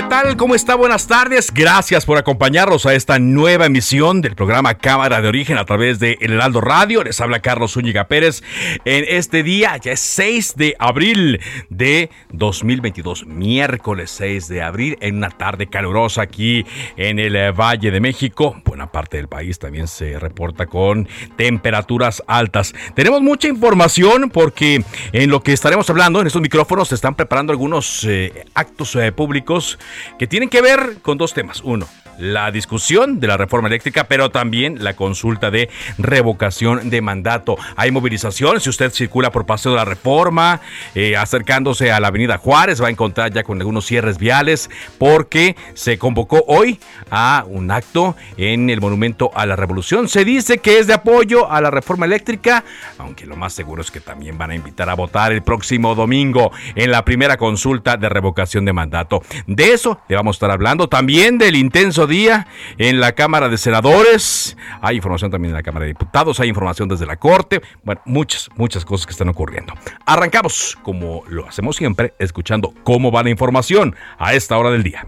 ¿Qué 0.00 0.06
tal? 0.08 0.38
¿Cómo 0.38 0.54
está? 0.54 0.76
Buenas 0.76 1.06
tardes. 1.06 1.52
Gracias 1.52 2.06
por 2.06 2.16
acompañarnos 2.16 2.86
a 2.86 2.94
esta 2.94 3.18
nueva 3.18 3.66
emisión 3.66 4.22
del 4.22 4.34
programa 4.34 4.72
Cámara 4.78 5.20
de 5.20 5.28
Origen 5.28 5.58
a 5.58 5.66
través 5.66 5.98
de 5.98 6.16
El 6.22 6.32
Heraldo 6.32 6.62
Radio. 6.62 7.04
Les 7.04 7.20
habla 7.20 7.40
Carlos 7.40 7.72
Zúñiga 7.72 8.08
Pérez 8.08 8.42
en 8.86 9.04
este 9.06 9.42
día, 9.42 9.76
ya 9.76 9.92
es 9.92 10.00
6 10.00 10.56
de 10.56 10.74
abril 10.78 11.38
de 11.68 12.08
2022, 12.32 13.26
miércoles 13.26 14.10
6 14.12 14.48
de 14.48 14.62
abril, 14.62 14.96
en 15.02 15.18
una 15.18 15.28
tarde 15.28 15.66
calurosa 15.66 16.22
aquí 16.22 16.64
en 16.96 17.18
el 17.18 17.36
eh, 17.36 17.50
Valle 17.50 17.90
de 17.90 18.00
México. 18.00 18.58
Buena 18.64 18.90
parte 18.90 19.18
del 19.18 19.28
país 19.28 19.58
también 19.58 19.86
se 19.86 20.18
reporta 20.18 20.64
con 20.64 21.08
temperaturas 21.36 22.22
altas. 22.26 22.74
Tenemos 22.94 23.20
mucha 23.20 23.48
información 23.48 24.30
porque 24.30 24.82
en 25.12 25.28
lo 25.28 25.42
que 25.42 25.52
estaremos 25.52 25.90
hablando 25.90 26.22
en 26.22 26.26
estos 26.26 26.40
micrófonos 26.40 26.88
se 26.88 26.94
están 26.94 27.14
preparando 27.14 27.52
algunos 27.52 28.02
eh, 28.04 28.46
actos 28.54 28.96
eh, 28.96 29.12
públicos 29.12 29.78
que 30.18 30.26
tienen 30.26 30.48
que 30.48 30.60
ver 30.60 30.98
con 31.02 31.18
dos 31.18 31.34
temas. 31.34 31.60
Uno, 31.62 31.88
la 32.18 32.50
discusión 32.50 33.20
de 33.20 33.26
la 33.26 33.36
reforma 33.36 33.68
eléctrica, 33.68 34.04
pero 34.04 34.30
también 34.30 34.82
la 34.82 34.94
consulta 34.94 35.50
de 35.50 35.68
revocación 35.98 36.90
de 36.90 37.00
mandato. 37.00 37.56
Hay 37.76 37.90
movilización, 37.90 38.60
si 38.60 38.70
usted 38.70 38.92
circula 38.92 39.30
por 39.30 39.46
Paseo 39.46 39.72
de 39.72 39.78
la 39.78 39.84
Reforma, 39.84 40.60
eh, 40.94 41.16
acercándose 41.16 41.92
a 41.92 42.00
la 42.00 42.08
Avenida 42.08 42.38
Juárez, 42.38 42.82
va 42.82 42.88
a 42.88 42.90
encontrar 42.90 43.32
ya 43.32 43.42
con 43.42 43.58
algunos 43.58 43.86
cierres 43.86 44.18
viales, 44.18 44.70
porque 44.98 45.56
se 45.74 45.98
convocó 45.98 46.44
hoy 46.46 46.78
a 47.10 47.44
un 47.46 47.70
acto 47.70 48.16
en 48.36 48.70
el 48.70 48.80
Monumento 48.80 49.30
a 49.34 49.46
la 49.46 49.56
Revolución. 49.56 50.08
Se 50.08 50.24
dice 50.24 50.58
que 50.58 50.78
es 50.78 50.86
de 50.86 50.94
apoyo 50.94 51.50
a 51.50 51.60
la 51.60 51.70
reforma 51.70 52.06
eléctrica, 52.06 52.64
aunque 52.98 53.26
lo 53.26 53.36
más 53.36 53.52
seguro 53.52 53.82
es 53.82 53.90
que 53.90 54.00
también 54.00 54.38
van 54.38 54.50
a 54.50 54.54
invitar 54.54 54.88
a 54.88 54.94
votar 54.94 55.32
el 55.32 55.42
próximo 55.42 55.94
domingo 55.94 56.52
en 56.74 56.90
la 56.90 57.04
primera 57.04 57.36
consulta 57.36 57.96
de 57.96 58.08
revocación 58.08 58.64
de 58.64 58.72
mandato. 58.72 59.22
De 59.46 59.72
eso 59.72 60.00
le 60.08 60.16
vamos 60.16 60.34
a 60.34 60.36
estar 60.36 60.50
hablando, 60.50 60.88
también 60.88 61.38
del 61.38 61.56
intenso 61.56 61.99
día 62.06 62.46
en 62.78 63.00
la 63.00 63.12
Cámara 63.12 63.48
de 63.48 63.58
Senadores. 63.58 64.56
Hay 64.80 64.96
información 64.96 65.30
también 65.30 65.50
en 65.50 65.56
la 65.56 65.62
Cámara 65.62 65.84
de 65.84 65.92
Diputados, 65.92 66.40
hay 66.40 66.48
información 66.48 66.88
desde 66.88 67.06
la 67.06 67.16
Corte. 67.16 67.60
Bueno, 67.82 68.00
muchas, 68.04 68.48
muchas 68.56 68.84
cosas 68.84 69.06
que 69.06 69.12
están 69.12 69.28
ocurriendo. 69.28 69.74
Arrancamos, 70.06 70.78
como 70.82 71.22
lo 71.28 71.46
hacemos 71.46 71.76
siempre, 71.76 72.14
escuchando 72.18 72.74
cómo 72.84 73.10
va 73.10 73.22
la 73.22 73.30
información 73.30 73.94
a 74.18 74.34
esta 74.34 74.58
hora 74.58 74.70
del 74.70 74.82
día. 74.82 75.06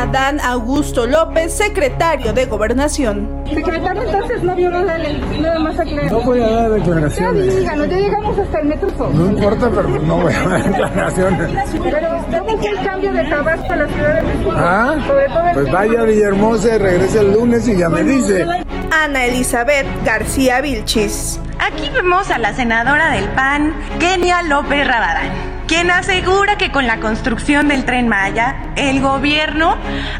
Adán 0.00 0.40
Augusto 0.40 1.06
López, 1.06 1.52
secretario 1.52 2.32
de 2.32 2.46
Gobernación. 2.46 3.44
Secretario, 3.52 4.02
entonces 4.02 4.42
no 4.42 4.56
violó 4.56 4.82
la 4.82 4.96
ley, 4.96 5.22
nada 5.42 5.58
más 5.58 5.78
aclarar. 5.78 6.10
No 6.10 6.20
voy 6.22 6.40
a 6.40 6.46
dar 6.48 6.70
declaraciones. 6.70 7.46
Ya 7.46 7.60
díganos, 7.60 7.88
ya 7.88 7.96
llegamos 7.98 8.38
hasta 8.38 8.60
el 8.60 8.66
metro 8.68 8.88
Sol. 8.96 9.10
No 9.14 9.26
importa, 9.26 9.68
pero 9.68 9.88
no 9.88 10.16
voy 10.22 10.32
a 10.32 10.48
dar 10.48 10.64
declaraciones. 10.64 11.50
Pero, 11.82 12.08
¿cómo 12.30 12.58
fue 12.58 12.70
el 12.70 12.82
cambio 12.82 13.12
de 13.12 13.24
Tabasco 13.24 13.72
a 13.72 13.76
la 13.76 13.88
Ciudad 13.88 14.14
de 14.14 14.22
México? 14.22 14.52
¿Ah? 14.54 14.96
Sobre 15.06 15.28
todo 15.28 15.48
el 15.48 15.54
Pues 15.54 15.70
vaya 15.72 16.00
a 16.00 16.04
Villahermosa 16.04 16.74
y 16.76 16.78
regrese 16.78 17.20
el 17.20 17.32
lunes 17.34 17.68
y 17.68 17.76
ya 17.76 17.90
me 17.90 18.02
dice. 18.02 18.46
Ana 18.90 19.26
Elizabeth 19.26 19.86
García 20.06 20.62
Vilchis. 20.62 21.38
Aquí 21.58 21.90
vemos 21.92 22.30
a 22.30 22.38
la 22.38 22.54
senadora 22.54 23.10
del 23.10 23.28
PAN, 23.34 23.74
Kenia 23.98 24.40
López 24.44 24.86
Rabadán, 24.86 25.30
quien 25.70 25.88
asegura 25.88 26.58
que 26.58 26.72
con 26.72 26.88
la 26.88 26.98
construcción 26.98 27.68
del 27.68 27.84
tren 27.84 28.08
Maya, 28.08 28.72
el 28.74 29.00
gobierno 29.00 29.76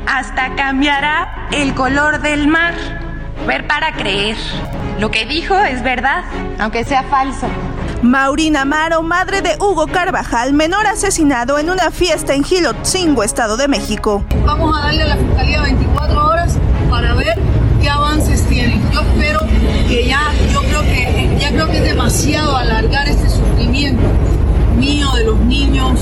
hasta 0.06 0.54
cambiará 0.54 1.48
el 1.50 1.74
color 1.74 2.20
del 2.20 2.46
mar. 2.46 2.72
Ver 3.48 3.66
para 3.66 3.94
creer. 3.94 4.36
Lo 5.00 5.10
que 5.10 5.26
dijo 5.26 5.58
es 5.58 5.82
verdad, 5.82 6.22
aunque 6.60 6.84
sea 6.84 7.02
falso. 7.02 7.48
Maurina 8.00 8.60
Amaro, 8.60 9.02
madre 9.02 9.42
de 9.42 9.56
Hugo 9.58 9.88
Carvajal, 9.88 10.52
menor 10.52 10.86
asesinado 10.86 11.58
en 11.58 11.68
una 11.68 11.90
fiesta 11.90 12.32
en 12.32 12.44
Gilotzingo, 12.44 13.24
Estado 13.24 13.56
de 13.56 13.66
México. 13.66 14.24
Vamos 14.46 14.78
a 14.78 14.82
darle 14.82 15.02
a 15.02 15.06
la 15.08 15.16
fiscalía 15.16 15.62
24 15.62 16.26
horas 16.28 16.58
para 16.88 17.12
ver 17.14 17.36
qué 17.82 17.90
avances 17.90 18.46
tienen. 18.46 18.88
Yo 18.92 19.00
espero 19.00 19.40
que 19.88 20.06
ya, 20.06 20.30
yo 20.52 20.62
creo 20.62 20.82
que 20.82 21.36
ya 21.40 21.48
creo 21.50 21.68
que 21.68 21.78
es 21.78 21.84
demasiado 21.84 22.56
alargar 22.56 23.08
este 23.08 23.28
sufrimiento 23.28 24.04
mío, 24.80 25.06
de 25.12 25.24
los 25.24 25.38
niños 25.41 26.00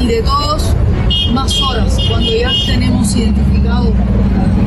y 0.00 0.06
de 0.06 0.22
todos, 0.22 0.74
más 1.32 1.60
horas, 1.62 1.96
cuando 2.08 2.30
ya 2.30 2.50
tenemos 2.66 3.14
identificado 3.14 3.92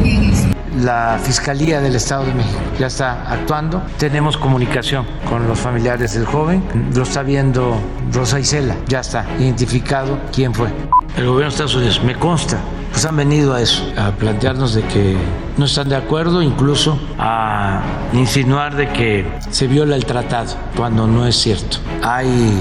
quién 0.01 0.31
es. 0.31 0.45
La 0.81 1.19
Fiscalía 1.21 1.81
del 1.81 1.95
Estado 1.95 2.25
de 2.25 2.33
México 2.33 2.59
ya 2.79 2.87
está 2.87 3.29
actuando. 3.29 3.81
Tenemos 3.97 4.37
comunicación 4.37 5.05
con 5.27 5.45
los 5.47 5.59
familiares 5.59 6.13
del 6.13 6.25
joven. 6.25 6.63
Lo 6.95 7.03
está 7.03 7.21
viendo 7.21 7.77
Rosa 8.13 8.39
Isela. 8.39 8.75
Ya 8.87 9.01
está 9.01 9.25
identificado 9.39 10.17
quién 10.33 10.53
fue. 10.53 10.69
El 11.17 11.25
gobierno 11.25 11.39
de 11.41 11.49
Estados 11.49 11.75
Unidos, 11.75 12.01
me 12.03 12.15
consta, 12.15 12.59
pues 12.91 13.05
han 13.05 13.15
venido 13.15 13.53
a 13.53 13.61
eso, 13.61 13.83
a 13.97 14.11
plantearnos 14.11 14.73
de 14.73 14.83
que 14.83 15.17
no 15.57 15.65
están 15.65 15.89
de 15.89 15.95
acuerdo, 15.95 16.41
incluso 16.41 16.99
a 17.17 17.81
insinuar 18.13 18.75
de 18.75 18.89
que 18.89 19.25
se 19.49 19.67
viola 19.67 19.95
el 19.95 20.05
tratado, 20.05 20.53
cuando 20.75 21.07
no 21.07 21.25
es 21.25 21.35
cierto. 21.35 21.77
Hay 22.01 22.53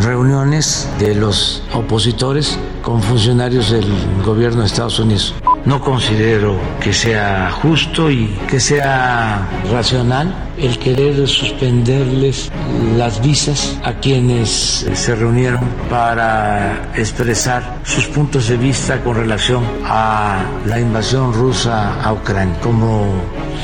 reuniones 0.00 0.88
de 0.98 1.14
los 1.14 1.62
opositores 1.74 2.58
con 2.82 3.02
funcionarios 3.02 3.70
del 3.70 3.86
gobierno 4.24 4.60
de 4.60 4.66
Estados 4.66 4.98
Unidos. 4.98 5.34
No 5.68 5.82
considero 5.82 6.58
que 6.80 6.94
sea 6.94 7.50
justo 7.50 8.10
y 8.10 8.26
que 8.48 8.58
sea 8.58 9.46
racional 9.70 10.34
el 10.56 10.78
querer 10.78 11.28
suspenderles 11.28 12.50
las 12.96 13.20
visas 13.20 13.78
a 13.84 13.92
quienes 14.00 14.86
se 14.94 15.14
reunieron 15.14 15.60
para 15.90 16.90
expresar 16.94 17.80
sus 17.84 18.06
puntos 18.06 18.48
de 18.48 18.56
vista 18.56 19.02
con 19.02 19.16
relación 19.16 19.62
a 19.84 20.40
la 20.64 20.80
invasión 20.80 21.34
rusa 21.34 22.02
a 22.02 22.14
Ucrania. 22.14 22.58
Como 22.62 23.04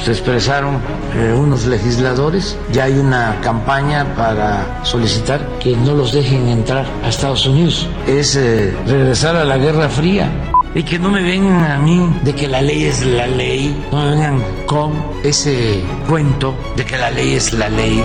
se 0.04 0.10
expresaron 0.10 0.74
eh, 1.16 1.32
unos 1.32 1.64
legisladores, 1.64 2.58
ya 2.70 2.84
hay 2.84 2.98
una 2.98 3.40
campaña 3.40 4.14
para 4.14 4.84
solicitar 4.84 5.40
que 5.58 5.74
no 5.74 5.94
los 5.94 6.12
dejen 6.12 6.48
entrar 6.48 6.84
a 7.02 7.08
Estados 7.08 7.46
Unidos. 7.46 7.88
Es 8.06 8.36
eh, 8.36 8.76
regresar 8.86 9.36
a 9.36 9.44
la 9.46 9.56
Guerra 9.56 9.88
Fría. 9.88 10.30
Y 10.76 10.82
que 10.82 10.98
no 10.98 11.08
me 11.08 11.22
vengan 11.22 11.70
a 11.70 11.78
mí 11.78 12.10
de 12.24 12.34
que 12.34 12.48
la 12.48 12.60
ley 12.60 12.84
es 12.84 13.06
la 13.06 13.28
ley, 13.28 13.80
no 13.92 14.04
me 14.04 14.10
vengan 14.10 14.42
con 14.66 14.92
ese 15.22 15.80
cuento 16.08 16.56
de 16.76 16.84
que 16.84 16.98
la 16.98 17.12
ley 17.12 17.34
es 17.34 17.52
la 17.52 17.68
ley. 17.68 18.02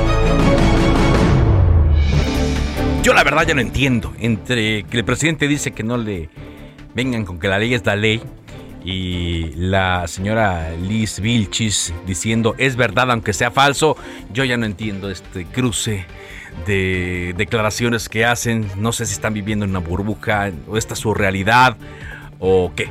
Yo 3.01 3.13
la 3.13 3.23
verdad 3.23 3.47
ya 3.47 3.55
no 3.55 3.61
entiendo. 3.61 4.13
Entre 4.19 4.83
que 4.83 4.97
el 4.97 5.03
presidente 5.03 5.47
dice 5.47 5.71
que 5.71 5.81
no 5.81 5.97
le 5.97 6.29
vengan 6.93 7.25
con 7.25 7.39
que 7.39 7.47
la 7.47 7.57
ley 7.57 7.73
es 7.73 7.83
la 7.87 7.95
ley 7.95 8.21
y 8.85 9.51
la 9.55 10.07
señora 10.07 10.69
Liz 10.71 11.19
Vilchis 11.19 11.91
diciendo 12.05 12.55
es 12.57 12.75
verdad 12.75 13.11
aunque 13.11 13.33
sea 13.33 13.51
falso, 13.51 13.97
yo 14.31 14.43
ya 14.43 14.57
no 14.57 14.65
entiendo 14.65 15.09
este 15.09 15.45
cruce 15.45 16.05
de 16.67 17.33
declaraciones 17.35 18.09
que 18.09 18.25
hacen. 18.25 18.69
No 18.75 18.91
sé 18.91 19.07
si 19.07 19.13
están 19.13 19.33
viviendo 19.33 19.65
en 19.65 19.71
una 19.71 19.79
burbuja 19.79 20.51
o 20.67 20.77
esta 20.77 20.93
es 20.93 20.99
su 20.99 21.15
realidad 21.15 21.75
o 22.39 22.71
qué. 22.75 22.89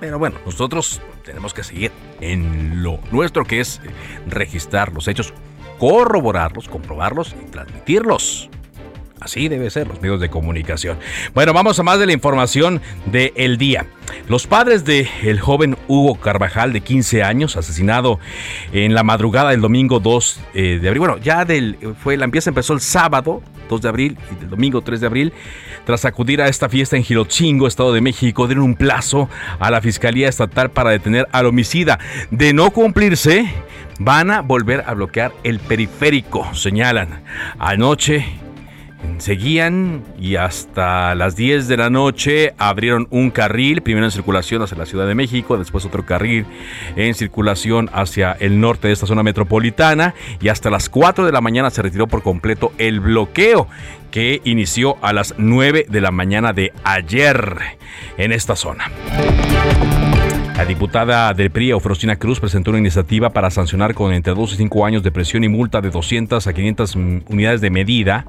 Pero 0.00 0.18
bueno, 0.18 0.36
nosotros 0.44 1.00
tenemos 1.24 1.54
que 1.54 1.64
seguir 1.64 1.90
en 2.20 2.82
lo 2.82 2.98
nuestro 3.10 3.44
que 3.44 3.60
es 3.60 3.80
registrar 4.28 4.92
los 4.92 5.08
hechos, 5.08 5.32
corroborarlos, 5.78 6.68
comprobarlos 6.68 7.34
y 7.42 7.50
transmitirlos 7.50 8.50
Así 9.26 9.48
debe 9.48 9.70
ser 9.70 9.88
los 9.88 10.00
medios 10.00 10.20
de 10.20 10.30
comunicación. 10.30 10.98
Bueno, 11.34 11.52
vamos 11.52 11.76
a 11.80 11.82
más 11.82 11.98
de 11.98 12.06
la 12.06 12.12
información 12.12 12.80
del 13.06 13.58
día. 13.58 13.86
Los 14.28 14.46
padres 14.46 14.84
del 14.84 15.08
el 15.24 15.40
joven 15.40 15.76
Hugo 15.88 16.14
Carvajal, 16.14 16.72
de 16.72 16.80
15 16.80 17.24
años, 17.24 17.56
asesinado 17.56 18.20
en 18.70 18.94
la 18.94 19.02
madrugada 19.02 19.50
del 19.50 19.60
domingo 19.60 19.98
2 19.98 20.40
eh, 20.54 20.78
de 20.80 20.86
abril. 20.86 21.00
Bueno, 21.00 21.18
ya 21.18 21.44
del, 21.44 21.76
fue, 22.00 22.16
la 22.16 22.24
empieza 22.24 22.50
empezó 22.50 22.72
el 22.72 22.80
sábado 22.80 23.42
2 23.68 23.82
de 23.82 23.88
abril 23.88 24.18
y 24.30 24.44
el 24.44 24.50
domingo 24.50 24.82
3 24.82 25.00
de 25.00 25.06
abril. 25.08 25.32
Tras 25.84 26.04
acudir 26.04 26.40
a 26.40 26.46
esta 26.46 26.68
fiesta 26.68 26.96
en 26.96 27.02
Gilotzingo, 27.02 27.66
Estado 27.66 27.92
de 27.92 28.00
México, 28.00 28.46
dieron 28.46 28.62
un 28.62 28.76
plazo 28.76 29.28
a 29.58 29.72
la 29.72 29.80
Fiscalía 29.80 30.28
Estatal 30.28 30.70
para 30.70 30.90
detener 30.90 31.26
al 31.32 31.46
homicida. 31.46 31.98
De 32.30 32.52
no 32.52 32.70
cumplirse, 32.70 33.52
van 33.98 34.30
a 34.30 34.42
volver 34.42 34.84
a 34.86 34.94
bloquear 34.94 35.32
el 35.42 35.58
periférico, 35.58 36.54
señalan. 36.54 37.24
Anoche 37.58 38.45
Seguían 39.18 40.02
y 40.18 40.36
hasta 40.36 41.14
las 41.14 41.36
10 41.36 41.68
de 41.68 41.76
la 41.76 41.90
noche 41.90 42.54
abrieron 42.58 43.08
un 43.10 43.30
carril, 43.30 43.80
primero 43.82 44.06
en 44.06 44.10
circulación 44.10 44.62
hacia 44.62 44.76
la 44.76 44.86
Ciudad 44.86 45.06
de 45.06 45.14
México, 45.14 45.56
después 45.56 45.84
otro 45.84 46.04
carril 46.04 46.46
en 46.96 47.14
circulación 47.14 47.88
hacia 47.92 48.32
el 48.32 48.60
norte 48.60 48.88
de 48.88 48.94
esta 48.94 49.06
zona 49.06 49.22
metropolitana 49.22 50.14
y 50.40 50.48
hasta 50.48 50.70
las 50.70 50.88
4 50.88 51.24
de 51.24 51.32
la 51.32 51.40
mañana 51.40 51.70
se 51.70 51.82
retiró 51.82 52.06
por 52.06 52.22
completo 52.22 52.72
el 52.78 53.00
bloqueo 53.00 53.68
que 54.10 54.40
inició 54.44 54.96
a 55.02 55.12
las 55.12 55.34
9 55.38 55.86
de 55.88 56.00
la 56.00 56.10
mañana 56.10 56.52
de 56.52 56.72
ayer 56.84 57.58
en 58.16 58.32
esta 58.32 58.56
zona. 58.56 58.90
La 60.56 60.64
diputada 60.64 61.34
del 61.34 61.50
PRI, 61.50 61.70
Eufrosina 61.70 62.16
Cruz, 62.16 62.40
presentó 62.40 62.70
una 62.70 62.78
iniciativa 62.78 63.28
para 63.28 63.50
sancionar 63.50 63.92
con 63.92 64.14
entre 64.14 64.32
2 64.32 64.54
y 64.54 64.56
5 64.56 64.86
años 64.86 65.02
de 65.02 65.12
presión 65.12 65.44
y 65.44 65.48
multa 65.48 65.82
de 65.82 65.90
200 65.90 66.46
a 66.46 66.52
500 66.54 66.96
unidades 67.28 67.60
de 67.60 67.68
medida 67.68 68.24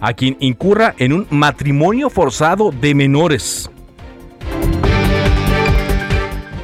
a 0.00 0.12
quien 0.12 0.36
incurra 0.38 0.94
en 0.98 1.12
un 1.12 1.26
matrimonio 1.30 2.10
forzado 2.10 2.70
de 2.70 2.94
menores. 2.94 3.70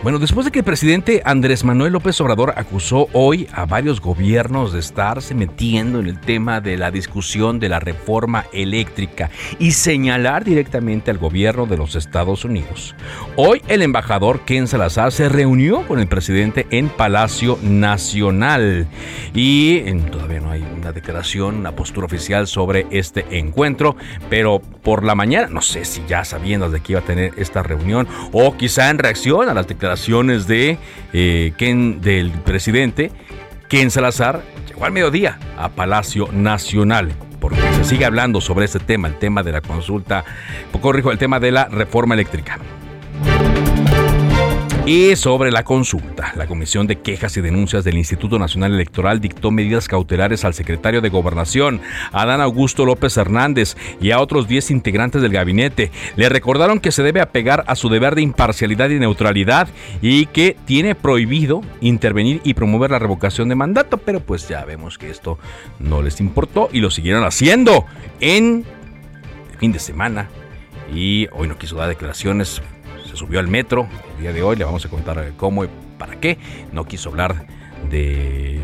Bueno, 0.03 0.19
después 0.19 0.47
de 0.47 0.51
que 0.51 0.61
el 0.61 0.65
presidente 0.65 1.21
Andrés 1.27 1.63
Manuel 1.63 1.93
López 1.93 2.19
Obrador 2.23 2.55
acusó 2.57 3.09
hoy 3.13 3.47
a 3.53 3.67
varios 3.67 4.01
gobiernos 4.01 4.73
de 4.73 4.81
estarse 4.81 5.35
metiendo 5.35 6.01
en 6.01 6.07
el 6.07 6.19
tema 6.19 6.63
de 6.63 6.79
la 6.79 6.91
discusión 6.91 7.61
de 7.61 7.69
la 7.69 7.81
reforma 7.81 8.47
eléctrica 8.55 9.29
y 9.59 9.73
señalar 9.73 10.43
directamente 10.43 11.11
al 11.11 11.19
gobierno 11.19 11.67
de 11.67 11.77
los 11.77 11.97
Estados 11.97 12.47
Unidos, 12.47 12.95
hoy 13.37 13.61
el 13.69 13.83
embajador 13.83 14.41
Ken 14.47 14.69
Salazar 14.69 15.13
se 15.13 15.29
reunió 15.29 15.87
con 15.87 16.01
el 16.01 16.07
presidente 16.07 16.67
en 16.71 16.89
Palacio 16.89 17.59
Nacional. 17.63 18.87
Y 19.35 19.81
todavía 20.11 20.41
no 20.41 20.51
hay 20.51 20.63
una 20.63 20.93
declaración, 20.93 21.57
una 21.57 21.77
postura 21.77 22.07
oficial 22.07 22.47
sobre 22.47 22.87
este 22.91 23.39
encuentro, 23.39 23.97
pero 24.31 24.63
por 24.83 25.05
la 25.05 25.15
mañana, 25.15 25.49
no 25.49 25.61
sé 25.61 25.85
si 25.85 26.03
ya 26.09 26.25
sabiendo 26.25 26.71
de 26.71 26.81
que 26.81 26.93
iba 26.93 27.03
a 27.03 27.05
tener 27.05 27.35
esta 27.37 27.63
reunión 27.63 28.09
o 28.33 28.57
quizá 28.57 28.89
en 28.89 28.97
reacción 28.97 29.47
a 29.51 29.53
las 29.53 29.69
declaraciones 29.69 29.90
de 30.47 30.79
eh, 31.13 31.53
Ken, 31.57 32.01
del 32.01 32.31
presidente, 32.31 33.11
Ken 33.69 33.91
Salazar, 33.91 34.43
llegó 34.69 34.85
al 34.85 34.93
mediodía 34.93 35.39
a 35.57 35.69
Palacio 35.71 36.29
Nacional 36.33 37.13
porque 37.41 37.61
se 37.73 37.85
sigue 37.85 38.05
hablando 38.05 38.41
sobre 38.41 38.67
este 38.67 38.79
tema, 38.79 39.09
el 39.09 39.19
tema 39.19 39.43
de 39.43 39.53
la 39.53 39.61
consulta, 39.63 40.25
corrijo, 40.81 41.11
el 41.11 41.19
tema 41.19 41.41
de 41.41 41.51
la 41.51 41.65
reforma 41.65 42.15
eléctrica. 42.15 42.59
Y 44.91 45.15
sobre 45.15 45.53
la 45.53 45.63
consulta, 45.63 46.33
la 46.35 46.49
Comisión 46.49 46.89
de 46.89 46.99
Quejas 46.99 47.37
y 47.37 47.41
Denuncias 47.41 47.85
del 47.85 47.97
Instituto 47.97 48.41
Nacional 48.41 48.75
Electoral 48.75 49.21
dictó 49.21 49.53
medidas 49.53 49.87
cautelares 49.87 50.45
al 50.45 50.53
secretario 50.53 51.01
de 51.01 51.11
Gobernación, 51.11 51.81
Adán 52.11 52.41
Augusto 52.41 52.85
López 52.85 53.17
Hernández, 53.17 53.77
y 54.01 54.11
a 54.11 54.19
otros 54.19 54.49
10 54.49 54.73
integrantes 54.73 55.23
del 55.23 55.31
gabinete. 55.31 55.93
Le 56.17 56.29
recordaron 56.29 56.81
que 56.81 56.91
se 56.91 57.05
debe 57.05 57.21
apegar 57.21 57.63
a 57.69 57.77
su 57.77 57.89
deber 57.89 58.17
de 58.17 58.23
imparcialidad 58.23 58.91
y 58.91 58.99
neutralidad 58.99 59.69
y 60.03 60.27
que 60.27 60.57
tiene 60.65 60.97
prohibido 60.97 61.61
intervenir 61.81 62.41
y 62.43 62.55
promover 62.55 62.91
la 62.91 62.99
revocación 62.99 63.49
de 63.49 63.55
mandato, 63.55 63.97
pero 63.99 64.19
pues 64.19 64.49
ya 64.49 64.65
vemos 64.65 64.99
que 64.99 65.09
esto 65.09 65.39
no 65.79 66.03
les 66.03 66.19
importó 66.19 66.69
y 66.73 66.81
lo 66.81 66.91
siguieron 66.91 67.23
haciendo 67.23 67.87
en 68.19 68.65
fin 69.61 69.71
de 69.71 69.79
semana 69.79 70.29
y 70.93 71.29
hoy 71.31 71.47
no 71.47 71.57
quiso 71.59 71.77
dar 71.77 71.89
declaraciones 71.89 72.61
se 73.11 73.17
subió 73.17 73.41
al 73.41 73.49
metro 73.49 73.89
el 74.15 74.23
día 74.23 74.33
de 74.33 74.41
hoy, 74.43 74.55
le 74.55 74.65
vamos 74.65 74.85
a 74.85 74.89
contar 74.89 75.33
cómo 75.37 75.65
y 75.65 75.69
para 75.99 76.21
qué. 76.21 76.39
No 76.73 76.85
quiso 76.85 77.09
hablar 77.09 77.45
de 77.91 78.61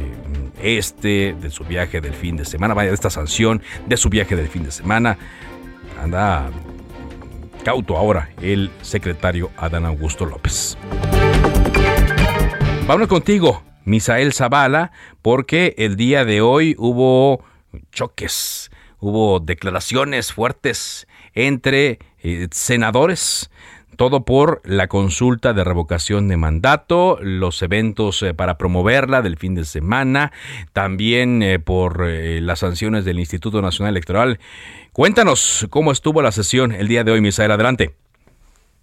este, 0.63 1.35
de 1.35 1.51
su 1.51 1.65
viaje 1.65 2.01
del 2.01 2.15
fin 2.15 2.37
de 2.37 2.45
semana, 2.45 2.73
vaya 2.73 2.91
de 2.91 2.95
esta 2.95 3.11
sanción, 3.11 3.61
de 3.87 3.97
su 3.97 4.09
viaje 4.09 4.37
del 4.37 4.47
fin 4.47 4.63
de 4.63 4.71
semana. 4.71 5.19
Anda 6.01 6.49
cauto 7.65 7.97
ahora 7.97 8.31
el 8.41 8.71
secretario 8.83 9.51
Adán 9.57 9.85
Augusto 9.85 10.25
López. 10.25 10.79
Vamos 12.87 13.09
contigo, 13.09 13.65
Misael 13.85 14.33
Zavala, 14.33 14.93
porque 15.23 15.75
el 15.77 15.97
día 15.97 16.25
de 16.25 16.41
hoy 16.41 16.77
hubo 16.79 17.45
choques, 17.91 18.71
hubo 19.01 19.41
declaraciones 19.41 20.33
fuertes 20.33 21.09
entre 21.35 21.99
eh, 22.23 22.47
senadores 22.53 23.51
todo 23.97 24.25
por 24.25 24.61
la 24.65 24.89
consulta 24.89 25.53
de 25.53 25.65
revocación 25.65 26.29
de 26.29 26.37
mandato, 26.37 27.19
los 27.21 27.63
eventos 27.63 28.23
eh, 28.23 28.35
para 28.35 28.59
promoverla 28.59 29.23
del 29.23 29.37
fin 29.37 29.55
de 29.55 29.65
semana, 29.65 30.33
también 30.73 31.43
eh, 31.43 31.59
por 31.59 32.05
eh, 32.07 32.41
las 32.41 32.61
sanciones 32.61 33.05
del 33.05 33.19
Instituto 33.19 33.63
Nacional 33.63 33.95
Electoral. 33.95 34.39
Cuéntanos 34.93 35.67
cómo 35.71 35.93
estuvo 35.93 36.23
la 36.23 36.33
sesión 36.33 36.73
el 36.73 36.89
día 36.89 37.05
de 37.05 37.13
hoy, 37.13 37.21
Misael. 37.21 37.51
Adelante. 37.51 37.91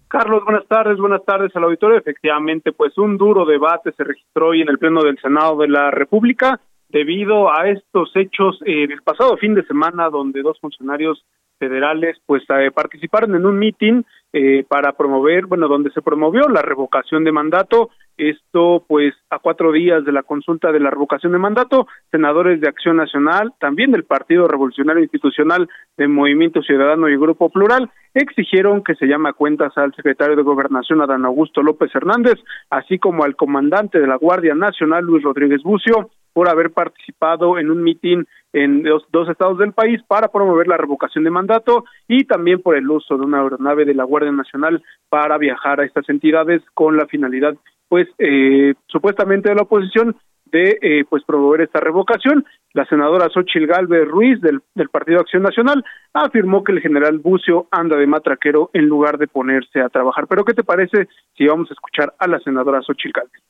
Carlos, 0.08 0.44
buenas 0.44 0.66
tardes, 0.68 0.98
buenas 0.98 1.24
tardes 1.24 1.54
al 1.56 1.64
auditorio. 1.64 1.98
Efectivamente, 1.98 2.72
pues 2.72 2.96
un 2.98 3.16
duro 3.16 3.44
debate 3.44 3.92
se 3.96 4.04
registró 4.04 4.48
hoy 4.48 4.62
en 4.62 4.68
el 4.68 4.78
Pleno 4.78 5.02
del 5.02 5.18
Senado 5.18 5.56
de 5.56 5.68
la 5.68 5.90
República 5.90 6.60
debido 6.88 7.50
a 7.52 7.68
estos 7.68 8.14
hechos 8.14 8.60
del 8.60 9.02
pasado 9.02 9.36
fin 9.38 9.54
de 9.54 9.64
semana 9.64 10.10
donde 10.10 10.42
dos 10.42 10.60
funcionarios 10.60 11.24
federales 11.58 12.16
pues 12.26 12.44
participaron 12.72 13.34
en 13.34 13.46
un 13.46 13.58
mitin 13.58 14.06
eh, 14.36 14.64
para 14.66 14.94
promover, 14.94 15.46
bueno, 15.46 15.68
donde 15.68 15.92
se 15.92 16.02
promovió 16.02 16.48
la 16.48 16.60
revocación 16.60 17.22
de 17.22 17.30
mandato. 17.30 17.90
Esto, 18.16 18.84
pues, 18.88 19.14
a 19.30 19.38
cuatro 19.38 19.70
días 19.70 20.04
de 20.04 20.10
la 20.10 20.24
consulta 20.24 20.72
de 20.72 20.80
la 20.80 20.90
revocación 20.90 21.30
de 21.30 21.38
mandato, 21.38 21.86
senadores 22.10 22.60
de 22.60 22.68
Acción 22.68 22.96
Nacional, 22.96 23.52
también 23.60 23.92
del 23.92 24.02
Partido 24.02 24.48
Revolucionario 24.48 25.04
Institucional 25.04 25.68
de 25.96 26.08
Movimiento 26.08 26.62
Ciudadano 26.62 27.08
y 27.08 27.16
Grupo 27.16 27.48
Plural, 27.48 27.92
exigieron 28.12 28.82
que 28.82 28.96
se 28.96 29.06
llame 29.06 29.28
a 29.28 29.34
cuentas 29.34 29.72
al 29.78 29.94
secretario 29.94 30.34
de 30.34 30.42
Gobernación, 30.42 31.00
Adán 31.00 31.24
Augusto 31.24 31.62
López 31.62 31.94
Hernández, 31.94 32.40
así 32.70 32.98
como 32.98 33.22
al 33.22 33.36
comandante 33.36 34.00
de 34.00 34.08
la 34.08 34.16
Guardia 34.16 34.56
Nacional, 34.56 35.04
Luis 35.04 35.22
Rodríguez 35.22 35.62
Bucio, 35.62 36.10
por 36.34 36.50
haber 36.50 36.72
participado 36.72 37.58
en 37.58 37.70
un 37.70 37.82
mitin 37.82 38.26
en 38.52 38.82
los 38.82 39.04
dos 39.10 39.28
estados 39.30 39.56
del 39.58 39.72
país 39.72 40.02
para 40.06 40.28
promover 40.28 40.66
la 40.66 40.76
revocación 40.76 41.24
de 41.24 41.30
mandato 41.30 41.84
y 42.06 42.24
también 42.24 42.60
por 42.60 42.76
el 42.76 42.90
uso 42.90 43.16
de 43.16 43.24
una 43.24 43.40
aeronave 43.40 43.86
de 43.86 43.94
la 43.94 44.04
Guardia 44.04 44.32
Nacional 44.32 44.82
para 45.08 45.38
viajar 45.38 45.80
a 45.80 45.86
estas 45.86 46.06
entidades 46.10 46.60
con 46.74 46.96
la 46.96 47.06
finalidad, 47.06 47.54
pues, 47.88 48.08
eh, 48.18 48.74
supuestamente 48.88 49.48
de 49.48 49.54
la 49.54 49.62
oposición 49.62 50.16
de 50.54 50.78
eh, 50.82 51.04
pues 51.08 51.24
promover 51.24 51.62
esta 51.62 51.80
revocación. 51.80 52.44
La 52.72 52.84
senadora 52.86 53.28
Xochil 53.28 53.66
Galvez 53.66 54.06
Ruiz 54.06 54.40
del, 54.40 54.60
Partido 54.90 55.20
Acción 55.20 55.42
Nacional 55.42 55.84
afirmó 56.12 56.62
que 56.62 56.72
el 56.72 56.80
general 56.80 57.18
Bucio 57.18 57.66
anda 57.72 57.96
de 57.96 58.06
matraquero 58.06 58.70
en 58.72 58.86
lugar 58.86 59.18
de 59.18 59.26
ponerse 59.26 59.80
a 59.80 59.88
trabajar. 59.88 60.26
Pero 60.28 60.44
¿qué 60.44 60.54
te 60.54 60.62
parece 60.62 61.08
si 61.36 61.46
vamos 61.46 61.70
a 61.70 61.74
escuchar 61.74 62.14
a 62.18 62.28
la 62.28 62.38
senadora 62.38 62.82
Xochil 62.82 63.12
Galvez? 63.12 63.42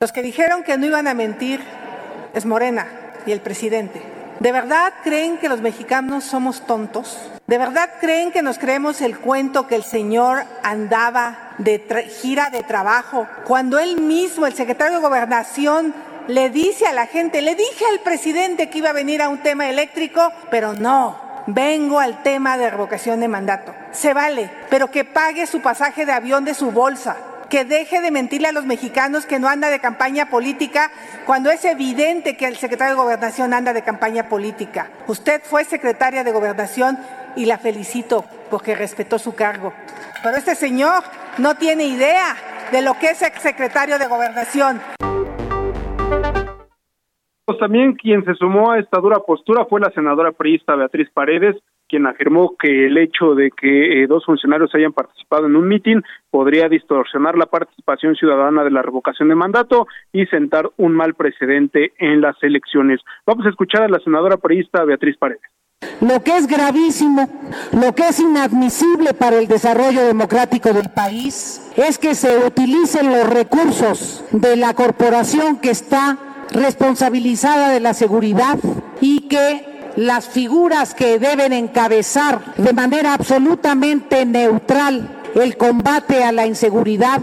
Los 0.00 0.12
que 0.12 0.22
dijeron 0.22 0.62
que 0.64 0.78
no 0.78 0.86
iban 0.86 1.08
a 1.08 1.14
mentir 1.14 1.60
es 2.34 2.44
Morena 2.44 2.86
y 3.26 3.32
el 3.32 3.40
presidente. 3.40 4.02
¿De 4.40 4.52
verdad 4.52 4.92
creen 5.02 5.38
que 5.38 5.48
los 5.48 5.60
mexicanos 5.60 6.24
somos 6.24 6.66
tontos? 6.66 7.18
¿De 7.46 7.56
verdad 7.56 7.88
creen 8.00 8.32
que 8.32 8.42
nos 8.42 8.58
creemos 8.58 9.00
el 9.00 9.18
cuento 9.18 9.66
que 9.66 9.76
el 9.76 9.84
señor 9.84 10.44
andaba 10.62 11.52
de 11.58 11.80
gira 12.20 12.50
de 12.50 12.62
trabajo 12.62 13.28
cuando 13.46 13.78
él 13.78 14.00
mismo, 14.00 14.46
el 14.46 14.54
secretario 14.54 14.96
de 14.96 15.06
gobernación, 15.06 15.94
le 16.26 16.50
dice 16.50 16.86
a 16.86 16.92
la 16.92 17.06
gente, 17.06 17.42
le 17.42 17.54
dije 17.54 17.84
al 17.92 18.00
presidente 18.00 18.70
que 18.70 18.78
iba 18.78 18.90
a 18.90 18.94
venir 18.94 19.22
a 19.22 19.28
un 19.28 19.38
tema 19.38 19.68
eléctrico, 19.68 20.32
pero 20.50 20.72
no, 20.72 21.18
vengo 21.46 22.00
al 22.00 22.22
tema 22.22 22.56
de 22.56 22.70
revocación 22.70 23.20
de 23.20 23.28
mandato. 23.28 23.74
Se 23.92 24.14
vale, 24.14 24.50
pero 24.70 24.90
que 24.90 25.04
pague 25.04 25.46
su 25.46 25.60
pasaje 25.60 26.06
de 26.06 26.12
avión 26.12 26.44
de 26.44 26.54
su 26.54 26.72
bolsa 26.72 27.16
que 27.54 27.64
deje 27.64 28.00
de 28.00 28.10
mentirle 28.10 28.48
a 28.48 28.52
los 28.52 28.66
mexicanos 28.66 29.26
que 29.26 29.38
no 29.38 29.46
anda 29.46 29.70
de 29.70 29.78
campaña 29.78 30.28
política 30.28 30.90
cuando 31.24 31.52
es 31.52 31.64
evidente 31.64 32.36
que 32.36 32.48
el 32.48 32.56
secretario 32.56 32.96
de 32.96 33.00
Gobernación 33.00 33.54
anda 33.54 33.72
de 33.72 33.82
campaña 33.82 34.28
política. 34.28 34.90
Usted 35.06 35.40
fue 35.40 35.62
secretaria 35.62 36.24
de 36.24 36.32
Gobernación 36.32 36.98
y 37.36 37.46
la 37.46 37.58
felicito 37.58 38.24
porque 38.50 38.74
respetó 38.74 39.20
su 39.20 39.36
cargo. 39.36 39.72
Pero 40.24 40.36
este 40.36 40.56
señor 40.56 41.04
no 41.38 41.54
tiene 41.54 41.84
idea 41.84 42.34
de 42.72 42.82
lo 42.82 42.98
que 42.98 43.10
es 43.10 43.18
secretario 43.18 44.00
de 44.00 44.08
Gobernación. 44.08 44.80
Pues 47.44 47.58
también 47.60 47.92
quien 47.94 48.24
se 48.24 48.34
sumó 48.34 48.72
a 48.72 48.80
esta 48.80 48.98
dura 48.98 49.20
postura 49.20 49.64
fue 49.66 49.80
la 49.80 49.92
senadora 49.92 50.32
priista 50.32 50.74
Beatriz 50.74 51.08
Paredes, 51.14 51.54
quien 51.88 52.06
afirmó 52.06 52.56
que 52.58 52.86
el 52.86 52.98
hecho 52.98 53.34
de 53.34 53.50
que 53.50 54.02
eh, 54.02 54.06
dos 54.06 54.24
funcionarios 54.24 54.74
hayan 54.74 54.92
participado 54.92 55.46
en 55.46 55.56
un 55.56 55.68
mitin 55.68 56.02
podría 56.30 56.68
distorsionar 56.68 57.36
la 57.36 57.46
participación 57.46 58.14
ciudadana 58.14 58.64
de 58.64 58.70
la 58.70 58.82
revocación 58.82 59.28
de 59.28 59.34
mandato 59.34 59.86
y 60.12 60.26
sentar 60.26 60.70
un 60.76 60.92
mal 60.92 61.14
precedente 61.14 61.92
en 61.98 62.20
las 62.20 62.36
elecciones. 62.42 63.00
Vamos 63.26 63.46
a 63.46 63.50
escuchar 63.50 63.82
a 63.82 63.88
la 63.88 64.00
senadora 64.00 64.36
periodista 64.36 64.84
Beatriz 64.84 65.16
Paredes. 65.16 65.42
Lo 66.00 66.22
que 66.22 66.36
es 66.36 66.46
gravísimo, 66.46 67.28
lo 67.72 67.94
que 67.94 68.08
es 68.08 68.20
inadmisible 68.20 69.14
para 69.14 69.38
el 69.38 69.46
desarrollo 69.46 70.04
democrático 70.06 70.72
del 70.72 70.90
país 70.90 71.70
es 71.76 71.98
que 71.98 72.14
se 72.14 72.38
utilicen 72.38 73.10
los 73.10 73.28
recursos 73.28 74.24
de 74.32 74.56
la 74.56 74.74
corporación 74.74 75.60
que 75.60 75.70
está 75.70 76.18
responsabilizada 76.52 77.70
de 77.70 77.80
la 77.80 77.94
seguridad 77.94 78.58
y 79.00 79.28
que 79.28 79.73
las 79.96 80.28
figuras 80.28 80.94
que 80.94 81.18
deben 81.18 81.52
encabezar 81.52 82.54
de 82.56 82.72
manera 82.72 83.14
absolutamente 83.14 84.24
neutral 84.26 85.08
el 85.34 85.56
combate 85.56 86.24
a 86.24 86.32
la 86.32 86.46
inseguridad 86.46 87.20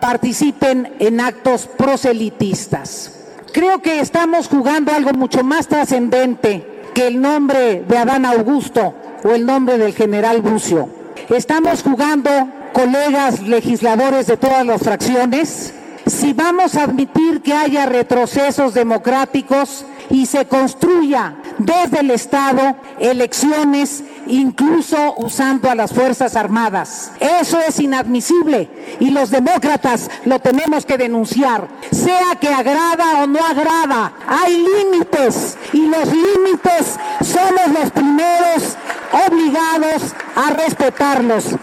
participen 0.00 0.94
en 0.98 1.20
actos 1.20 1.66
proselitistas. 1.66 3.12
Creo 3.52 3.82
que 3.82 4.00
estamos 4.00 4.48
jugando 4.48 4.92
algo 4.92 5.12
mucho 5.12 5.42
más 5.42 5.66
trascendente 5.66 6.66
que 6.94 7.06
el 7.06 7.20
nombre 7.20 7.84
de 7.86 7.98
Adán 7.98 8.24
Augusto 8.24 8.94
o 9.24 9.30
el 9.30 9.44
nombre 9.44 9.78
del 9.78 9.94
general 9.94 10.40
Bucio. 10.40 10.88
Estamos 11.28 11.82
jugando, 11.82 12.30
colegas 12.72 13.42
legisladores 13.42 14.26
de 14.26 14.36
todas 14.36 14.64
las 14.64 14.82
fracciones, 14.82 15.74
si 16.06 16.32
vamos 16.32 16.76
a 16.76 16.84
admitir 16.84 17.42
que 17.42 17.52
haya 17.52 17.86
retrocesos 17.86 18.74
democráticos 18.74 19.84
y 20.10 20.26
se 20.26 20.46
construya 20.46 21.36
desde 21.58 22.00
el 22.00 22.10
Estado 22.10 22.76
elecciones, 22.98 24.04
incluso 24.26 25.14
usando 25.16 25.70
a 25.70 25.74
las 25.74 25.94
Fuerzas 25.94 26.36
Armadas. 26.36 27.16
Eso 27.20 27.58
es 27.66 27.80
inadmisible 27.80 28.68
y 28.98 29.10
los 29.10 29.30
demócratas 29.30 30.10
lo 30.26 30.38
tenemos 30.40 30.84
que 30.84 30.98
denunciar, 30.98 31.68
sea 31.90 32.36
que 32.40 32.48
agrada 32.48 33.22
o 33.22 33.26
no 33.26 33.38
agrada. 33.38 34.12
Hay 34.26 34.56
límites 34.56 35.58
y 35.72 35.88
los 35.88 36.06
límites 36.06 36.98
somos 37.22 37.80
los 37.80 37.90
primeros 37.90 38.76
obligados 39.26 40.14
a 40.36 40.50
respetarlos. 40.54 41.56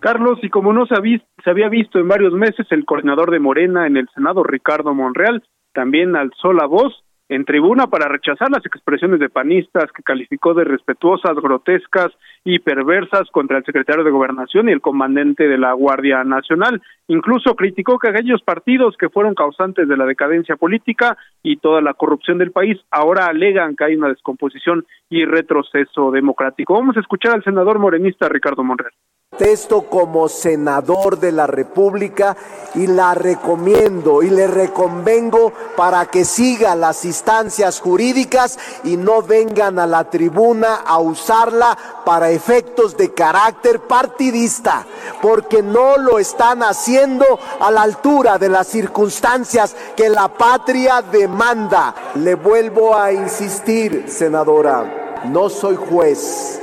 Carlos, 0.00 0.38
y 0.42 0.50
como 0.50 0.74
no 0.74 0.84
se, 0.84 0.96
se 1.42 1.50
había 1.50 1.70
visto 1.70 1.98
en 1.98 2.08
varios 2.08 2.34
meses, 2.34 2.66
el 2.70 2.84
coordinador 2.84 3.30
de 3.30 3.38
Morena 3.38 3.86
en 3.86 3.96
el 3.96 4.06
Senado, 4.14 4.42
Ricardo 4.42 4.92
Monreal, 4.92 5.42
también 5.74 6.16
alzó 6.16 6.52
la 6.52 6.66
voz 6.66 7.04
en 7.28 7.44
tribuna 7.44 7.86
para 7.86 8.08
rechazar 8.08 8.50
las 8.50 8.64
expresiones 8.66 9.18
de 9.18 9.30
panistas 9.30 9.90
que 9.92 10.02
calificó 10.02 10.52
de 10.52 10.64
respetuosas, 10.64 11.34
grotescas 11.36 12.08
y 12.44 12.58
perversas 12.58 13.30
contra 13.30 13.58
el 13.58 13.64
secretario 13.64 14.04
de 14.04 14.10
Gobernación 14.10 14.68
y 14.68 14.72
el 14.72 14.82
comandante 14.82 15.48
de 15.48 15.56
la 15.56 15.72
Guardia 15.72 16.22
Nacional. 16.22 16.82
Incluso 17.08 17.56
criticó 17.56 17.98
que 17.98 18.08
aquellos 18.08 18.42
partidos 18.42 18.96
que 18.98 19.08
fueron 19.08 19.34
causantes 19.34 19.88
de 19.88 19.96
la 19.96 20.04
decadencia 20.04 20.56
política 20.56 21.16
y 21.42 21.56
toda 21.56 21.80
la 21.80 21.94
corrupción 21.94 22.38
del 22.38 22.52
país 22.52 22.78
ahora 22.90 23.26
alegan 23.26 23.74
que 23.74 23.84
hay 23.84 23.96
una 23.96 24.08
descomposición 24.08 24.84
y 25.08 25.24
retroceso 25.24 26.10
democrático. 26.10 26.74
Vamos 26.74 26.96
a 26.96 27.00
escuchar 27.00 27.32
al 27.32 27.44
senador 27.44 27.78
morenista 27.78 28.28
Ricardo 28.28 28.62
Monreal 28.62 28.92
Testo 29.38 29.82
como 29.82 30.28
senador 30.28 31.18
de 31.18 31.32
la 31.32 31.46
República 31.46 32.36
y 32.74 32.86
la 32.86 33.14
recomiendo 33.14 34.22
y 34.22 34.30
le 34.30 34.46
reconvengo 34.46 35.52
para 35.76 36.06
que 36.06 36.24
siga 36.24 36.74
las 36.74 37.04
instancias 37.04 37.80
jurídicas 37.80 38.58
y 38.84 38.96
no 38.96 39.22
vengan 39.22 39.78
a 39.78 39.86
la 39.86 40.08
tribuna 40.08 40.76
a 40.86 40.98
usarla 40.98 41.76
para 42.04 42.30
efectos 42.30 42.96
de 42.96 43.12
carácter 43.12 43.80
partidista, 43.80 44.86
porque 45.20 45.62
no 45.62 45.96
lo 45.96 46.18
están 46.18 46.62
haciendo 46.62 47.26
a 47.60 47.70
la 47.70 47.82
altura 47.82 48.38
de 48.38 48.48
las 48.48 48.68
circunstancias 48.68 49.74
que 49.96 50.08
la 50.08 50.28
patria 50.28 51.02
demanda. 51.02 51.94
Le 52.16 52.34
vuelvo 52.34 52.96
a 52.96 53.12
insistir, 53.12 54.04
senadora, 54.08 55.22
no 55.24 55.48
soy 55.48 55.76
juez, 55.76 56.60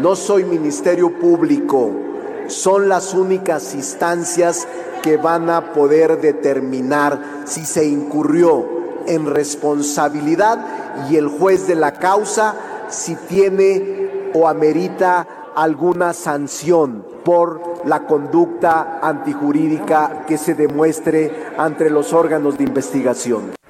no 0.00 0.16
soy 0.16 0.44
ministerio 0.44 1.18
público 1.18 2.13
son 2.48 2.88
las 2.88 3.14
únicas 3.14 3.74
instancias 3.74 4.66
que 5.02 5.16
van 5.16 5.50
a 5.50 5.72
poder 5.72 6.20
determinar 6.20 7.42
si 7.44 7.64
se 7.64 7.84
incurrió 7.86 8.66
en 9.06 9.26
responsabilidad 9.26 11.06
y 11.10 11.16
el 11.16 11.28
juez 11.28 11.66
de 11.66 11.74
la 11.74 11.92
causa 11.92 12.54
si 12.88 13.14
tiene 13.16 14.30
o 14.34 14.48
amerita 14.48 15.26
alguna 15.54 16.12
sanción 16.12 17.04
por 17.24 17.60
la 17.86 18.06
conducta 18.06 18.98
antijurídica 19.02 20.24
que 20.26 20.38
se 20.38 20.54
demuestre 20.54 21.52
ante 21.56 21.90
los 21.90 22.12
órganos 22.12 22.58
de 22.58 22.64
investigación. 22.64 23.63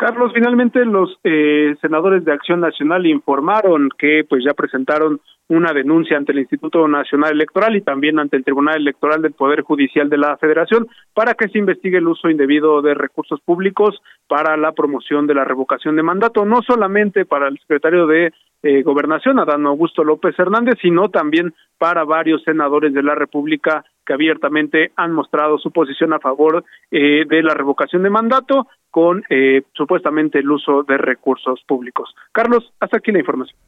Carlos, 0.00 0.32
finalmente 0.32 0.82
los 0.86 1.18
eh, 1.24 1.76
senadores 1.82 2.24
de 2.24 2.32
Acción 2.32 2.60
Nacional 2.60 3.04
informaron 3.04 3.90
que 3.98 4.24
pues 4.26 4.42
ya 4.42 4.54
presentaron 4.54 5.20
una 5.48 5.74
denuncia 5.74 6.16
ante 6.16 6.32
el 6.32 6.38
Instituto 6.38 6.88
Nacional 6.88 7.32
Electoral 7.32 7.76
y 7.76 7.82
también 7.82 8.18
ante 8.18 8.38
el 8.38 8.44
Tribunal 8.44 8.76
Electoral 8.76 9.20
del 9.20 9.34
Poder 9.34 9.60
Judicial 9.60 10.08
de 10.08 10.16
la 10.16 10.38
Federación 10.38 10.88
para 11.12 11.34
que 11.34 11.48
se 11.48 11.58
investigue 11.58 11.98
el 11.98 12.08
uso 12.08 12.30
indebido 12.30 12.80
de 12.80 12.94
recursos 12.94 13.42
públicos 13.42 14.00
para 14.26 14.56
la 14.56 14.72
promoción 14.72 15.26
de 15.26 15.34
la 15.34 15.44
revocación 15.44 15.96
de 15.96 16.02
mandato, 16.02 16.46
no 16.46 16.62
solamente 16.62 17.26
para 17.26 17.48
el 17.48 17.58
secretario 17.58 18.06
de 18.06 18.32
eh, 18.62 18.82
Gobernación, 18.82 19.38
Adán 19.38 19.66
Augusto 19.66 20.02
López 20.02 20.34
Hernández, 20.38 20.76
sino 20.80 21.10
también 21.10 21.52
para 21.76 22.04
varios 22.04 22.42
senadores 22.44 22.94
de 22.94 23.02
la 23.02 23.14
República 23.14 23.84
que 24.04 24.12
abiertamente 24.12 24.92
han 24.96 25.12
mostrado 25.12 25.58
su 25.58 25.70
posición 25.70 26.12
a 26.12 26.20
favor 26.20 26.64
eh, 26.90 27.24
de 27.28 27.42
la 27.42 27.54
revocación 27.54 28.02
de 28.02 28.10
mandato 28.10 28.66
con 28.90 29.24
eh, 29.30 29.62
supuestamente 29.72 30.38
el 30.38 30.50
uso 30.50 30.82
de 30.82 30.98
recursos 30.98 31.62
públicos. 31.66 32.14
Carlos, 32.32 32.72
hasta 32.80 32.98
aquí 32.98 33.12
la 33.12 33.20
información. 33.20 33.58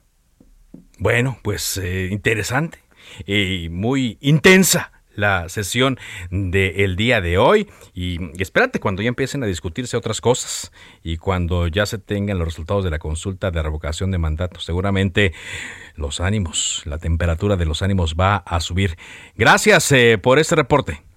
Bueno, 0.99 1.37
pues 1.43 1.79
eh, 1.79 2.09
interesante 2.11 2.79
y 3.27 3.69
muy 3.71 4.19
intensa 4.21 4.93
la 5.15 5.49
sesión 5.49 5.99
del 6.31 6.97
día 6.97 7.21
de 7.21 7.39
hoy. 7.39 7.69
Y 7.95 8.19
espérate 8.41 8.81
cuando 8.81 9.03
ya 9.03 9.09
empiecen 9.09 9.43
a 9.43 9.47
discutirse 9.47 9.97
otras 9.97 10.21
cosas 10.21 10.73
y 11.03 11.17
cuando 11.17 11.69
ya 11.69 11.87
se 11.87 11.99
tengan 11.99 12.39
los 12.39 12.49
resultados 12.49 12.85
de 12.85 12.91
la 12.91 12.99
consulta 12.99 13.51
de 13.51 13.63
revocación 13.63 14.11
de 14.11 14.19
mandato 14.19 14.61
seguramente 14.61 15.33
los 15.97 16.21
ánimos 16.21 16.83
la 16.85 16.99
temperatura 16.99 17.57
de 17.57 17.67
los 17.67 17.83
ánimos 17.83 18.15
va 18.19 18.37
a 18.37 18.61
subir. 18.61 18.97
Gracias 19.37 19.93
eh, 19.93 20.19
por 20.19 20.39
este 20.39 20.57
reporte 20.57 21.12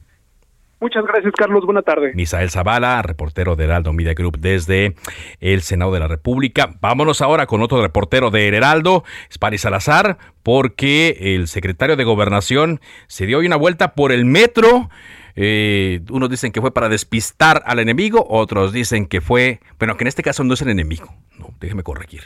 Muchas 0.79 1.05
gracias, 1.05 1.33
Carlos. 1.37 1.65
Buena 1.65 1.81
tarde. 1.81 2.11
Misael 2.15 2.49
Zavala, 2.49 3.01
reportero 3.01 3.55
de 3.55 3.63
Heraldo 3.63 3.93
Media 3.93 4.13
Group 4.13 4.39
desde 4.39 4.95
el 5.39 5.61
Senado 5.61 5.93
de 5.93 5.99
la 5.99 6.07
República. 6.07 6.75
Vámonos 6.81 7.21
ahora 7.21 7.45
con 7.45 7.61
otro 7.61 7.81
reportero 7.81 8.29
de 8.29 8.47
Heraldo, 8.47 9.03
Spari 9.31 9.57
Salazar, 9.57 10.17
porque 10.43 11.17
el 11.35 11.47
secretario 11.47 11.95
de 11.95 12.03
Gobernación 12.03 12.81
se 13.07 13.25
dio 13.25 13.39
hoy 13.39 13.47
una 13.47 13.55
vuelta 13.55 13.95
por 13.95 14.11
el 14.11 14.25
metro. 14.25 14.89
Eh, 15.37 16.01
unos 16.09 16.29
dicen 16.29 16.51
que 16.51 16.61
fue 16.61 16.73
para 16.73 16.89
despistar 16.89 17.63
al 17.65 17.79
enemigo, 17.79 18.25
otros 18.29 18.71
dicen 18.73 19.05
que 19.05 19.21
fue, 19.21 19.59
bueno, 19.79 19.97
que 19.97 20.03
en 20.03 20.07
este 20.09 20.23
caso 20.23 20.43
no 20.43 20.53
es 20.53 20.61
el 20.61 20.69
enemigo. 20.69 21.13
No, 21.39 21.49
déjeme 21.59 21.83
corregir 21.83 22.23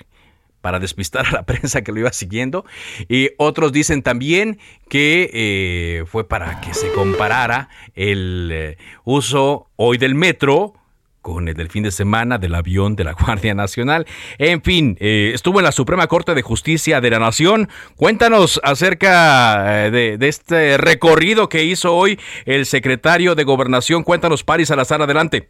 para 0.62 0.80
despistar 0.80 1.28
a 1.28 1.32
la 1.32 1.44
prensa 1.46 1.82
que 1.82 1.92
lo 1.92 2.00
iba 2.00 2.12
siguiendo. 2.12 2.66
Y 3.08 3.32
otros 3.38 3.72
dicen 3.72 4.04
también 4.04 4.60
que 4.90 5.30
eh, 5.34 6.06
fue 6.06 6.28
para 6.28 6.62
que 6.62 6.74
se 6.74 6.92
comparara 6.92 7.70
el 7.96 8.50
eh, 8.52 8.78
uso 9.04 9.70
hoy 9.76 9.98
del 9.98 10.16
metro 10.16 10.74
con 11.22 11.50
el 11.50 11.54
del 11.54 11.70
fin 11.70 11.84
de 11.84 11.92
semana 11.92 12.38
del 12.38 12.56
avión 12.56 12.96
de 12.96 13.04
la 13.04 13.12
Guardia 13.20 13.54
Nacional. 13.54 14.08
En 14.38 14.62
fin, 14.62 14.98
eh, 15.00 15.32
estuvo 15.34 15.60
en 15.60 15.66
la 15.66 15.72
Suprema 15.72 16.08
Corte 16.08 16.34
de 16.34 16.42
Justicia 16.42 17.02
de 17.02 17.10
la 17.10 17.20
Nación. 17.20 17.70
Cuéntanos 17.96 18.60
acerca 18.64 19.90
de, 19.92 20.18
este 20.22 20.78
recorrido 20.78 21.50
que 21.50 21.64
hizo 21.64 21.94
hoy 21.94 22.20
el 22.46 22.66
secretario 22.66 23.36
de 23.36 23.44
Gobernación. 23.44 24.04
Cuéntanos, 24.04 24.44
Paris 24.44 24.70
Salazar, 24.70 25.02
adelante. 25.02 25.50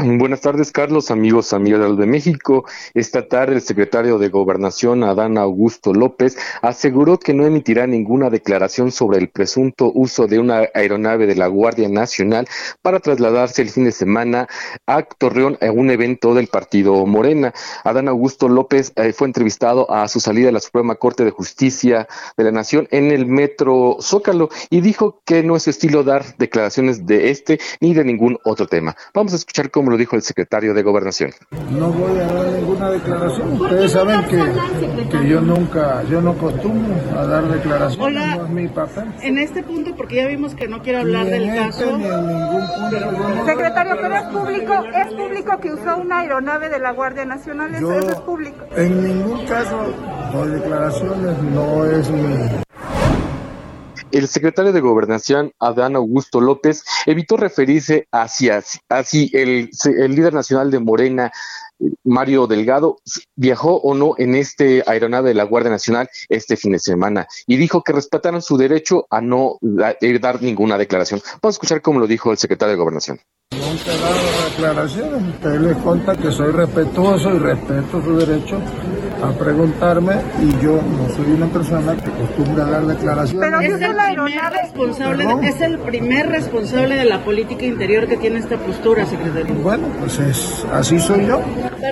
Buenas 0.00 0.42
tardes, 0.42 0.70
Carlos, 0.70 1.10
amigos, 1.10 1.52
amigas 1.52 1.96
de 1.96 2.06
México. 2.06 2.64
Esta 2.94 3.26
tarde 3.26 3.56
el 3.56 3.62
secretario 3.62 4.18
de 4.18 4.28
Gobernación, 4.28 5.02
Adán 5.02 5.36
Augusto 5.38 5.92
López, 5.92 6.38
aseguró 6.62 7.18
que 7.18 7.34
no 7.34 7.44
emitirá 7.44 7.84
ninguna 7.88 8.30
declaración 8.30 8.92
sobre 8.92 9.18
el 9.18 9.28
presunto 9.28 9.90
uso 9.92 10.28
de 10.28 10.38
una 10.38 10.68
aeronave 10.72 11.26
de 11.26 11.34
la 11.34 11.48
Guardia 11.48 11.88
Nacional 11.88 12.46
para 12.80 13.00
trasladarse 13.00 13.60
el 13.60 13.70
fin 13.70 13.86
de 13.86 13.92
semana 13.92 14.46
a 14.86 15.02
Torreón 15.02 15.58
a 15.60 15.72
un 15.72 15.90
evento 15.90 16.32
del 16.32 16.46
partido 16.46 17.04
Morena. 17.04 17.52
Adán 17.82 18.06
Augusto 18.06 18.48
López 18.48 18.92
eh, 18.94 19.12
fue 19.12 19.26
entrevistado 19.26 19.90
a 19.90 20.06
su 20.06 20.20
salida 20.20 20.46
de 20.46 20.52
la 20.52 20.60
Suprema 20.60 20.94
Corte 20.94 21.24
de 21.24 21.32
Justicia 21.32 22.06
de 22.36 22.44
la 22.44 22.52
Nación 22.52 22.86
en 22.92 23.10
el 23.10 23.26
metro 23.26 23.96
Zócalo 24.00 24.48
y 24.70 24.80
dijo 24.80 25.22
que 25.24 25.42
no 25.42 25.56
es 25.56 25.64
su 25.64 25.70
estilo 25.70 26.04
dar 26.04 26.36
declaraciones 26.36 27.04
de 27.04 27.30
este 27.30 27.58
ni 27.80 27.94
de 27.94 28.04
ningún 28.04 28.38
otro 28.44 28.68
tema. 28.68 28.96
Vamos 29.12 29.32
a 29.32 29.36
escuchar 29.36 29.72
cómo 29.72 29.87
como 29.88 29.96
lo 29.96 30.00
dijo 30.00 30.16
el 30.16 30.22
secretario 30.22 30.74
de 30.74 30.82
Gobernación. 30.82 31.30
No 31.70 31.88
voy 31.88 32.18
a 32.18 32.26
dar 32.26 32.46
ninguna 32.52 32.90
declaración. 32.90 33.52
Ustedes 33.58 33.92
saben 33.92 34.22
que, 34.24 35.08
que 35.18 35.26
yo 35.28 35.40
nunca, 35.40 36.02
yo 36.10 36.20
no 36.20 36.32
acostumbro 36.32 36.94
a 37.18 37.24
dar 37.24 37.44
declaraciones. 37.48 37.98
Hola, 37.98 38.36
no 38.36 38.44
es 38.44 38.50
mi 38.50 38.68
papel. 38.68 39.04
En 39.22 39.38
este 39.38 39.62
punto, 39.62 39.96
porque 39.96 40.16
ya 40.16 40.26
vimos 40.26 40.54
que 40.54 40.68
no 40.68 40.82
quiere 40.82 40.98
hablar 40.98 41.24
Ni 41.24 41.30
del 41.30 41.44
este, 41.44 41.56
caso. 41.58 41.96
ni 41.96 42.04
en 42.04 42.26
ningún 42.26 42.66
punto. 42.66 43.46
Secretario, 43.46 43.96
pero 44.02 44.14
es 44.14 44.22
público, 44.24 44.72
es 44.94 45.14
público 45.14 45.58
que 45.58 45.72
usó 45.72 45.96
una 45.96 46.18
aeronave 46.18 46.68
de 46.68 46.78
la 46.80 46.92
Guardia 46.92 47.24
Nacional, 47.24 47.74
eso, 47.74 47.80
Yo- 47.80 47.98
eso 47.98 48.10
es 48.10 48.20
público. 48.20 48.66
En 48.76 49.02
ningún 49.02 49.46
caso 49.46 49.78
doy 50.34 50.50
declaraciones, 50.50 51.42
no 51.44 51.84
es 51.86 52.10
mi... 52.10 52.34
El 54.10 54.26
secretario 54.28 54.72
de 54.72 54.80
Gobernación, 54.80 55.52
Adán 55.58 55.96
Augusto 55.96 56.40
López, 56.40 56.84
evitó 57.06 57.36
referirse 57.36 58.06
hacia 58.10 58.62
así 58.88 59.30
el, 59.34 59.70
el 59.84 60.14
líder 60.14 60.32
nacional 60.32 60.70
de 60.70 60.78
Morena, 60.78 61.32
Mario 62.04 62.46
Delgado, 62.46 62.98
viajó 63.36 63.76
o 63.76 63.94
no 63.94 64.14
en 64.18 64.34
este 64.34 64.82
aeronave 64.86 65.28
de 65.28 65.34
la 65.34 65.44
Guardia 65.44 65.70
Nacional 65.70 66.08
este 66.28 66.56
fin 66.56 66.72
de 66.72 66.78
semana 66.78 67.26
y 67.46 67.56
dijo 67.56 67.82
que 67.82 67.92
respetaron 67.92 68.42
su 68.42 68.56
derecho 68.56 69.06
a 69.10 69.20
no 69.20 69.58
eh, 70.00 70.18
dar 70.18 70.42
ninguna 70.42 70.78
declaración. 70.78 71.20
Vamos 71.42 71.54
a 71.54 71.56
escuchar 71.56 71.82
cómo 71.82 72.00
lo 72.00 72.06
dijo 72.06 72.32
el 72.32 72.38
secretario 72.38 72.72
de 72.72 72.78
Gobernación. 72.78 73.20
Nunca 73.52 73.94
he 73.94 73.98
dado 73.98 74.44
declaraciones. 74.50 75.34
Usted 75.34 75.60
les 75.60 75.76
conta 75.78 76.16
que 76.16 76.32
soy 76.32 76.52
respetuoso 76.52 77.34
y 77.34 77.38
respeto 77.38 78.02
su 78.02 78.16
derecho 78.16 78.60
a 79.22 79.32
preguntarme 79.32 80.14
y 80.40 80.50
yo 80.62 80.72
no 80.80 81.14
soy 81.16 81.32
una 81.32 81.46
persona 81.46 81.96
que 81.96 82.10
acostumbra 82.10 82.66
a 82.66 82.70
dar 82.70 82.86
declaraciones. 82.86 83.50
es 83.62 83.80
el 83.80 83.94
primer 83.96 84.52
responsable, 84.52 85.24
Perdón. 85.24 85.44
es 85.44 85.60
el 85.60 85.78
primer 85.78 86.28
responsable 86.28 86.94
de 86.96 87.04
la 87.04 87.18
política 87.24 87.64
interior 87.64 88.06
que 88.06 88.16
tiene 88.16 88.38
esta 88.38 88.56
postura, 88.56 89.04
secretario. 89.06 89.54
Bueno, 89.56 89.86
pues 90.00 90.18
es, 90.20 90.64
así 90.72 90.98
soy 91.00 91.26
yo. 91.26 91.40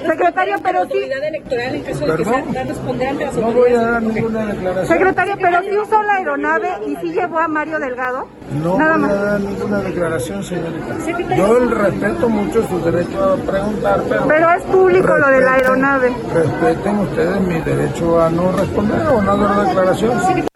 Secretario, 0.07 0.57
pero 0.63 0.85
sí. 0.87 0.99
electoral 1.27 1.75
en 1.75 1.83
caso 1.83 2.01
de 2.01 2.07
que 2.07 2.25
Perdón. 2.25 2.53
sea- 2.53 2.65
responder 2.65 3.09
ante 3.09 3.25
las 3.25 3.37
No 3.37 3.51
voy 3.53 3.73
a 3.73 3.81
dar 3.83 4.03
ninguna 4.03 4.47
declaración. 4.47 4.87
Secretario, 4.87 5.35
pero 5.41 5.61
sí 5.63 5.79
usó 5.79 6.03
la 6.03 6.15
aeronave 6.15 6.69
y 6.87 6.97
sí 6.97 7.13
llevó 7.13 7.39
a 7.39 7.49
Mario 7.49 7.79
Delgado. 7.79 8.27
No 8.63 8.79
Nada 8.79 8.93
voy 8.93 9.03
más. 9.03 9.11
a 9.11 9.23
dar 9.25 9.41
ninguna 9.41 9.79
declaración, 9.81 10.45
señorita. 10.45 11.37
Yo 11.37 11.59
respeto 11.59 12.29
mucho 12.29 12.67
su 12.69 12.81
derecho 12.81 13.25
a 13.25 13.37
preguntar, 13.51 14.01
pero... 14.09 14.27
Pero 14.29 14.51
es 14.53 14.63
público 14.65 15.17
lo 15.17 15.29
de 15.29 15.41
la 15.41 15.53
aeronave. 15.55 16.13
Respeten 16.35 16.99
ustedes 17.17 17.41
mi 17.41 17.59
derecho 17.61 18.21
a 18.21 18.29
no 18.29 18.53
responder 18.53 19.07
o 19.07 19.23
no 19.23 19.37
dar 19.39 19.67
declaración. 19.67 20.47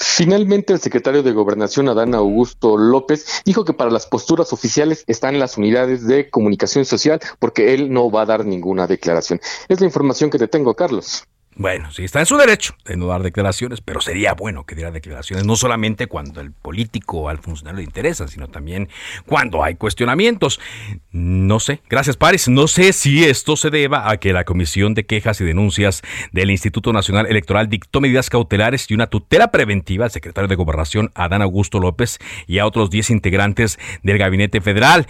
Finalmente, 0.00 0.72
el 0.72 0.80
secretario 0.80 1.22
de 1.22 1.30
Gobernación, 1.30 1.88
Adán 1.88 2.14
Augusto 2.14 2.76
López, 2.76 3.42
dijo 3.44 3.64
que 3.64 3.72
para 3.72 3.90
las 3.90 4.06
posturas 4.06 4.52
oficiales 4.52 5.04
están 5.06 5.38
las 5.38 5.58
unidades 5.58 6.08
de 6.08 6.28
comunicación 6.28 6.84
social 6.84 7.20
porque 7.38 7.72
él 7.74 7.92
no 7.92 8.10
va 8.10 8.22
a 8.22 8.26
dar 8.26 8.44
ninguna 8.44 8.88
declaración. 8.88 9.40
Es 9.68 9.78
la 9.78 9.86
información 9.86 10.28
que 10.28 10.38
te 10.38 10.48
tengo, 10.48 10.74
Carlos. 10.74 11.24
Bueno, 11.58 11.90
sí, 11.90 12.04
está 12.04 12.20
en 12.20 12.26
su 12.26 12.36
derecho 12.36 12.74
de 12.84 12.98
no 12.98 13.06
dar 13.06 13.22
declaraciones, 13.22 13.80
pero 13.80 14.02
sería 14.02 14.34
bueno 14.34 14.66
que 14.66 14.74
diera 14.74 14.90
declaraciones, 14.90 15.46
no 15.46 15.56
solamente 15.56 16.06
cuando 16.06 16.42
el 16.42 16.52
político 16.52 17.20
o 17.20 17.28
al 17.30 17.38
funcionario 17.38 17.78
le 17.78 17.84
interesa, 17.84 18.28
sino 18.28 18.48
también 18.48 18.90
cuando 19.24 19.64
hay 19.64 19.74
cuestionamientos. 19.76 20.60
No 21.12 21.58
sé, 21.58 21.80
gracias 21.88 22.18
Paris, 22.18 22.48
no 22.48 22.68
sé 22.68 22.92
si 22.92 23.24
esto 23.24 23.56
se 23.56 23.70
deba 23.70 24.10
a 24.10 24.18
que 24.18 24.34
la 24.34 24.44
Comisión 24.44 24.92
de 24.92 25.06
Quejas 25.06 25.40
y 25.40 25.44
Denuncias 25.44 26.02
del 26.30 26.50
Instituto 26.50 26.92
Nacional 26.92 27.24
Electoral 27.26 27.70
dictó 27.70 28.02
medidas 28.02 28.28
cautelares 28.28 28.90
y 28.90 28.94
una 28.94 29.06
tutela 29.06 29.50
preventiva 29.50 30.04
al 30.04 30.10
secretario 30.10 30.48
de 30.48 30.56
Gobernación, 30.56 31.10
Adán 31.14 31.40
Augusto 31.40 31.80
López, 31.80 32.18
y 32.46 32.58
a 32.58 32.66
otros 32.66 32.90
10 32.90 33.08
integrantes 33.08 33.78
del 34.02 34.18
Gabinete 34.18 34.60
Federal, 34.60 35.06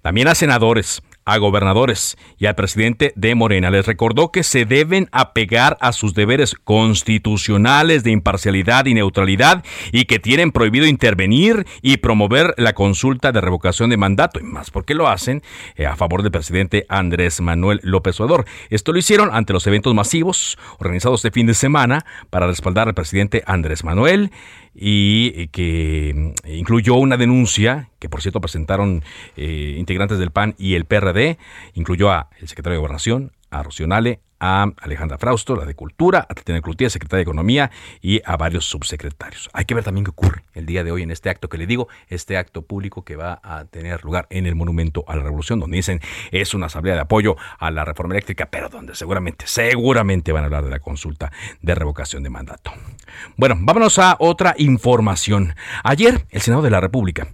también 0.00 0.28
a 0.28 0.34
senadores 0.34 1.02
a 1.24 1.38
gobernadores 1.38 2.16
y 2.38 2.46
al 2.46 2.54
presidente 2.54 3.12
de 3.16 3.34
Morena. 3.34 3.70
Les 3.70 3.86
recordó 3.86 4.32
que 4.32 4.42
se 4.42 4.64
deben 4.64 5.08
apegar 5.12 5.76
a 5.80 5.92
sus 5.92 6.14
deberes 6.14 6.54
constitucionales 6.54 8.04
de 8.04 8.10
imparcialidad 8.10 8.86
y 8.86 8.94
neutralidad 8.94 9.64
y 9.92 10.04
que 10.04 10.18
tienen 10.18 10.52
prohibido 10.52 10.86
intervenir 10.86 11.66
y 11.82 11.98
promover 11.98 12.54
la 12.56 12.72
consulta 12.72 13.32
de 13.32 13.40
revocación 13.40 13.90
de 13.90 13.96
mandato. 13.96 14.40
Y 14.40 14.44
más 14.44 14.70
porque 14.70 14.94
lo 14.94 15.08
hacen 15.08 15.42
eh, 15.76 15.86
a 15.86 15.96
favor 15.96 16.22
del 16.22 16.32
presidente 16.32 16.86
Andrés 16.88 17.40
Manuel 17.40 17.80
López 17.82 18.20
Obrador. 18.20 18.44
Esto 18.70 18.92
lo 18.92 18.98
hicieron 18.98 19.30
ante 19.32 19.52
los 19.52 19.66
eventos 19.66 19.94
masivos 19.94 20.58
organizados 20.78 21.20
este 21.20 21.30
fin 21.30 21.46
de 21.46 21.54
semana 21.54 22.04
para 22.30 22.46
respaldar 22.46 22.88
al 22.88 22.94
presidente 22.94 23.42
Andrés 23.46 23.84
Manuel 23.84 24.30
y 24.74 25.48
que 25.48 26.12
mm, 26.14 26.48
incluyó 26.48 26.94
una 26.94 27.16
denuncia 27.16 27.90
que 27.98 28.08
por 28.08 28.22
cierto 28.22 28.40
presentaron 28.40 29.02
eh, 29.36 29.76
integrantes 29.78 30.18
del 30.18 30.30
PAN 30.30 30.54
y 30.58 30.74
el 30.74 30.84
PRD, 30.84 31.38
incluyó 31.74 32.10
a 32.10 32.30
el 32.40 32.48
secretario 32.48 32.74
de 32.74 32.80
Gobernación, 32.80 33.32
a 33.50 33.62
Rocionale, 33.62 34.20
a 34.40 34.72
Alejandra 34.80 35.18
Frausto, 35.18 35.54
la 35.54 35.66
de 35.66 35.74
Cultura, 35.74 36.26
a 36.28 36.34
Tatiana 36.34 36.62
Cloutier, 36.62 36.90
secretaria 36.90 37.18
de 37.18 37.24
Economía, 37.24 37.70
y 38.00 38.22
a 38.24 38.36
varios 38.36 38.64
subsecretarios. 38.64 39.50
Hay 39.52 39.66
que 39.66 39.74
ver 39.74 39.84
también 39.84 40.04
qué 40.04 40.10
ocurre 40.10 40.44
el 40.54 40.64
día 40.64 40.82
de 40.82 40.90
hoy 40.90 41.02
en 41.02 41.10
este 41.10 41.28
acto 41.28 41.48
que 41.48 41.58
le 41.58 41.66
digo, 41.66 41.88
este 42.08 42.38
acto 42.38 42.62
público 42.62 43.04
que 43.04 43.16
va 43.16 43.40
a 43.44 43.66
tener 43.66 44.02
lugar 44.02 44.26
en 44.30 44.46
el 44.46 44.54
Monumento 44.54 45.04
a 45.06 45.14
la 45.14 45.22
Revolución, 45.22 45.60
donde 45.60 45.76
dicen 45.76 46.00
es 46.30 46.54
una 46.54 46.66
asamblea 46.66 46.94
de 46.94 47.02
apoyo 47.02 47.36
a 47.58 47.70
la 47.70 47.84
reforma 47.84 48.14
eléctrica, 48.14 48.46
pero 48.50 48.70
donde 48.70 48.94
seguramente, 48.94 49.46
seguramente 49.46 50.32
van 50.32 50.44
a 50.44 50.46
hablar 50.46 50.64
de 50.64 50.70
la 50.70 50.80
consulta 50.80 51.30
de 51.60 51.74
revocación 51.74 52.22
de 52.22 52.30
mandato. 52.30 52.72
Bueno, 53.36 53.56
vámonos 53.58 53.98
a 53.98 54.16
otra 54.18 54.54
información. 54.58 55.54
Ayer, 55.84 56.26
el 56.30 56.40
Senado 56.40 56.62
de 56.62 56.70
la 56.70 56.80
República 56.80 57.28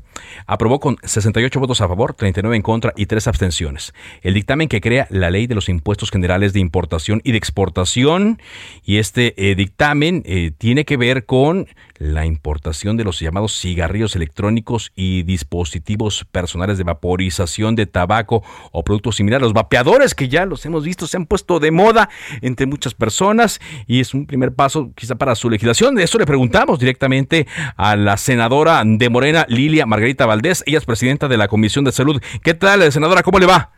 aprobó 0.46 0.80
con 0.80 0.96
68 1.02 1.60
votos 1.60 1.80
a 1.80 1.88
favor, 1.88 2.14
39 2.14 2.56
en 2.56 2.62
contra 2.62 2.92
y 2.96 3.06
3 3.06 3.26
abstenciones 3.28 3.92
el 4.22 4.34
dictamen 4.34 4.68
que 4.68 4.80
crea 4.80 5.06
la 5.10 5.30
ley 5.30 5.46
de 5.46 5.54
los 5.54 5.68
impuestos 5.68 6.10
generales 6.10 6.52
de 6.52 6.60
importación 6.60 7.20
y 7.24 7.32
de 7.32 7.38
exportación. 7.38 8.40
Y 8.84 8.98
este 8.98 9.34
eh, 9.36 9.54
dictamen 9.54 10.22
eh, 10.26 10.52
tiene 10.56 10.84
que 10.84 10.96
ver 10.96 11.26
con 11.26 11.68
la 11.98 12.26
importación 12.26 12.96
de 12.96 13.04
los 13.04 13.20
llamados 13.20 13.58
cigarrillos 13.58 14.16
electrónicos 14.16 14.92
y 14.94 15.22
dispositivos 15.22 16.24
personales 16.30 16.78
de 16.78 16.84
vaporización 16.84 17.74
de 17.76 17.86
tabaco 17.86 18.42
o 18.72 18.84
productos 18.84 19.16
similares. 19.16 19.42
Los 19.42 19.52
vapeadores 19.52 20.14
que 20.14 20.28
ya 20.28 20.46
los 20.46 20.64
hemos 20.66 20.84
visto 20.84 21.06
se 21.06 21.16
han 21.16 21.26
puesto 21.26 21.60
de 21.60 21.70
moda 21.70 22.08
entre 22.42 22.66
muchas 22.66 22.94
personas 22.94 23.60
y 23.86 24.00
es 24.00 24.14
un 24.14 24.26
primer 24.26 24.54
paso 24.54 24.92
quizá 24.94 25.14
para 25.14 25.34
su 25.34 25.50
legislación. 25.50 25.94
De 25.94 26.02
eso 26.02 26.18
le 26.18 26.26
preguntamos 26.26 26.78
directamente 26.78 27.46
a 27.76 27.96
la 27.96 28.16
senadora 28.16 28.82
de 28.84 29.10
Morena, 29.10 29.46
Lilia 29.48 29.86
Margarita 29.86 30.26
Valdés. 30.26 30.62
Ella 30.66 30.78
es 30.78 30.84
presidenta 30.84 31.28
de 31.28 31.36
la 31.36 31.48
Comisión 31.48 31.84
de 31.84 31.92
Salud. 31.92 32.20
¿Qué 32.42 32.54
tal, 32.54 32.90
senadora? 32.92 33.22
¿Cómo 33.22 33.38
le 33.38 33.46
va? 33.46 33.75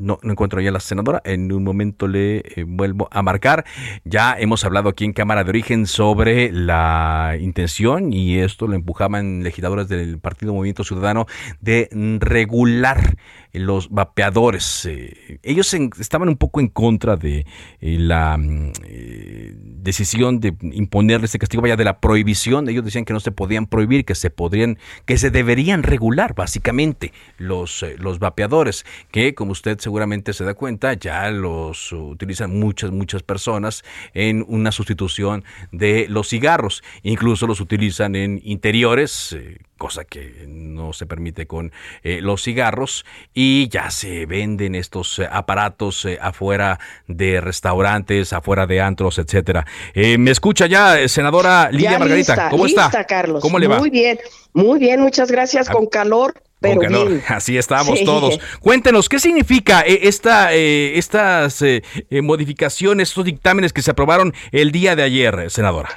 No, 0.00 0.18
encuentro 0.22 0.62
ya 0.62 0.70
a 0.70 0.72
la 0.72 0.80
senadora. 0.80 1.20
En 1.26 1.52
un 1.52 1.62
momento 1.62 2.08
le 2.08 2.38
eh, 2.38 2.64
vuelvo 2.66 3.08
a 3.12 3.20
marcar. 3.20 3.66
Ya 4.04 4.34
hemos 4.38 4.64
hablado 4.64 4.88
aquí 4.88 5.04
en 5.04 5.12
Cámara 5.12 5.44
de 5.44 5.50
Origen 5.50 5.86
sobre 5.86 6.50
la 6.52 7.36
intención, 7.38 8.10
y 8.14 8.38
esto 8.38 8.66
lo 8.66 8.74
empujaban 8.74 9.42
legisladores 9.42 9.88
del 9.88 10.18
Partido 10.18 10.54
Movimiento 10.54 10.84
Ciudadano, 10.84 11.26
de 11.60 11.90
regular 12.18 13.16
los 13.52 13.90
vapeadores. 13.90 14.86
Eh, 14.86 15.40
ellos 15.42 15.72
estaban 15.74 16.28
un 16.28 16.36
poco 16.36 16.60
en 16.60 16.68
contra 16.68 17.16
de 17.16 17.46
eh, 17.80 17.96
la 17.98 18.36
mm, 18.36 18.72
eh, 18.84 19.52
decisión 19.54 20.40
de 20.40 20.54
imponerle 20.60 21.26
este 21.26 21.38
castigo, 21.38 21.62
vaya, 21.62 21.76
de 21.76 21.84
la 21.84 22.00
prohibición. 22.00 22.68
Ellos 22.68 22.84
decían 22.84 23.04
que 23.04 23.12
no 23.12 23.20
se 23.20 23.32
podían 23.32 23.66
prohibir, 23.66 24.04
que 24.04 24.14
se 24.14 24.30
podrían, 24.30 24.78
que 25.04 25.18
se 25.18 25.30
deberían 25.30 25.82
regular, 25.82 26.34
básicamente, 26.34 27.12
los, 27.38 27.84
los 27.98 28.18
vapeadores, 28.18 28.84
que 29.10 29.34
como 29.34 29.52
usted 29.52 29.78
seguramente 29.80 30.32
se 30.32 30.44
da 30.44 30.54
cuenta, 30.54 30.94
ya 30.94 31.30
los 31.30 31.92
utilizan 31.92 32.58
muchas, 32.58 32.90
muchas 32.90 33.22
personas 33.22 33.82
en 34.14 34.44
una 34.46 34.72
sustitución 34.72 35.44
de 35.72 36.06
los 36.08 36.28
cigarros. 36.28 36.82
Incluso 37.02 37.46
los 37.46 37.60
utilizan 37.60 38.14
en 38.14 38.40
interiores, 38.44 39.36
cosa 39.80 40.04
que 40.04 40.44
no 40.46 40.92
se 40.92 41.06
permite 41.06 41.46
con 41.46 41.72
eh, 42.02 42.20
los 42.20 42.42
cigarros 42.42 43.06
y 43.32 43.66
ya 43.70 43.90
se 43.90 44.26
venden 44.26 44.74
estos 44.74 45.18
eh, 45.18 45.26
aparatos 45.32 46.04
eh, 46.04 46.18
afuera 46.20 46.78
de 47.06 47.40
restaurantes, 47.40 48.34
afuera 48.34 48.66
de 48.66 48.82
antros, 48.82 49.18
etcétera. 49.18 49.66
Eh, 49.94 50.18
¿Me 50.18 50.32
escucha 50.32 50.66
ya, 50.66 51.08
senadora 51.08 51.70
Lidia 51.72 51.92
Ya 51.92 51.98
Margarita? 51.98 52.34
lista, 52.34 52.50
¿Cómo 52.50 52.66
lista, 52.66 52.86
está? 52.86 53.04
Carlos. 53.06 53.40
¿Cómo 53.40 53.58
le 53.58 53.68
va? 53.68 53.78
Muy 53.78 53.88
bien, 53.88 54.18
muy 54.52 54.78
bien, 54.78 55.00
muchas 55.00 55.30
gracias. 55.32 55.70
Con 55.70 55.86
calor, 55.86 56.34
pero 56.60 56.74
Con 56.74 56.84
calor. 56.84 57.08
bien. 57.08 57.22
Así 57.28 57.56
estamos 57.56 57.98
Sí. 57.98 58.04
todos. 58.04 58.38
Cuéntenos, 58.60 59.08
¿qué 59.08 59.18
significa 59.18 59.80
eh, 59.86 60.00
esta, 60.02 60.52
eh, 60.52 60.98
estas 60.98 61.62
eh, 61.62 61.82
eh, 62.10 62.20
modificaciones, 62.20 63.08
estos 63.08 63.24
dictámenes 63.24 63.72
que 63.72 63.80
se 63.80 63.92
aprobaron 63.92 64.34
el 64.52 64.72
día 64.72 64.94
de 64.94 65.04
ayer, 65.04 65.50
senadora? 65.50 65.88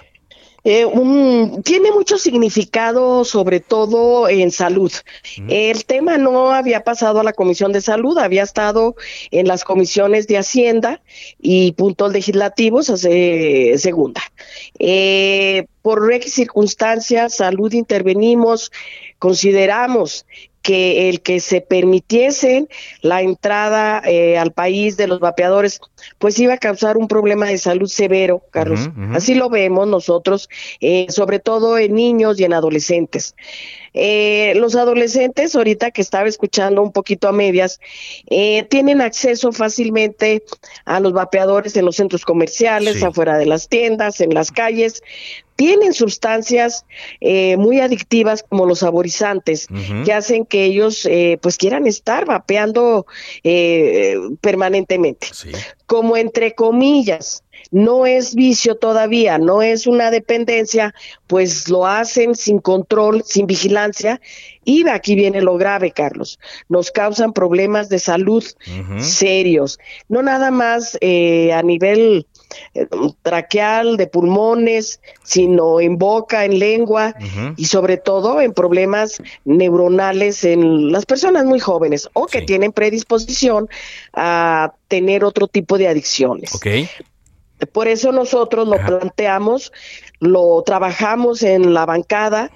Eh, 0.64 0.86
un, 0.86 1.62
tiene 1.64 1.92
mucho 1.92 2.18
significado, 2.18 3.26
sobre 3.26 3.60
todo 3.60 4.30
en 4.30 4.52
salud. 4.52 4.92
El 5.50 5.86
tema 5.86 6.18
no 6.18 6.52
había 6.52 6.84
pasado 6.84 7.20
a 7.20 7.24
la 7.24 7.34
Comisión 7.34 7.74
de 7.74 7.82
Salud, 7.82 8.18
había 8.18 8.44
estado 8.44 8.96
en 9.32 9.48
las 9.48 9.64
comisiones 9.64 10.28
de 10.28 10.38
Hacienda 10.38 11.02
y 11.42 11.74
puntos 11.74 12.14
legislativos 12.14 12.90
hace 12.90 13.78
segunda. 13.78 14.22
Eh, 14.80 15.66
por 15.82 16.02
circunstancias, 16.22 17.36
salud 17.36 17.74
intervenimos, 17.74 18.72
consideramos 19.20 20.26
que 20.64 21.10
el 21.10 21.22
que 21.22 21.42
se 21.42 21.62
permitiesen 21.62 22.70
la 23.02 23.22
entrada 23.22 24.02
eh, 24.06 24.38
al 24.38 24.54
país 24.54 24.96
de 24.96 25.08
los 25.08 25.20
vapeadores, 25.20 25.82
pues 26.18 26.40
iba 26.40 26.54
a 26.54 26.58
causar 26.58 26.98
un 26.98 27.10
problema 27.10 27.48
de 27.48 27.58
salud 27.58 27.88
severo, 27.88 28.42
Carlos. 28.50 28.90
Así 29.14 29.36
lo 29.36 29.50
vemos 29.50 29.88
nosotros, 29.88 30.50
eh, 30.80 31.06
sobre 31.10 31.40
todo 31.40 31.78
en 31.78 31.94
niños 31.94 32.40
y 32.40 32.46
en 32.46 32.54
adolescentes. 32.54 33.36
Eh, 33.94 34.54
los 34.56 34.76
adolescentes, 34.76 35.56
ahorita 35.56 35.92
que 35.92 36.02
estaba 36.02 36.28
escuchando 36.28 36.82
un 36.82 36.92
poquito 36.92 37.28
a 37.28 37.32
medias, 37.32 37.80
eh, 38.30 38.64
tienen 38.64 39.02
acceso 39.02 39.52
fácilmente 39.52 40.44
a 40.86 41.00
los 41.00 41.14
vapeadores 41.14 41.76
en 41.76 41.86
los 41.86 41.98
centros 41.98 42.26
comerciales, 42.26 43.04
afuera 43.04 43.38
de 43.38 43.46
las 43.46 43.68
tiendas, 43.68 44.20
en 44.22 44.34
las 44.34 44.52
calles. 44.52 45.04
Tienen 45.56 45.94
sustancias 45.94 46.86
eh, 47.22 47.58
muy 47.58 47.80
adictivas 47.80 48.44
como 48.48 48.66
los 48.66 48.80
saborizantes 48.80 49.68
que 50.06 50.14
hacen 50.14 50.46
que 50.46 50.66
ellos 50.66 51.08
pues 51.42 51.58
quieran 51.58 51.88
estar 51.88 52.26
vapeando 52.26 53.06
permanentemente. 54.42 55.28
Como 55.86 56.18
entre 56.18 56.56
comillas, 56.56 57.44
no 57.74 58.06
es 58.06 58.36
vicio 58.36 58.76
todavía, 58.76 59.38
no 59.40 59.62
es 59.64 59.88
una 59.88 60.12
dependencia, 60.12 60.94
pues 61.28 61.70
lo 61.70 61.88
hacen 61.88 62.36
sin 62.36 62.60
control, 62.60 63.24
sin 63.26 63.48
vigilancia. 63.48 64.22
Y 64.64 64.88
aquí 64.88 65.16
viene 65.16 65.42
lo 65.42 65.58
grave, 65.58 65.92
Carlos. 65.92 66.40
Nos 66.70 66.92
causan 66.92 67.34
problemas 67.34 67.90
de 67.90 68.00
salud 68.00 68.44
serios, 69.00 69.80
no 70.08 70.22
nada 70.22 70.52
más 70.52 70.98
eh, 71.02 71.52
a 71.52 71.64
nivel 71.64 72.00
eh, 72.20 72.33
traqueal, 73.22 73.98
de 73.98 74.08
pulmones, 74.08 75.00
sino 75.24 75.80
en 75.80 75.98
boca, 75.98 76.46
en 76.46 76.60
lengua 76.60 77.16
y 77.58 77.66
sobre 77.66 77.98
todo 77.98 78.42
en 78.42 78.54
problemas 78.54 79.22
neuronales 79.46 80.44
en 80.44 80.92
las 80.92 81.06
personas 81.06 81.46
muy 81.46 81.60
jóvenes 81.60 82.10
o 82.14 82.28
que 82.28 82.42
tienen 82.42 82.72
predisposición 82.72 83.70
a 84.14 84.74
tener 84.88 85.24
otro 85.24 85.48
tipo 85.48 85.78
de 85.78 85.88
adicciones. 85.88 86.54
Okay. 86.56 86.90
Por 87.72 87.88
eso 87.88 88.12
nosotros 88.12 88.68
lo 88.68 88.78
planteamos, 88.78 89.72
lo 90.20 90.64
trabajamos 90.66 91.44
en 91.44 91.74
la 91.74 91.86
bancada, 91.86 92.52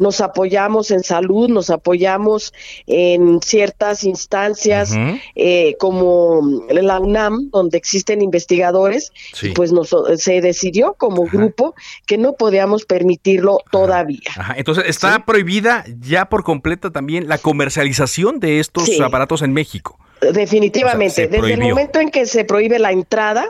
nos 0.00 0.20
apoyamos 0.20 0.90
en 0.90 1.02
salud, 1.02 1.48
nos 1.48 1.70
apoyamos 1.70 2.52
en 2.86 3.40
ciertas 3.42 4.02
instancias 4.02 4.96
eh, 5.36 5.76
como 5.78 6.64
la 6.70 6.98
UNAM, 6.98 7.50
donde 7.50 7.76
existen 7.76 8.22
investigadores, 8.22 9.12
pues 9.54 9.72
nos, 9.72 9.94
se 10.16 10.40
decidió 10.40 10.94
como 10.94 11.26
grupo 11.26 11.74
que 12.06 12.16
no 12.16 12.32
podíamos 12.32 12.86
permitirlo 12.86 13.58
todavía. 13.70 14.20
Entonces, 14.56 14.84
¿está 14.88 15.26
prohibida 15.26 15.84
ya 16.00 16.28
por 16.28 16.44
completo 16.44 16.90
también 16.90 17.28
la 17.28 17.36
comercialización 17.36 18.40
de 18.40 18.58
estos 18.58 18.88
aparatos 19.00 19.42
en 19.42 19.52
México? 19.52 19.98
Definitivamente, 20.20 21.28
desde 21.28 21.54
el 21.54 21.60
momento 21.60 21.98
en 22.00 22.10
que 22.10 22.26
se 22.26 22.44
prohíbe 22.44 22.78
la 22.78 22.92
entrada, 22.92 23.46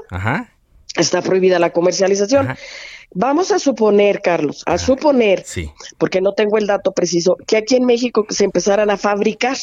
está 0.96 1.22
prohibida 1.22 1.58
la 1.58 1.70
comercialización. 1.70 2.56
Vamos 3.12 3.50
a 3.50 3.58
suponer, 3.58 4.20
Carlos, 4.22 4.62
a 4.66 4.78
suponer, 4.78 5.44
porque 5.98 6.20
no 6.20 6.32
tengo 6.32 6.58
el 6.58 6.66
dato 6.66 6.92
preciso, 6.92 7.36
que 7.46 7.56
aquí 7.56 7.76
en 7.76 7.84
México 7.84 8.24
se 8.28 8.44
empezaran 8.44 8.90
a 8.90 8.96
fabricar. 8.96 9.56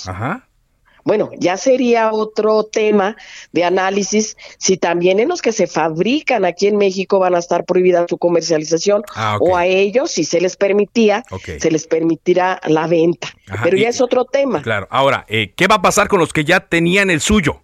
Bueno, 1.06 1.30
ya 1.40 1.56
sería 1.56 2.12
otro 2.12 2.66
tema 2.66 3.16
de 3.54 3.64
análisis 3.64 4.36
si 4.58 4.76
también 4.76 5.22
en 5.22 5.30
los 5.30 5.42
que 5.42 5.54
se 5.54 5.66
fabrican 5.66 6.44
aquí 6.44 6.68
en 6.68 6.76
México 6.76 7.18
van 7.18 7.34
a 7.34 7.40
estar 7.40 7.64
prohibida 7.64 8.06
su 8.10 8.18
comercialización 8.18 9.04
ah, 9.16 9.38
o 9.40 9.56
a 9.56 9.66
ellos, 9.66 10.12
si 10.12 10.26
se 10.26 10.42
les 10.42 10.58
permitía, 10.58 11.24
se 11.60 11.72
les 11.72 11.88
permitirá 11.88 12.60
la 12.66 12.88
venta. 12.88 13.30
Pero 13.64 13.78
ya 13.78 13.88
es 13.88 14.02
otro 14.02 14.26
tema. 14.26 14.62
Claro. 14.62 14.86
Ahora, 14.92 15.24
eh, 15.30 15.54
¿qué 15.56 15.68
va 15.68 15.76
a 15.76 15.82
pasar 15.82 16.10
con 16.10 16.20
los 16.20 16.34
que 16.34 16.44
ya 16.44 16.60
tenían 16.60 17.10
el 17.10 17.22
suyo? 17.22 17.62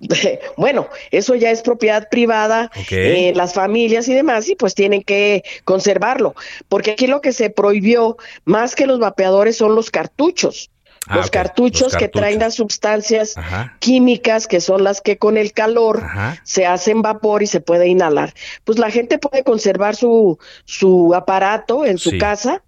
Bueno, 0.56 0.88
eso 1.10 1.34
ya 1.34 1.50
es 1.50 1.62
propiedad 1.62 2.08
privada, 2.08 2.70
eh, 2.90 3.32
las 3.34 3.54
familias 3.54 4.08
y 4.08 4.14
demás, 4.14 4.48
y 4.48 4.56
pues 4.56 4.74
tienen 4.74 5.02
que 5.02 5.42
conservarlo, 5.64 6.34
porque 6.68 6.92
aquí 6.92 7.06
lo 7.06 7.20
que 7.20 7.32
se 7.32 7.50
prohibió 7.50 8.16
más 8.44 8.74
que 8.74 8.86
los 8.86 8.98
vapeadores 8.98 9.56
son 9.56 9.74
los 9.74 9.90
cartuchos. 9.90 10.70
Ah, 11.08 11.16
los, 11.16 11.30
cartuchos 11.30 11.96
que 11.96 12.08
traen 12.08 12.38
las 12.38 12.54
sustancias 12.54 13.34
químicas 13.78 14.46
que 14.46 14.60
son 14.60 14.84
las 14.84 15.00
que 15.00 15.16
con 15.16 15.36
el 15.36 15.52
calor 15.52 16.04
se 16.42 16.66
hacen 16.66 17.02
vapor 17.02 17.42
y 17.42 17.46
se 17.46 17.60
puede 17.60 17.88
inhalar. 17.88 18.34
Pues 18.64 18.78
la 18.78 18.90
gente 18.90 19.18
puede 19.18 19.42
conservar 19.42 19.96
su, 19.96 20.38
su 20.64 21.14
aparato 21.14 21.84
en 21.84 21.98
su 21.98 22.18
casa, 22.18 22.62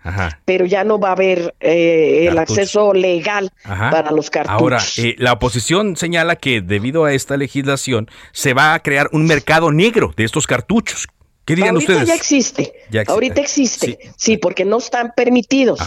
pero 0.44 0.66
ya 0.66 0.84
no 0.84 0.98
va 0.98 1.10
a 1.10 1.12
haber 1.12 1.54
eh, 1.60 2.26
el 2.28 2.38
acceso 2.38 2.94
legal 2.94 3.52
para 3.64 4.10
los 4.10 4.30
cartuchos. 4.30 4.60
Ahora, 4.60 4.80
eh, 4.96 5.14
la 5.18 5.32
oposición 5.32 5.96
señala 5.96 6.36
que 6.36 6.60
debido 6.60 7.04
a 7.04 7.12
esta 7.12 7.36
legislación 7.36 8.08
se 8.32 8.54
va 8.54 8.74
a 8.74 8.80
crear 8.80 9.08
un 9.12 9.26
mercado 9.26 9.70
negro 9.72 10.12
de 10.16 10.24
estos 10.24 10.46
cartuchos. 10.46 11.08
¿Qué 11.44 11.54
dirían 11.54 11.74
Ahorita 11.74 11.92
ustedes? 11.92 12.08
Ya 12.08 12.14
existe. 12.14 12.72
Ahorita 13.06 13.40
existe. 13.40 13.98
Sí. 14.16 14.36
porque 14.36 14.64
no 14.64 14.78
están 14.78 15.12
permitidos. 15.16 15.80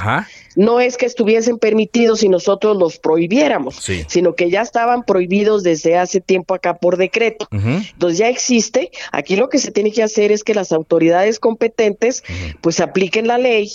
No 0.55 0.79
es 0.79 0.97
que 0.97 1.05
estuviesen 1.05 1.57
permitidos 1.57 2.23
y 2.23 2.29
nosotros 2.29 2.77
los 2.77 2.99
prohibiéramos, 2.99 3.75
sino 4.07 4.35
que 4.35 4.49
ya 4.49 4.61
estaban 4.61 5.03
prohibidos 5.03 5.63
desde 5.63 5.97
hace 5.97 6.21
tiempo 6.21 6.53
acá 6.53 6.77
por 6.77 6.97
decreto. 6.97 7.47
Entonces 7.51 8.17
ya 8.17 8.29
existe. 8.29 8.91
Aquí 9.11 9.35
lo 9.35 9.49
que 9.49 9.59
se 9.59 9.71
tiene 9.71 9.91
que 9.91 10.03
hacer 10.03 10.31
es 10.31 10.43
que 10.43 10.53
las 10.53 10.71
autoridades 10.71 11.39
competentes 11.39 12.23
pues 12.61 12.79
apliquen 12.79 13.27
la 13.27 13.37
ley 13.37 13.71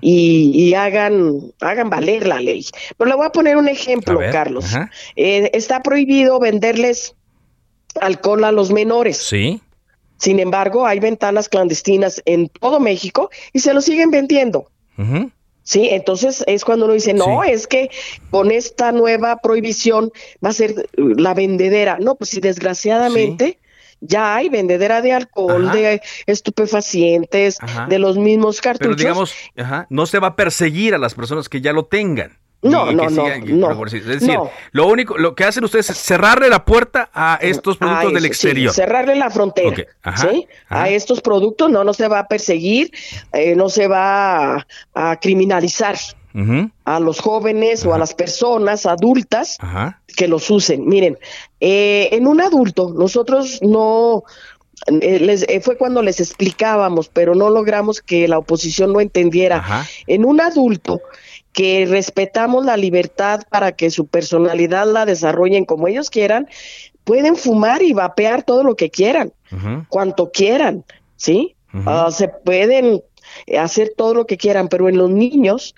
y, 0.00 0.74
hagan, 0.74 1.52
hagan 1.60 1.90
valer 1.90 2.26
la 2.26 2.40
ley. 2.40 2.64
Pero 2.96 3.10
le 3.10 3.16
voy 3.16 3.26
a 3.26 3.30
poner 3.30 3.56
un 3.56 3.68
ejemplo, 3.68 4.18
Carlos. 4.32 4.64
Eh, 5.16 5.50
está 5.52 5.82
prohibido 5.82 6.38
venderles 6.40 7.14
alcohol 8.00 8.44
a 8.44 8.52
los 8.52 8.70
menores. 8.70 9.18
Sí. 9.18 9.60
Sin 10.18 10.40
embargo, 10.40 10.86
hay 10.86 11.00
ventanas 11.00 11.48
clandestinas 11.48 12.22
en 12.24 12.48
todo 12.48 12.80
México 12.80 13.30
y 13.52 13.60
se 13.60 13.72
lo 13.72 13.80
siguen 13.80 14.10
vendiendo. 14.10 14.70
Sí, 15.62 15.88
entonces 15.90 16.42
es 16.46 16.64
cuando 16.64 16.86
uno 16.86 16.94
dice, 16.94 17.14
no, 17.14 17.44
es 17.44 17.66
que 17.66 17.90
con 18.30 18.50
esta 18.50 18.90
nueva 18.90 19.36
prohibición 19.36 20.10
va 20.44 20.50
a 20.50 20.54
ser 20.54 20.88
la 20.96 21.34
vendedera. 21.34 21.98
No, 22.00 22.16
pues 22.16 22.30
si 22.30 22.40
desgraciadamente 22.40 23.58
ya 24.00 24.36
hay 24.36 24.48
vendedera 24.48 25.02
de 25.02 25.12
alcohol, 25.12 25.70
de 25.72 26.00
estupefacientes, 26.26 27.58
de 27.88 27.98
los 27.98 28.16
mismos 28.16 28.60
cartuchos. 28.60 28.96
Pero 28.96 28.96
digamos, 28.96 29.34
no 29.88 30.06
se 30.06 30.18
va 30.18 30.28
a 30.28 30.36
perseguir 30.36 30.94
a 30.94 30.98
las 30.98 31.14
personas 31.14 31.48
que 31.48 31.60
ya 31.60 31.72
lo 31.72 31.84
tengan. 31.84 32.38
No, 32.60 32.90
no, 32.90 33.08
no, 33.08 33.86
Es 33.86 34.04
decir, 34.04 34.36
lo 34.72 34.88
único, 34.88 35.16
lo 35.16 35.36
que 35.36 35.44
hacen 35.44 35.62
ustedes 35.62 35.90
es 35.90 35.96
cerrarle 35.96 36.48
la 36.48 36.64
puerta 36.64 37.08
a 37.14 37.38
estos 37.40 37.76
productos 37.76 38.12
del 38.12 38.24
exterior. 38.24 38.74
cerrarle 38.74 39.14
la 39.14 39.30
frontera, 39.30 39.86
¿sí? 40.16 40.46
A 40.68 40.88
estos 40.88 41.20
productos 41.20 41.70
no, 41.70 41.84
no 41.84 41.94
se 41.94 42.08
va 42.08 42.20
a 42.20 42.28
perseguir, 42.28 42.90
eh, 43.32 43.54
no 43.54 43.68
se 43.68 43.86
va 43.86 44.66
a, 44.94 45.16
criminalizar 45.20 45.96
a 46.84 47.00
los 47.00 47.20
jóvenes 47.20 47.84
o 47.84 47.94
a 47.94 47.98
las 47.98 48.14
personas 48.14 48.86
adultas 48.86 49.58
que 50.16 50.26
los 50.26 50.50
usen. 50.50 50.86
Miren, 50.88 51.16
eh, 51.60 52.08
en 52.12 52.26
un 52.26 52.40
adulto 52.40 52.92
nosotros 52.96 53.60
no 53.62 54.24
eh, 54.86 55.20
les, 55.20 55.46
fue 55.62 55.76
cuando 55.76 56.02
les 56.02 56.20
explicábamos, 56.20 57.08
pero 57.08 57.34
no 57.34 57.50
logramos 57.50 58.00
que 58.00 58.26
la 58.28 58.38
oposición 58.38 58.92
lo 58.92 59.00
entendiera. 59.00 59.86
En 60.06 60.24
un 60.24 60.40
adulto 60.40 61.00
que 61.58 61.86
respetamos 61.86 62.64
la 62.64 62.76
libertad 62.76 63.42
para 63.50 63.72
que 63.72 63.90
su 63.90 64.06
personalidad 64.06 64.86
la 64.86 65.04
desarrollen 65.06 65.64
como 65.64 65.88
ellos 65.88 66.08
quieran, 66.08 66.46
pueden 67.02 67.34
fumar 67.34 67.82
y 67.82 67.92
vapear 67.92 68.44
todo 68.44 68.62
lo 68.62 68.76
que 68.76 68.90
quieran, 68.90 69.32
cuanto 69.88 70.30
quieran, 70.30 70.84
¿sí? 71.16 71.56
Ah, 71.84 72.10
se 72.12 72.28
pueden 72.28 73.02
hacer 73.58 73.92
todo 73.96 74.14
lo 74.14 74.24
que 74.24 74.36
quieran, 74.36 74.68
pero 74.68 74.88
en 74.88 74.98
los 74.98 75.10
niños 75.10 75.74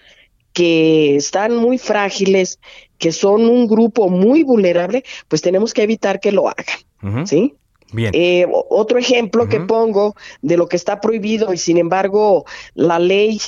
que 0.53 1.16
están 1.16 1.57
muy 1.57 1.79
frágiles, 1.79 2.61
que 2.99 3.11
son 3.11 3.49
un 3.49 3.66
grupo 3.66 4.11
muy 4.11 4.43
vulnerable, 4.43 5.03
pues 5.29 5.40
tenemos 5.40 5.73
que 5.73 5.85
evitar 5.85 6.21
que 6.21 6.31
lo 6.31 6.47
hagan, 6.47 7.27
¿sí? 7.27 7.55
Bien. 7.90 8.11
Eh, 8.14 8.47
otro 8.69 8.99
ejemplo 8.99 9.49
que 9.49 9.61
pongo 9.61 10.14
de 10.43 10.59
lo 10.59 10.69
que 10.69 10.77
está 10.77 11.01
prohibido 11.01 11.55
y 11.55 11.57
sin 11.57 11.79
embargo 11.79 12.45
la 12.75 12.99
ley 12.99 13.40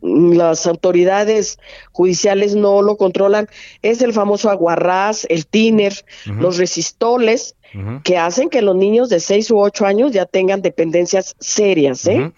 las 0.00 0.66
autoridades 0.66 1.58
judiciales 1.92 2.54
no 2.54 2.82
lo 2.82 2.96
controlan, 2.96 3.48
es 3.82 4.02
el 4.02 4.12
famoso 4.12 4.50
aguarrás, 4.50 5.26
el 5.28 5.46
tiner, 5.46 6.04
los 6.26 6.56
resistoles, 6.58 7.56
que 8.02 8.16
hacen 8.16 8.48
que 8.48 8.62
los 8.62 8.76
niños 8.76 9.08
de 9.08 9.20
6 9.20 9.50
u 9.50 9.58
8 9.58 9.86
años 9.86 10.12
ya 10.12 10.24
tengan 10.24 10.62
dependencias 10.62 11.36
serias, 11.38 12.06
¿eh? 12.06 12.32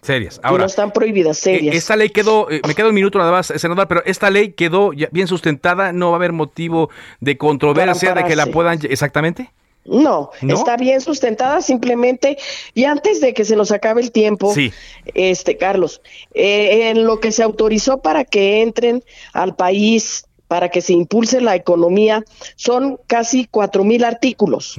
Serias. 0.00 0.40
Ahora, 0.44 0.62
no 0.62 0.66
están 0.66 0.92
prohibidas, 0.92 1.38
e, 1.38 1.56
serias. 1.56 1.74
Esta 1.74 1.96
ley 1.96 2.10
quedó, 2.10 2.48
eh, 2.50 2.60
me 2.66 2.74
queda 2.74 2.88
un 2.88 2.94
minuto 2.94 3.18
nada 3.18 3.32
más, 3.32 3.52
senador, 3.56 3.88
pero 3.88 4.02
esta 4.06 4.30
ley 4.30 4.52
quedó 4.52 4.92
bien 5.10 5.26
sustentada, 5.26 5.92
no 5.92 6.10
va 6.10 6.14
a 6.14 6.18
haber 6.18 6.32
motivo 6.32 6.88
de 7.20 7.36
controversia 7.36 8.14
de 8.14 8.24
que 8.24 8.36
la 8.36 8.46
puedan, 8.46 8.78
exactamente. 8.88 9.50
No, 9.84 10.30
está 10.42 10.76
bien 10.76 11.00
sustentada 11.00 11.62
simplemente 11.62 12.36
y 12.74 12.84
antes 12.84 13.20
de 13.22 13.32
que 13.32 13.44
se 13.44 13.56
nos 13.56 13.72
acabe 13.72 14.02
el 14.02 14.12
tiempo, 14.12 14.54
este 15.14 15.56
Carlos, 15.56 16.02
eh, 16.34 16.90
en 16.90 17.04
lo 17.04 17.20
que 17.20 17.32
se 17.32 17.42
autorizó 17.42 17.98
para 17.98 18.24
que 18.24 18.60
entren 18.60 19.02
al 19.32 19.56
país, 19.56 20.26
para 20.46 20.70
que 20.70 20.82
se 20.82 20.92
impulse 20.92 21.40
la 21.40 21.56
economía, 21.56 22.22
son 22.56 22.98
casi 23.06 23.46
cuatro 23.46 23.82
mil 23.84 24.04
artículos, 24.04 24.76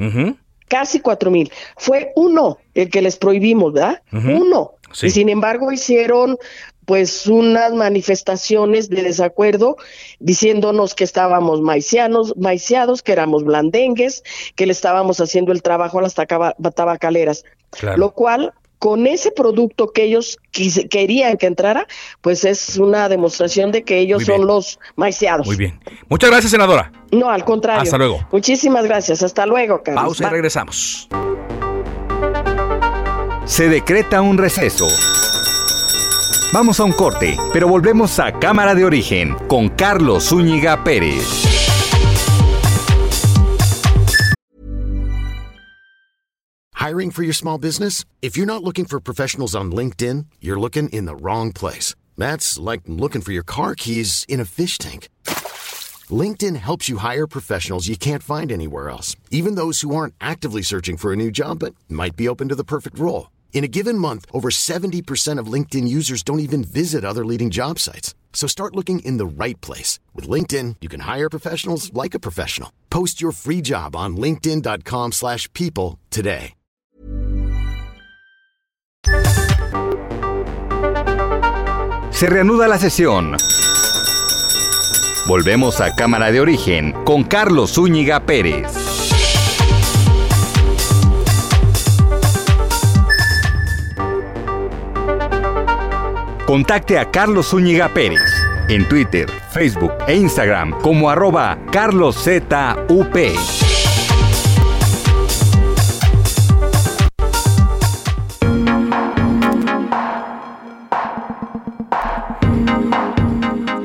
casi 0.68 1.00
cuatro 1.00 1.32
mil. 1.32 1.52
Fue 1.76 2.12
uno 2.16 2.60
el 2.76 2.90
que 2.90 3.02
les 3.02 3.18
prohibimos, 3.18 3.74
¿verdad? 3.74 4.02
Uno. 4.12 4.74
Y 5.02 5.10
sin 5.10 5.30
embargo 5.30 5.72
hicieron 5.72 6.38
pues 6.86 7.28
unas 7.28 7.72
manifestaciones 7.74 8.90
de 8.90 9.04
desacuerdo 9.04 9.78
diciéndonos 10.20 10.96
que 10.96 11.04
estábamos 11.04 11.62
maicianos, 11.62 12.36
maiciados, 12.36 13.04
que 13.04 13.12
éramos 13.12 13.44
blandengues, 13.44 14.24
que 14.56 14.66
le 14.66 14.72
estábamos 14.72 15.22
haciendo 15.22 15.52
el 15.52 15.62
trabajo 15.62 16.00
a 16.00 16.02
las 16.02 16.16
tabacaleras. 16.16 17.44
Lo 17.96 18.12
cual 18.16 18.54
con 18.80 19.06
ese 19.06 19.30
producto 19.30 19.92
que 19.92 20.04
ellos 20.04 20.40
querían 20.90 21.38
que 21.38 21.46
entrara, 21.46 21.86
pues 22.22 22.46
es 22.46 22.78
una 22.78 23.08
demostración 23.10 23.72
de 23.72 23.84
que 23.84 24.00
ellos 24.00 24.24
son 24.24 24.48
los 24.48 24.80
maiciados. 24.96 25.46
Muy 25.46 25.58
bien. 25.58 25.80
Muchas 26.08 26.32
gracias, 26.32 26.52
senadora. 26.52 26.92
No, 27.12 27.30
al 27.30 27.44
contrario. 27.44 27.84
Hasta 27.84 27.98
luego. 27.98 28.26
Muchísimas 28.32 28.86
gracias. 28.86 29.22
Hasta 29.22 29.46
luego, 29.46 29.84
Carlos. 29.84 30.04
Pausa 30.06 30.28
y 30.28 30.30
regresamos. 30.30 31.10
Se 33.50 33.68
decreta 33.68 34.22
un 34.22 34.38
receso. 34.38 34.88
Vamos 36.54 36.80
a 36.80 36.84
un 36.84 36.94
corte, 36.94 37.36
pero 37.52 37.68
volvemos 37.68 38.20
a 38.20 38.32
Cámara 38.32 38.76
de 38.76 38.86
Origen 38.86 39.36
con 39.50 39.70
Carlos 39.70 40.30
Zúñiga 40.30 40.84
Pérez. 40.84 41.26
Hiring 46.76 47.10
for 47.10 47.24
your 47.24 47.34
small 47.34 47.58
business? 47.58 48.06
If 48.22 48.38
you're 48.38 48.46
not 48.46 48.64
looking 48.64 48.86
for 48.86 49.02
professionals 49.02 49.56
on 49.56 49.72
LinkedIn, 49.72 50.28
you're 50.40 50.60
looking 50.60 50.88
in 50.90 51.06
the 51.06 51.16
wrong 51.16 51.52
place. 51.52 51.96
That's 52.18 52.60
like 52.60 52.82
looking 52.86 53.22
for 53.22 53.34
your 53.34 53.44
car 53.44 53.74
keys 53.74 54.26
in 54.30 54.40
a 54.40 54.46
fish 54.46 54.78
tank. 54.78 55.10
LinkedIn 56.12 56.56
helps 56.56 56.88
you 56.88 56.98
hire 56.98 57.28
professionals 57.28 57.88
you 57.88 57.98
can't 57.98 58.24
find 58.24 58.52
anywhere 58.52 58.90
else, 58.90 59.16
even 59.32 59.56
those 59.56 59.82
who 59.82 59.96
aren't 59.96 60.14
actively 60.22 60.62
searching 60.62 60.98
for 60.98 61.12
a 61.12 61.18
new 61.18 61.32
job 61.32 61.60
but 61.60 61.74
might 61.90 62.16
be 62.16 62.30
open 62.30 62.48
to 62.48 62.56
the 62.56 62.64
perfect 62.64 62.98
role. 63.00 63.28
In 63.52 63.66
a 63.66 63.68
given 63.68 63.98
month, 63.98 64.26
over 64.32 64.50
70% 64.50 65.38
of 65.38 65.52
LinkedIn 65.52 65.86
users 65.86 66.24
don't 66.24 66.40
even 66.40 66.64
visit 66.64 67.04
other 67.04 67.26
leading 67.26 67.50
job 67.50 67.78
sites. 67.78 68.16
So 68.32 68.48
start 68.48 68.78
looking 68.78 69.00
in 69.00 69.18
the 69.18 69.26
right 69.26 69.60
place. 69.60 70.00
With 70.16 70.30
LinkedIn, 70.30 70.78
you 70.80 70.88
can 70.88 71.02
hire 71.02 71.30
professionals 71.30 71.92
like 71.94 72.14
a 72.14 72.20
professional. 72.20 72.72
Post 72.90 73.22
your 73.22 73.34
free 73.34 73.62
job 73.62 73.98
on 73.98 74.16
linkedin.com 74.16 75.12
slash 75.12 75.52
people 75.54 76.00
today. 76.10 76.54
Se 82.12 82.28
reanuda 82.28 82.68
la 82.68 82.78
sesión. 82.78 83.38
Volvemos 85.26 85.80
a 85.80 85.96
Cámara 85.96 86.32
de 86.32 86.42
Origen 86.42 86.94
con 87.06 87.24
Carlos 87.24 87.76
Zúñiga 87.76 88.26
Pérez. 88.26 88.89
Contacte 96.50 96.98
a 96.98 97.12
Carlos 97.12 97.52
Zúñiga 97.52 97.94
Pérez 97.94 98.32
en 98.70 98.90
Twitter, 98.90 99.30
Facebook 99.52 99.94
e 100.08 100.16
Instagram 100.16 100.72
como 100.82 101.08
arroba 101.08 101.60
carloszup. 101.72 102.52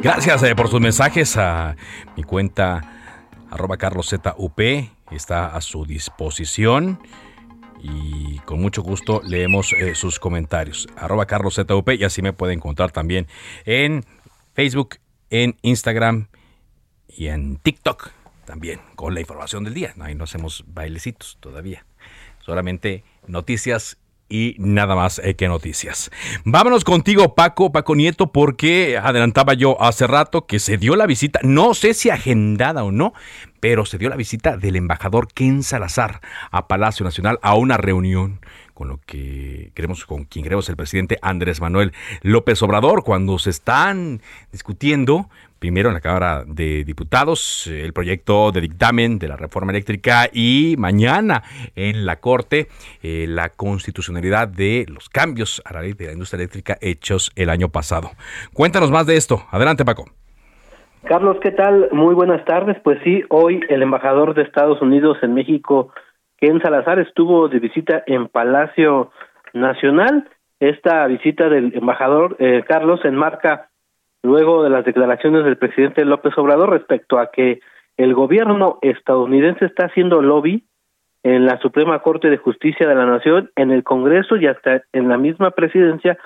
Gracias 0.03 0.43
eh, 0.43 0.57
por 0.57 0.69
sus 0.69 0.81
mensajes 0.81 1.37
a 1.37 1.77
mi 2.17 2.23
cuenta 2.23 2.81
arroba 3.51 3.77
carloszup. 3.77 4.27
Está 5.11 5.49
a 5.49 5.61
su 5.61 5.85
disposición 5.85 6.99
y 7.85 8.39
con 8.47 8.61
mucho 8.61 8.83
gusto 8.83 9.21
leemos 9.23 9.75
eh, 9.75 9.95
sus 9.95 10.19
comentarios. 10.19 10.89
Arroba 10.97 11.27
Carlos 11.27 11.55
ZUP 11.55 11.91
y 11.91 12.05
así 12.05 12.23
me 12.23 12.33
puede 12.33 12.55
encontrar 12.55 12.91
también 12.91 13.27
en 13.67 14.05
Facebook, 14.55 14.97
en 15.29 15.57
Instagram 15.63 16.29
y 17.09 17.27
en 17.27 17.57
TikTok 17.57 18.11
también 18.47 18.81
con 18.97 19.13
la 19.15 19.21
información 19.21 19.65
del 19.65 19.75
día. 19.75 19.95
Ahí 20.01 20.15
no 20.15 20.25
hacemos 20.25 20.65
bailecitos 20.67 21.37
todavía. 21.41 21.85
Solamente 22.41 23.05
noticias 23.27 23.99
y 24.29 24.57
nada 24.59 24.95
más 24.97 25.19
eh, 25.19 25.35
que 25.37 25.49
noticias. 25.49 26.11
Vámonos 26.45 26.85
contigo, 26.85 27.35
Paco, 27.35 27.71
Paco 27.71 27.95
Nieto, 27.95 28.33
porque 28.33 28.97
adelantaba 28.97 29.55
yo 29.55 29.81
hace 29.83 30.07
rato 30.07 30.47
que 30.47 30.59
se 30.59 30.79
dio 30.79 30.97
la 30.97 31.07
visita, 31.07 31.41
no 31.43 31.75
sé 31.75 31.95
si 31.95 32.11
agendada 32.11 32.85
o 32.85 32.93
no, 32.93 33.13
pero 33.65 33.87
se 33.87 33.97
dio 33.97 34.11
la 34.11 34.17
visita 34.17 34.59
del 34.59 34.77
embajador 34.77 35.27
Ken 35.33 35.63
Salazar 35.63 36.21
a 36.51 36.69
Palacio 36.69 37.03
Nacional 37.03 37.39
a 37.41 37.55
una 37.55 37.79
reunión 37.79 38.41
con 38.75 38.89
lo 38.89 39.01
que 39.07 39.71
queremos, 39.73 40.05
con 40.05 40.25
quien 40.25 40.43
queremos 40.43 40.69
el 40.69 40.77
presidente 40.77 41.19
Andrés 41.23 41.63
Manuel 41.63 41.95
López 42.21 42.61
Obrador, 42.61 43.05
cuando 43.05 43.39
se 43.39 43.49
están 43.49 44.21
discutiendo 44.53 45.31
primero 45.61 45.89
en 45.89 45.95
la 45.95 46.03
Cámara 46.03 46.45
de 46.47 46.85
Diputados 46.85 47.67
el 47.69 47.95
proyecto 47.95 48.53
de 48.53 48.61
dictamen 48.61 49.19
de 49.19 49.29
la 49.29 49.37
reforma 49.37 49.73
eléctrica 49.73 50.29
y 50.31 50.75
mañana 50.77 51.43
en 51.75 52.05
la 52.05 52.21
Corte 52.21 52.69
eh, 53.03 53.25
la 53.27 53.49
constitucionalidad 53.49 54.47
de 54.47 54.85
los 54.91 55.09
cambios 55.09 55.63
a 55.65 55.73
la 55.73 55.81
ley 55.81 55.95
de 55.95 56.09
la 56.09 56.13
industria 56.13 56.41
eléctrica 56.41 56.77
hechos 56.83 57.33
el 57.35 57.49
año 57.49 57.71
pasado. 57.71 58.11
Cuéntanos 58.53 58.91
más 58.91 59.07
de 59.07 59.17
esto. 59.17 59.47
Adelante, 59.51 59.87
Paco. 59.87 60.05
Carlos, 61.05 61.37
¿qué 61.43 61.51
tal? 61.51 61.91
Muy 61.93 62.15
buenas 62.15 62.43
tardes. 62.47 62.79
Pues 62.83 62.99
sí, 63.05 63.23
hoy 63.29 63.61
el 63.69 63.83
embajador 63.83 64.35
de 64.35 64.43
Estados 64.43 64.81
Unidos 64.81 65.19
en 65.21 65.35
México, 65.35 65.93
Ken 66.39 66.63
Salazar, 66.63 66.99
estuvo 66.99 67.49
de 67.49 67.59
visita 67.59 68.03
en 68.07 68.29
Palacio 68.29 69.11
Nacional. 69.53 70.29
Esta 70.61 71.07
visita 71.07 71.51
del 71.51 71.75
embajador 71.75 72.37
eh, 72.39 72.65
Carlos 72.67 73.01
enmarca 73.05 73.69
luego 74.23 74.63
de 74.63 74.71
las 74.71 74.87
declaraciones 74.87 75.45
del 75.45 75.59
presidente 75.59 76.07
López 76.07 76.33
Obrador 76.39 76.71
respecto 76.71 77.19
a 77.19 77.31
que 77.31 77.61
el 77.99 78.15
gobierno 78.15 78.79
estadounidense 78.81 79.67
está 79.67 79.87
haciendo 79.87 80.23
lobby 80.23 80.65
en 81.23 81.45
la 81.45 81.59
Suprema 81.61 81.99
Corte 81.99 82.31
de 82.31 82.39
Justicia 82.39 82.89
de 82.89 82.95
la 82.95 83.05
Nación, 83.05 83.51
en 83.57 83.73
el 83.73 83.85
Congreso 83.85 84.37
y 84.37 84.47
hasta 84.47 84.83
en 84.95 85.11
la 85.11 85.19
misma 85.19 85.51
presidencia 85.51 86.17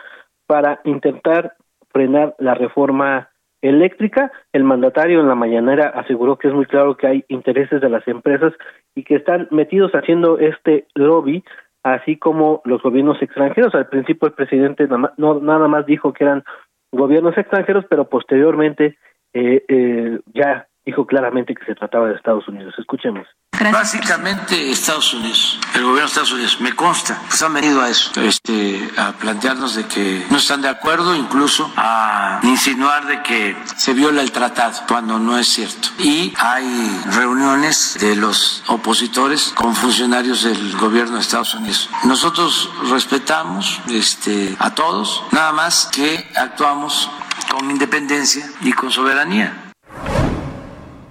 para 0.47 0.81
intentar 0.85 1.55
frenar 1.91 2.37
la 2.39 2.55
reforma 2.55 3.31
eléctrica. 3.63 4.33
El 4.53 4.65
mandatario 4.65 5.21
en 5.21 5.29
la 5.29 5.35
mañanera 5.35 5.89
aseguró 5.89 6.37
que 6.37 6.49
es 6.49 6.55
muy 6.55 6.67
claro 6.67 6.97
que 6.97 7.07
hay 7.07 7.25
intereses 7.29 7.81
de 7.81 7.89
las 7.89 8.07
empresas 8.09 8.53
y 8.95 9.05
que 9.05 9.17
están 9.17 9.49
metidos 9.51 9.93
haciendo 9.93 10.39
este 10.39 10.87
lobby, 10.95 11.45
así 11.83 12.17
como 12.17 12.63
los 12.65 12.83
gobiernos 12.83 13.21
extranjeros. 13.23 13.75
Al 13.75 13.89
principio 13.89 14.29
el 14.29 14.35
presidente 14.35 14.89
nada 14.89 15.69
más 15.69 15.87
dijo 15.87 16.13
que 16.13 16.25
eran 16.25 16.45
gobiernos 16.93 17.37
extranjeros, 17.37 17.85
pero 17.89 18.09
posteriormente 18.09 18.97
eh, 19.35 19.65
eh, 19.69 20.21
ya 20.33 20.67
dijo 20.85 21.07
claramente 21.07 21.55
que 21.55 21.65
se 21.65 21.75
trataba 21.75 22.09
de 22.09 22.15
Estados 22.15 22.49
Unidos. 22.49 22.75
Escuchemos. 22.79 23.27
Básicamente 23.73 24.71
Estados 24.71 25.13
Unidos, 25.15 25.59
el 25.75 25.83
gobierno 25.83 26.03
de 26.03 26.07
Estados 26.07 26.33
Unidos, 26.33 26.61
me 26.61 26.73
consta, 26.75 27.21
pues 27.29 27.43
han 27.43 27.53
venido 27.53 27.83
a 27.83 27.89
eso, 27.89 28.13
este, 28.21 28.89
a 28.97 29.13
plantearnos 29.13 29.75
de 29.75 29.87
que 29.87 30.25
no 30.31 30.37
están 30.37 30.63
de 30.63 30.69
acuerdo, 30.69 31.15
incluso 31.17 31.71
a 31.77 32.39
insinuar 32.45 33.07
de 33.07 33.21
que 33.23 33.57
se 33.77 33.95
viola 33.95 34.23
el 34.23 34.31
tratado, 34.31 34.79
cuando 34.87 35.19
no 35.19 35.37
es 35.37 35.49
cierto. 35.49 35.89
Y 35.99 36.33
hay 36.39 37.03
reuniones 37.13 37.99
de 38.01 38.15
los 38.15 38.63
opositores 38.69 39.53
con 39.57 39.75
funcionarios 39.75 40.45
del 40.45 40.77
gobierno 40.77 41.17
de 41.17 41.23
Estados 41.23 41.55
Unidos. 41.55 41.91
Nosotros 42.05 42.71
respetamos 42.91 43.81
este, 43.91 44.55
a 44.61 44.73
todos, 44.75 45.25
nada 45.33 45.53
más 45.53 45.91
que 45.93 46.29
actuamos 46.37 47.11
con 47.51 47.71
independencia 47.71 48.49
y 48.61 48.73
con 48.73 48.91
soberanía. 48.93 49.68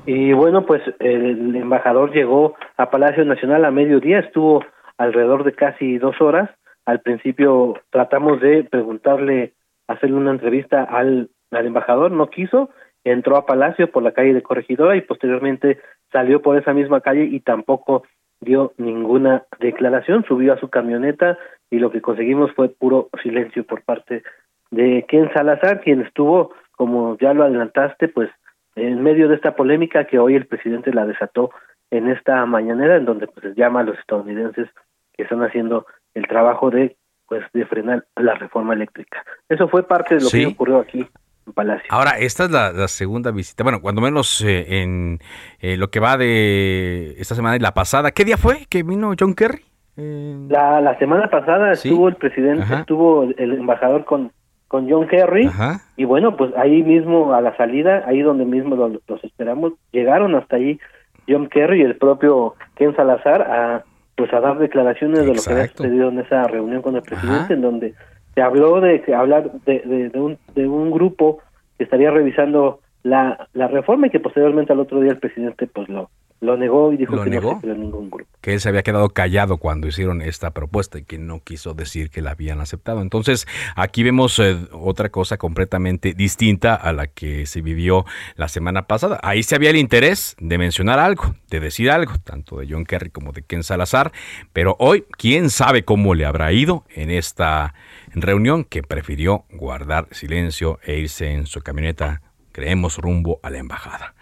Y 0.08 0.32
bueno, 0.32 0.66
pues 0.66 0.82
el 1.00 1.54
embajador 1.54 2.14
llegó 2.14 2.56
a 2.78 2.90
Palacio 2.90 3.26
Nacional 3.26 3.66
a 3.66 3.72
mediodía, 3.72 4.20
estuvo 4.20 4.64
alrededor 4.98 5.44
de 5.44 5.52
casi 5.52 5.98
dos 5.98 6.22
horas. 6.22 6.50
Al 6.86 7.02
principio 7.02 7.74
tratamos 7.90 8.40
de 8.40 8.64
preguntarle, 8.64 9.52
hacerle 9.86 10.16
una 10.16 10.32
entrevista 10.32 10.82
al, 10.84 11.30
al 11.52 11.66
embajador, 11.66 12.12
no 12.12 12.30
quiso, 12.30 12.70
entró 13.04 13.36
a 13.36 13.46
Palacio 13.46 13.92
por 13.92 14.02
la 14.02 14.14
calle 14.14 14.34
de 14.34 14.42
Corregidora 14.42 14.96
y 14.96 15.02
posteriormente 15.02 15.80
salió 16.10 16.42
por 16.42 16.58
esa 16.58 16.74
misma 16.74 17.02
calle 17.02 17.26
y 17.26 17.42
tampoco 17.42 18.04
dio 18.40 18.72
ninguna 18.78 19.44
declaración, 19.60 20.24
subió 20.26 20.54
a 20.54 20.60
su 20.62 20.70
camioneta 20.70 21.38
y 21.70 21.80
lo 21.80 21.92
que 21.92 22.02
conseguimos 22.02 22.54
fue 22.54 22.70
puro 22.70 23.10
silencio 23.22 23.66
por 23.66 23.82
parte 23.84 24.24
de 24.72 25.04
Ken 25.10 25.30
Salazar, 25.34 25.82
quien 25.82 26.00
estuvo, 26.00 26.54
como 26.78 27.18
ya 27.18 27.34
lo 27.34 27.44
adelantaste, 27.44 28.08
pues 28.08 28.30
en 28.78 29.02
medio 29.02 29.28
de 29.28 29.36
esta 29.36 29.56
polémica 29.56 30.06
que 30.06 30.20
hoy 30.20 30.36
el 30.36 30.46
presidente 30.46 30.94
la 30.94 31.06
desató 31.06 31.50
en 31.92 32.10
esta 32.10 32.46
mañanera, 32.46 32.98
en 32.98 33.06
donde 33.06 33.28
pues 33.28 33.56
llama 33.56 33.82
a 33.82 33.84
los 33.84 33.98
estadounidenses 33.98 34.70
que 35.14 35.24
están 35.24 35.42
haciendo 35.44 35.86
el 36.14 36.28
trabajo 36.28 36.70
de 36.70 36.96
pues 37.28 37.44
de 37.54 37.66
frenar 37.66 38.06
la 38.16 38.36
reforma 38.36 38.74
eléctrica. 38.74 39.24
Eso 39.50 39.68
fue 39.68 39.84
parte 39.84 40.16
de 40.16 40.22
lo 40.22 40.30
que 40.30 40.46
ocurrió 40.46 40.80
aquí 40.80 41.06
en 41.46 41.54
Palacio. 41.54 41.86
Ahora, 41.90 42.12
esta 42.20 42.46
es 42.46 42.52
la, 42.52 42.88
segunda 42.88 43.32
visita, 43.32 43.64
bueno, 43.64 43.82
cuando 43.82 44.02
menos 44.02 44.42
eh, 44.42 44.82
en 44.82 45.20
eh, 45.60 45.76
lo 45.76 45.90
que 45.90 46.00
va 46.00 46.16
de 46.16 47.16
esta 47.18 47.36
semana 47.36 47.58
y 47.58 47.60
la 47.60 47.74
pasada. 47.74 48.12
¿Qué 48.12 48.24
día 48.24 48.38
fue 48.38 48.66
que 48.70 48.84
vino 48.84 49.14
John 49.20 49.34
Kerry? 49.34 49.66
La, 49.98 50.80
la 50.80 50.98
semana 51.00 51.30
pasada 51.30 51.74
estuvo 51.74 52.08
el 52.08 52.16
presidente, 52.16 52.72
estuvo 52.72 53.24
el 53.24 53.54
embajador 53.54 54.06
con 54.06 54.32
con 54.68 54.90
John 54.90 55.08
Kerry 55.08 55.50
y 55.96 56.06
bueno 56.06 56.36
pues 56.36 56.54
ahí 56.58 56.84
mismo 56.84 57.34
a 57.34 57.42
la 57.42 57.56
salida 57.56 58.04
ahí 58.06 58.22
donde 58.22 58.46
mismo 58.46 58.76
los, 58.76 59.24
esperamos 59.24 59.74
llegaron 59.92 60.36
hasta 60.36 60.58
ahí 60.58 60.80
John 61.28 61.48
Kerry 61.48 61.82
y 61.82 61.84
el 61.84 61.96
propio 61.96 62.56
Ken 62.76 62.96
Salazar 62.96 63.42
a 63.42 63.84
pues 64.16 64.34
a 64.34 64.40
dar 64.40 64.58
declaraciones 64.58 65.20
de 65.20 65.34
lo 65.34 65.42
que 65.42 65.52
había 65.52 65.68
sucedido 65.68 66.10
en 66.10 66.20
esa 66.20 66.48
reunión 66.48 66.82
con 66.82 66.96
el 66.96 67.04
presidente 67.04 67.54
en 67.54 67.62
donde 67.62 67.94
se 68.34 68.42
habló 68.42 68.82
de 68.82 69.02
que 69.02 69.14
hablar 69.14 69.52
de, 69.66 70.10
de, 70.12 70.20
un 70.20 70.38
de 70.56 70.68
un 70.68 70.92
grupo 70.92 71.40
que 71.78 71.84
estaría 71.84 72.12
revisando 72.12 72.80
la, 73.04 73.48
la 73.54 73.68
reforma 73.68 74.08
y 74.08 74.10
que 74.10 74.20
posteriormente 74.20 74.74
al 74.74 74.80
otro 74.80 75.00
día 75.00 75.12
el 75.12 75.20
presidente 75.20 75.68
pues 75.68 75.88
lo 75.90 76.10
lo 76.40 76.56
negó 76.56 76.94
y 76.94 76.98
dijo 76.98 77.24
que 77.24 77.32
no 77.32 77.60
se 77.60 77.68
ningún 77.68 78.10
grupo. 78.10 78.30
Que 78.42 78.54
él 78.54 78.60
se 78.60 78.70
había 78.70 78.84
quedado 78.84 79.10
callado 79.10 79.58
cuando 79.58 79.88
hicieron 79.88 80.22
esta 80.22 80.52
propuesta 80.52 81.00
y 81.00 81.04
que 81.04 81.18
no 81.18 81.42
quiso 81.44 81.74
decir 81.74 82.12
que 82.12 82.22
la 82.22 82.32
habían 82.32 82.62
aceptado. 82.62 83.02
Entonces, 83.02 83.48
aquí 83.76 84.04
vemos 84.04 84.38
eh, 84.40 84.56
otra 84.72 85.10
cosa 85.10 85.38
completamente 85.38 86.14
distinta 86.14 86.76
a 86.76 86.94
la 86.94 87.08
que 87.08 87.46
se 87.48 87.62
vivió 87.62 88.06
la 88.36 88.48
semana 88.50 88.84
pasada. 88.84 89.20
Ahí 89.24 89.42
se 89.42 89.56
había 89.56 89.72
el 89.72 89.78
interés 89.78 90.36
de 90.40 90.58
mencionar 90.58 91.00
algo, 91.00 91.36
de 91.50 91.60
decir 91.60 91.90
algo, 91.90 92.14
tanto 92.24 92.60
de 92.60 92.68
John 92.70 92.86
Kerry 92.86 93.10
como 93.10 93.32
de 93.32 93.42
Ken 93.42 93.64
Salazar, 93.64 94.12
pero 94.54 94.76
hoy, 94.80 95.06
quién 95.18 95.50
sabe 95.50 95.84
cómo 95.84 96.14
le 96.14 96.26
habrá 96.26 96.52
ido 96.52 96.84
en 96.94 97.10
esta 97.10 97.74
reunión 98.14 98.64
que 98.64 98.84
prefirió 98.84 99.46
guardar 99.52 100.08
silencio 100.12 100.80
e 100.84 101.00
irse 101.00 101.32
en 101.32 101.48
su 101.48 101.62
camioneta, 101.62 102.22
creemos, 102.58 102.98
rumbo 102.98 103.40
a 103.44 103.52
la 103.52 103.60
embajada. 103.60 104.16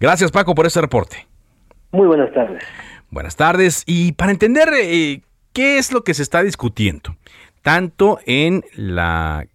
Gracias, 0.00 0.30
Paco, 0.30 0.54
por 0.54 0.64
ese 0.64 0.80
reporte. 0.80 1.28
Muy 1.90 2.06
buenas 2.06 2.32
tardes. 2.32 2.64
Buenas 3.10 3.36
tardes. 3.36 3.82
Y 3.86 4.12
para 4.12 4.32
entender 4.32 4.70
eh, 4.74 5.20
qué 5.52 5.76
es 5.76 5.92
lo 5.92 6.02
que 6.02 6.14
se 6.14 6.22
está 6.22 6.42
discutiendo, 6.42 7.16
tanto 7.60 8.18
en 8.24 8.64
la 8.74 9.46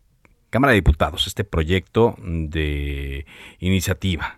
Cámara 0.51 0.71
de 0.71 0.75
Diputados, 0.75 1.25
este 1.25 1.43
proyecto 1.45 2.15
de 2.19 3.25
iniciativa, 3.57 4.36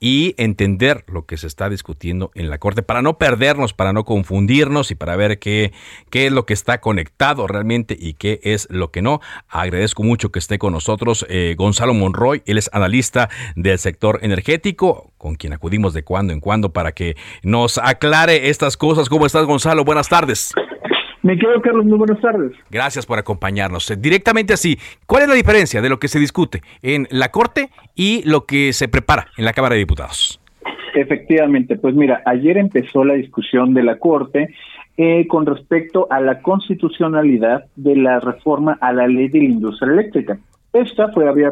y 0.00 0.34
entender 0.36 1.04
lo 1.08 1.26
que 1.26 1.36
se 1.36 1.46
está 1.46 1.68
discutiendo 1.68 2.30
en 2.34 2.50
la 2.50 2.58
Corte 2.58 2.82
para 2.82 3.02
no 3.02 3.18
perdernos, 3.18 3.72
para 3.72 3.92
no 3.92 4.04
confundirnos 4.04 4.90
y 4.90 4.94
para 4.94 5.16
ver 5.16 5.38
qué, 5.38 5.72
qué 6.10 6.26
es 6.26 6.32
lo 6.32 6.46
que 6.46 6.54
está 6.54 6.80
conectado 6.80 7.46
realmente 7.46 7.96
y 7.98 8.14
qué 8.14 8.40
es 8.42 8.68
lo 8.70 8.90
que 8.90 9.02
no. 9.02 9.20
Agradezco 9.48 10.02
mucho 10.02 10.30
que 10.30 10.38
esté 10.38 10.58
con 10.58 10.72
nosotros 10.72 11.26
eh, 11.28 11.54
Gonzalo 11.56 11.94
Monroy, 11.94 12.42
él 12.46 12.58
es 12.58 12.70
analista 12.72 13.28
del 13.54 13.78
sector 13.78 14.20
energético, 14.22 15.12
con 15.18 15.36
quien 15.36 15.52
acudimos 15.52 15.94
de 15.94 16.04
cuando 16.04 16.32
en 16.32 16.40
cuando 16.40 16.72
para 16.72 16.92
que 16.92 17.16
nos 17.42 17.78
aclare 17.78 18.48
estas 18.48 18.76
cosas. 18.76 19.08
¿Cómo 19.08 19.26
estás 19.26 19.46
Gonzalo? 19.46 19.84
Buenas 19.84 20.08
tardes. 20.08 20.52
Me 21.26 21.36
quedo, 21.36 21.60
Carlos, 21.60 21.84
muy 21.84 21.98
buenas 21.98 22.20
tardes. 22.20 22.52
Gracias 22.70 23.04
por 23.04 23.18
acompañarnos. 23.18 23.90
Eh, 23.90 23.96
directamente 23.96 24.52
así, 24.52 24.78
¿cuál 25.06 25.24
es 25.24 25.28
la 25.28 25.34
diferencia 25.34 25.82
de 25.82 25.88
lo 25.88 25.98
que 25.98 26.06
se 26.06 26.20
discute 26.20 26.60
en 26.82 27.08
la 27.10 27.32
Corte 27.32 27.70
y 27.96 28.22
lo 28.30 28.46
que 28.46 28.72
se 28.72 28.86
prepara 28.86 29.26
en 29.36 29.44
la 29.44 29.52
Cámara 29.52 29.74
de 29.74 29.80
Diputados? 29.80 30.40
Efectivamente, 30.94 31.74
pues 31.78 31.96
mira, 31.96 32.22
ayer 32.26 32.56
empezó 32.58 33.04
la 33.04 33.14
discusión 33.14 33.74
de 33.74 33.82
la 33.82 33.98
Corte 33.98 34.54
eh, 34.98 35.26
con 35.26 35.46
respecto 35.46 36.06
a 36.10 36.20
la 36.20 36.42
constitucionalidad 36.42 37.64
de 37.74 37.96
la 37.96 38.20
reforma 38.20 38.78
a 38.80 38.92
la 38.92 39.08
ley 39.08 39.26
de 39.26 39.40
la 39.40 39.46
industria 39.46 39.94
eléctrica. 39.94 40.38
Esta 40.72 41.08
fue 41.08 41.28
había 41.28 41.50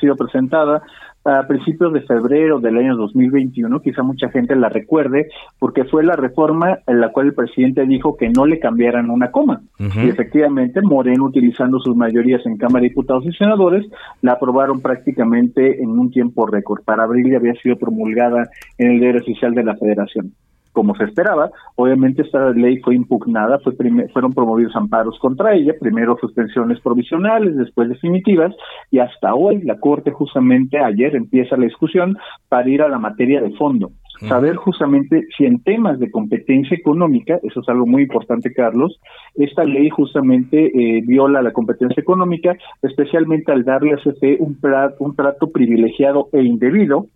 sido 0.00 0.14
presentada 0.14 0.82
a 1.24 1.46
principios 1.46 1.92
de 1.92 2.00
febrero 2.02 2.60
del 2.60 2.78
año 2.78 2.96
2021, 2.96 3.80
quizá 3.80 4.02
mucha 4.02 4.30
gente 4.30 4.56
la 4.56 4.68
recuerde, 4.68 5.28
porque 5.58 5.84
fue 5.84 6.02
la 6.02 6.16
reforma 6.16 6.78
en 6.86 7.00
la 7.00 7.10
cual 7.10 7.26
el 7.26 7.34
presidente 7.34 7.84
dijo 7.86 8.16
que 8.16 8.30
no 8.30 8.46
le 8.46 8.58
cambiaran 8.58 9.10
una 9.10 9.30
coma. 9.30 9.60
Y 9.78 10.08
efectivamente, 10.08 10.80
Moreno, 10.82 11.24
utilizando 11.24 11.78
sus 11.78 11.94
mayorías 11.96 12.44
en 12.46 12.56
Cámara 12.56 12.82
de 12.82 12.88
Diputados 12.88 13.24
y 13.26 13.32
Senadores, 13.32 13.86
la 14.22 14.32
aprobaron 14.32 14.80
prácticamente 14.80 15.82
en 15.82 15.90
un 15.90 16.10
tiempo 16.10 16.46
récord. 16.46 16.82
Para 16.84 17.04
abril 17.04 17.30
ya 17.30 17.36
había 17.36 17.54
sido 17.54 17.76
promulgada 17.76 18.48
en 18.78 18.92
el 18.92 19.00
diario 19.00 19.20
oficial 19.20 19.54
de 19.54 19.64
la 19.64 19.76
Federación 19.76 20.32
como 20.72 20.94
se 20.94 21.04
esperaba. 21.04 21.50
Obviamente 21.76 22.22
esta 22.22 22.50
ley 22.50 22.78
fue 22.78 22.94
impugnada, 22.94 23.58
fue 23.58 23.74
fueron 24.12 24.32
promovidos 24.32 24.76
amparos 24.76 25.18
contra 25.18 25.54
ella, 25.54 25.74
primero 25.78 26.16
suspensiones 26.20 26.80
provisionales, 26.80 27.56
después 27.56 27.88
definitivas, 27.88 28.54
y 28.90 28.98
hasta 28.98 29.34
hoy 29.34 29.62
la 29.62 29.78
Corte 29.78 30.10
justamente 30.10 30.78
ayer 30.78 31.16
empieza 31.16 31.56
la 31.56 31.64
discusión 31.64 32.16
para 32.48 32.68
ir 32.68 32.82
a 32.82 32.88
la 32.88 32.98
materia 32.98 33.40
de 33.40 33.50
fondo. 33.52 33.90
Saber 34.28 34.56
justamente 34.56 35.26
si 35.36 35.46
en 35.46 35.62
temas 35.62 35.98
de 35.98 36.10
competencia 36.10 36.76
económica, 36.76 37.38
eso 37.42 37.60
es 37.60 37.68
algo 37.70 37.86
muy 37.86 38.02
importante, 38.02 38.52
Carlos, 38.52 39.00
esta 39.34 39.64
ley 39.64 39.88
justamente 39.88 40.66
eh, 40.66 41.02
viola 41.06 41.40
la 41.40 41.52
competencia 41.52 42.02
económica, 42.02 42.54
especialmente 42.82 43.50
al 43.50 43.64
darle 43.64 43.94
a 43.94 43.96
CFE 43.96 44.36
un, 44.40 44.58
un 44.98 45.16
trato 45.16 45.50
privilegiado 45.50 46.28
e 46.32 46.42
indebido, 46.42 47.06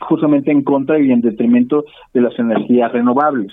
justamente 0.00 0.50
en 0.50 0.62
contra 0.62 0.98
y 0.98 1.10
en 1.10 1.20
detrimento 1.20 1.84
de 2.14 2.20
las 2.20 2.38
energías 2.38 2.92
renovables. 2.92 3.52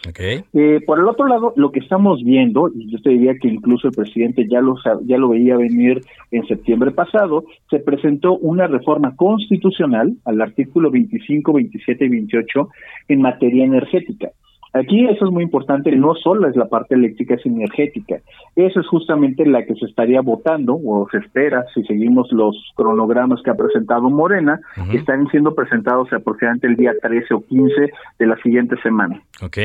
Eh, 0.53 0.79
por 0.85 0.99
el 0.99 1.07
otro 1.07 1.27
lado, 1.27 1.53
lo 1.55 1.71
que 1.71 1.79
estamos 1.79 2.23
viendo, 2.23 2.69
y 2.73 2.91
yo 2.91 3.01
te 3.01 3.09
diría 3.11 3.33
que 3.41 3.47
incluso 3.47 3.87
el 3.87 3.93
presidente 3.93 4.47
ya 4.47 4.61
lo, 4.61 4.75
ya 5.05 5.17
lo 5.17 5.29
veía 5.29 5.57
venir 5.57 6.01
en 6.31 6.45
septiembre 6.47 6.91
pasado, 6.91 7.45
se 7.69 7.79
presentó 7.79 8.37
una 8.37 8.67
reforma 8.67 9.15
constitucional 9.15 10.13
al 10.25 10.41
artículo 10.41 10.91
25, 10.91 11.53
27 11.53 12.05
y 12.05 12.09
28 12.09 12.69
en 13.09 13.21
materia 13.21 13.65
energética. 13.65 14.31
Aquí 14.75 15.05
eso 15.07 15.25
es 15.25 15.31
muy 15.31 15.43
importante, 15.43 15.95
no 15.95 16.15
solo 16.15 16.49
es 16.49 16.55
la 16.57 16.67
parte 16.67 16.95
eléctrica, 16.95 17.35
es 17.35 17.45
energética. 17.45 18.17
Eso 18.57 18.81
es 18.81 18.87
justamente 18.87 19.45
la 19.45 19.65
que 19.65 19.73
se 19.75 19.85
estaría 19.85 20.19
votando, 20.19 20.75
o 20.75 21.07
se 21.09 21.19
espera, 21.19 21.65
si 21.73 21.83
seguimos 21.83 22.29
los 22.33 22.73
cronogramas 22.75 23.41
que 23.41 23.51
ha 23.51 23.55
presentado 23.55 24.09
Morena, 24.09 24.59
que 24.91 24.97
están 24.97 25.27
siendo 25.29 25.55
presentados 25.55 26.11
aproximadamente 26.11 26.67
el 26.67 26.75
día 26.75 26.91
13 27.01 27.33
o 27.35 27.41
15 27.45 27.89
de 28.19 28.27
la 28.27 28.35
siguiente 28.43 28.75
semana. 28.81 29.21
Ok. 29.41 29.57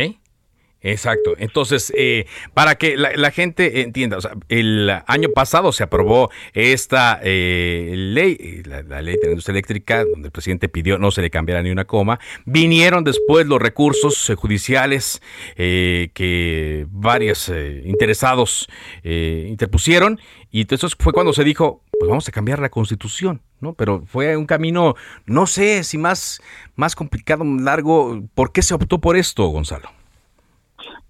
Exacto. 0.83 1.35
Entonces, 1.39 1.93
eh, 1.97 2.27
para 2.55 2.77
que 2.77 2.97
la, 2.97 3.31
gente 3.31 3.83
entienda, 3.83 4.17
o 4.17 4.21
sea, 4.21 4.33
el 4.49 4.91
año 5.07 5.29
pasado 5.35 5.73
se 5.73 5.83
aprobó 5.83 6.31
esta 6.55 7.21
eh, 7.23 7.93
ley, 7.95 8.63
la, 8.65 9.03
ley 9.03 9.17
de 9.17 9.27
la 9.27 9.31
industria 9.31 9.53
eléctrica, 9.53 10.05
donde 10.05 10.29
el 10.29 10.33
presidente 10.33 10.69
pidió 10.69 10.99
no 10.99 11.11
se 11.11 11.21
le 11.21 11.31
cambiara 11.31 11.63
ni 11.63 11.71
una 11.71 11.85
coma. 11.85 12.19
Vinieron 12.47 13.05
después 13.05 13.47
los 13.47 13.61
recursos 13.61 14.31
eh, 14.31 14.35
judiciales 14.35 15.21
que 15.57 16.87
varios 16.91 17.51
interesados 17.85 18.69
interpusieron 19.05 20.19
y 20.51 20.63
entonces 20.63 20.97
fue 20.99 21.13
cuando 21.13 21.33
se 21.33 21.45
dijo, 21.45 21.83
pues 21.99 22.09
vamos 22.09 22.29
a 22.29 22.33
cambiar 22.33 22.59
la 22.59 22.71
constitución, 22.71 23.43
¿no? 23.61 23.75
Pero 23.75 24.03
fue 24.07 24.37
un 24.37 24.47
camino, 24.47 24.95
no 25.27 25.47
sé 25.47 25.85
si 25.85 25.99
más, 25.99 26.41
más 26.75 26.97
complicado, 26.97 27.45
largo. 27.45 28.23
¿Por 28.35 28.53
qué 28.53 28.63
se 28.63 28.75
optó 28.75 29.01
por 29.01 29.17
esto, 29.17 29.47
Gonzalo? 29.47 30.00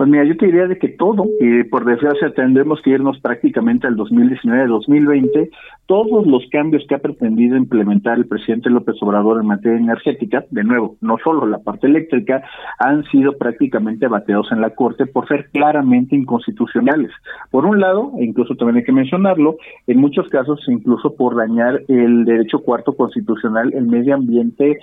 Pues 0.00 0.08
mira, 0.08 0.24
yo 0.24 0.34
te 0.34 0.46
diría 0.46 0.66
de 0.66 0.78
que 0.78 0.88
todo, 0.88 1.26
y 1.40 1.62
por 1.64 1.84
desgracia 1.84 2.32
tendremos 2.32 2.80
que 2.80 2.88
irnos 2.88 3.20
prácticamente 3.20 3.86
al 3.86 3.98
2019-2020, 3.98 5.50
todos 5.84 6.26
los 6.26 6.42
cambios 6.50 6.86
que 6.88 6.94
ha 6.94 7.00
pretendido 7.00 7.54
implementar 7.58 8.16
el 8.16 8.26
presidente 8.26 8.70
López 8.70 8.96
Obrador 9.02 9.42
en 9.42 9.48
materia 9.48 9.76
energética, 9.76 10.46
de 10.50 10.64
nuevo, 10.64 10.96
no 11.02 11.18
solo 11.22 11.44
la 11.44 11.58
parte 11.58 11.86
eléctrica, 11.86 12.42
han 12.78 13.04
sido 13.10 13.36
prácticamente 13.36 14.08
bateados 14.08 14.50
en 14.52 14.62
la 14.62 14.70
Corte 14.70 15.04
por 15.04 15.28
ser 15.28 15.50
claramente 15.50 16.16
inconstitucionales. 16.16 17.10
Por 17.50 17.66
un 17.66 17.78
lado, 17.78 18.12
e 18.18 18.24
incluso 18.24 18.54
también 18.54 18.78
hay 18.78 18.84
que 18.84 18.92
mencionarlo, 18.92 19.56
en 19.86 20.00
muchos 20.00 20.30
casos 20.30 20.66
incluso 20.68 21.14
por 21.14 21.36
dañar 21.36 21.82
el 21.88 22.24
derecho 22.24 22.60
cuarto 22.60 22.94
constitucional, 22.94 23.74
el 23.74 23.84
medio 23.84 24.14
ambiente, 24.14 24.78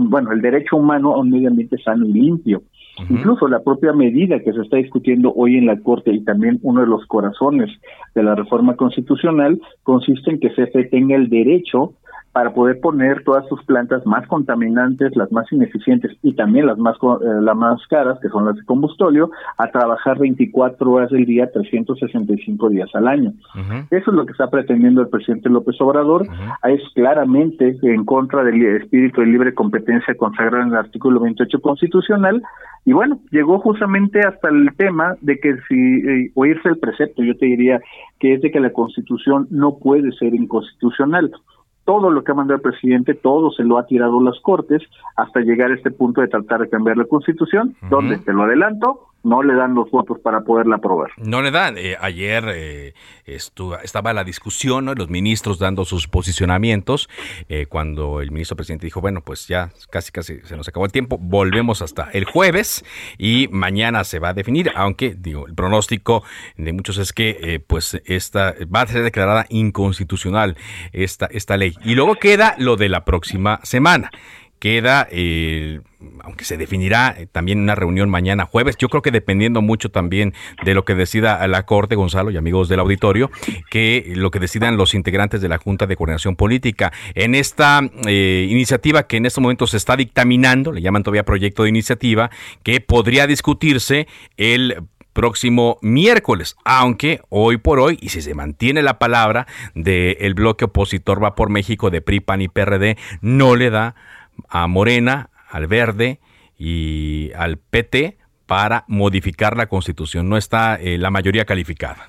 bueno, 0.00 0.32
el 0.32 0.40
derecho 0.40 0.78
humano 0.78 1.14
a 1.14 1.20
un 1.20 1.30
medio 1.30 1.48
ambiente 1.48 1.78
sano 1.78 2.06
y 2.06 2.12
limpio. 2.12 2.62
Incluso 3.08 3.48
la 3.48 3.60
propia 3.60 3.92
medida 3.92 4.40
que 4.40 4.52
se 4.52 4.60
está 4.60 4.76
discutiendo 4.76 5.32
hoy 5.34 5.56
en 5.56 5.66
la 5.66 5.78
Corte 5.80 6.12
y 6.12 6.24
también 6.24 6.58
uno 6.62 6.80
de 6.80 6.86
los 6.86 7.06
corazones 7.06 7.70
de 8.14 8.22
la 8.22 8.34
reforma 8.34 8.76
constitucional 8.76 9.60
consiste 9.82 10.30
en 10.30 10.40
que 10.40 10.50
CFE 10.50 10.84
tenga 10.84 11.16
el 11.16 11.28
derecho 11.28 11.94
para 12.32 12.52
poder 12.52 12.78
poner 12.80 13.24
todas 13.24 13.46
sus 13.48 13.62
plantas 13.64 14.04
más 14.06 14.26
contaminantes, 14.28 15.16
las 15.16 15.32
más 15.32 15.50
ineficientes 15.50 16.16
y 16.22 16.34
también 16.34 16.66
las 16.66 16.78
más 16.78 16.96
eh, 16.96 17.40
las 17.40 17.56
más 17.56 17.84
caras, 17.88 18.18
que 18.20 18.28
son 18.28 18.44
las 18.44 18.56
de 18.56 18.64
combustóleo, 18.64 19.30
a 19.56 19.68
trabajar 19.70 20.18
24 20.18 20.90
horas 20.90 21.10
del 21.10 21.24
día, 21.24 21.50
365 21.50 22.68
días 22.68 22.90
al 22.94 23.08
año. 23.08 23.32
Eso 23.90 24.10
es 24.10 24.16
lo 24.16 24.26
que 24.26 24.32
está 24.32 24.48
pretendiendo 24.50 25.00
el 25.00 25.08
presidente 25.08 25.48
López 25.48 25.80
Obrador. 25.80 26.26
Es 26.64 26.82
claramente 26.94 27.76
en 27.82 28.04
contra 28.04 28.44
del 28.44 28.62
espíritu 28.76 29.20
de 29.20 29.26
libre 29.26 29.54
competencia 29.54 30.14
consagrado 30.14 30.62
en 30.62 30.68
el 30.68 30.76
artículo 30.76 31.20
28 31.20 31.60
constitucional. 31.60 32.42
Y 32.84 32.92
bueno, 32.92 33.18
llegó 33.30 33.58
justamente 33.58 34.20
hasta 34.20 34.48
el 34.48 34.74
tema 34.76 35.16
de 35.20 35.38
que 35.38 35.56
si 35.68 35.74
eh, 35.74 36.30
oírse 36.34 36.68
el 36.68 36.78
precepto, 36.78 37.22
yo 37.22 37.36
te 37.36 37.46
diría 37.46 37.80
que 38.18 38.34
es 38.34 38.40
de 38.42 38.50
que 38.50 38.60
la 38.60 38.72
constitución 38.72 39.46
no 39.50 39.78
puede 39.78 40.12
ser 40.12 40.34
inconstitucional 40.34 41.32
todo 41.88 42.10
lo 42.10 42.22
que 42.22 42.32
ha 42.32 42.34
mandado 42.34 42.56
el 42.56 42.60
presidente, 42.60 43.14
todo 43.14 43.50
se 43.50 43.64
lo 43.64 43.78
ha 43.78 43.86
tirado 43.86 44.22
las 44.22 44.38
Cortes 44.40 44.82
hasta 45.16 45.40
llegar 45.40 45.70
a 45.70 45.74
este 45.74 45.90
punto 45.90 46.20
de 46.20 46.28
tratar 46.28 46.60
de 46.60 46.68
cambiar 46.68 46.98
la 46.98 47.06
Constitución, 47.06 47.76
donde, 47.88 48.18
te 48.18 48.34
lo 48.34 48.42
adelanto, 48.42 49.07
no 49.22 49.42
le 49.42 49.54
dan 49.54 49.74
los 49.74 49.90
votos 49.90 50.18
para 50.20 50.40
poderla 50.42 50.76
aprobar. 50.76 51.10
No 51.16 51.42
le 51.42 51.50
dan. 51.50 51.76
Eh, 51.76 51.96
ayer 52.00 52.44
eh, 52.48 52.94
estaba 53.26 54.12
la 54.12 54.24
discusión, 54.24 54.86
los 54.96 55.10
ministros 55.10 55.58
dando 55.58 55.84
sus 55.84 56.08
posicionamientos, 56.08 57.08
eh, 57.48 57.66
cuando 57.66 58.20
el 58.20 58.30
ministro 58.30 58.56
presidente 58.56 58.86
dijo, 58.86 59.00
bueno, 59.00 59.22
pues 59.22 59.48
ya 59.48 59.70
casi 59.90 60.12
casi 60.12 60.40
se 60.40 60.56
nos 60.56 60.68
acabó 60.68 60.86
el 60.86 60.92
tiempo, 60.92 61.18
volvemos 61.18 61.82
hasta 61.82 62.10
el 62.12 62.24
jueves 62.24 62.84
y 63.18 63.48
mañana 63.50 64.04
se 64.04 64.18
va 64.18 64.30
a 64.30 64.34
definir, 64.34 64.70
aunque 64.74 65.14
digo, 65.14 65.46
el 65.46 65.54
pronóstico 65.54 66.22
de 66.56 66.72
muchos 66.72 66.98
es 66.98 67.12
que 67.12 67.62
pues 67.66 68.00
esta 68.04 68.54
va 68.74 68.82
a 68.82 68.86
ser 68.86 69.02
declarada 69.02 69.46
inconstitucional 69.48 70.56
esta, 70.92 71.26
esta 71.26 71.56
ley. 71.56 71.74
Y 71.84 71.94
luego 71.94 72.14
queda 72.14 72.54
lo 72.58 72.76
de 72.76 72.88
la 72.88 73.04
próxima 73.04 73.60
semana 73.62 74.10
queda, 74.58 75.06
eh, 75.10 75.80
aunque 76.22 76.44
se 76.44 76.56
definirá 76.56 77.14
eh, 77.16 77.26
también 77.30 77.60
una 77.60 77.74
reunión 77.74 78.10
mañana 78.10 78.44
jueves, 78.44 78.76
yo 78.76 78.88
creo 78.88 79.02
que 79.02 79.10
dependiendo 79.10 79.62
mucho 79.62 79.90
también 79.90 80.34
de 80.64 80.74
lo 80.74 80.84
que 80.84 80.94
decida 80.94 81.46
la 81.48 81.64
Corte, 81.64 81.94
Gonzalo 81.94 82.30
y 82.30 82.36
amigos 82.36 82.68
del 82.68 82.80
auditorio, 82.80 83.30
que 83.70 84.12
lo 84.14 84.30
que 84.30 84.38
decidan 84.38 84.76
los 84.76 84.94
integrantes 84.94 85.40
de 85.40 85.48
la 85.48 85.58
Junta 85.58 85.86
de 85.86 85.96
Coordinación 85.96 86.36
Política. 86.36 86.92
En 87.14 87.34
esta 87.34 87.80
eh, 88.06 88.46
iniciativa 88.50 89.06
que 89.06 89.16
en 89.16 89.26
estos 89.26 89.42
momentos 89.42 89.70
se 89.70 89.76
está 89.76 89.96
dictaminando, 89.96 90.72
le 90.72 90.80
llaman 90.80 91.02
todavía 91.02 91.24
proyecto 91.24 91.62
de 91.62 91.70
iniciativa, 91.70 92.30
que 92.62 92.80
podría 92.80 93.26
discutirse 93.26 94.06
el 94.36 94.82
próximo 95.18 95.78
miércoles, 95.82 96.54
aunque 96.64 97.20
hoy 97.28 97.56
por 97.56 97.80
hoy, 97.80 97.98
y 98.00 98.10
si 98.10 98.22
se 98.22 98.34
mantiene 98.34 98.82
la 98.82 99.00
palabra 99.00 99.48
del 99.74 100.34
bloque 100.34 100.66
opositor 100.66 101.22
Va 101.22 101.34
por 101.34 101.50
México 101.50 101.90
de 101.90 102.00
PRI, 102.00 102.20
PAN 102.20 102.42
y 102.42 102.48
PRD, 102.48 102.96
no 103.20 103.56
le 103.56 103.70
da 103.70 103.96
a 104.48 104.66
Morena, 104.66 105.30
al 105.50 105.66
Verde 105.66 106.18
y 106.58 107.30
al 107.36 107.58
PT 107.58 108.18
para 108.46 108.84
modificar 108.88 109.56
la 109.56 109.66
constitución. 109.66 110.28
No 110.28 110.36
está 110.36 110.76
eh, 110.76 110.98
la 110.98 111.10
mayoría 111.10 111.44
calificada. 111.44 112.08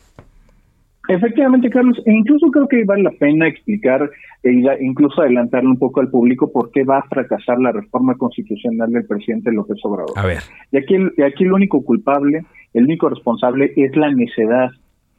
Efectivamente, 1.09 1.71
Carlos, 1.71 1.99
e 2.05 2.13
incluso 2.13 2.51
creo 2.51 2.67
que 2.67 2.83
vale 2.85 3.01
la 3.01 3.11
pena 3.11 3.47
explicar 3.47 4.09
e 4.43 4.51
incluso 4.79 5.21
adelantarle 5.21 5.67
un 5.67 5.79
poco 5.79 6.01
al 6.01 6.09
público 6.09 6.51
por 6.51 6.71
qué 6.71 6.83
va 6.83 6.99
a 6.99 7.07
fracasar 7.09 7.59
la 7.59 7.71
reforma 7.71 8.15
constitucional 8.15 8.91
del 8.91 9.07
presidente 9.07 9.51
López 9.51 9.79
Obrador. 9.83 10.11
A 10.15 10.25
ver. 10.25 10.43
Y 10.71 10.77
aquí, 10.77 10.95
y 11.17 11.21
aquí 11.23 11.45
el 11.45 11.53
único 11.53 11.83
culpable, 11.83 12.43
el 12.75 12.83
único 12.83 13.09
responsable 13.09 13.73
es 13.75 13.95
la 13.95 14.11
necedad 14.11 14.69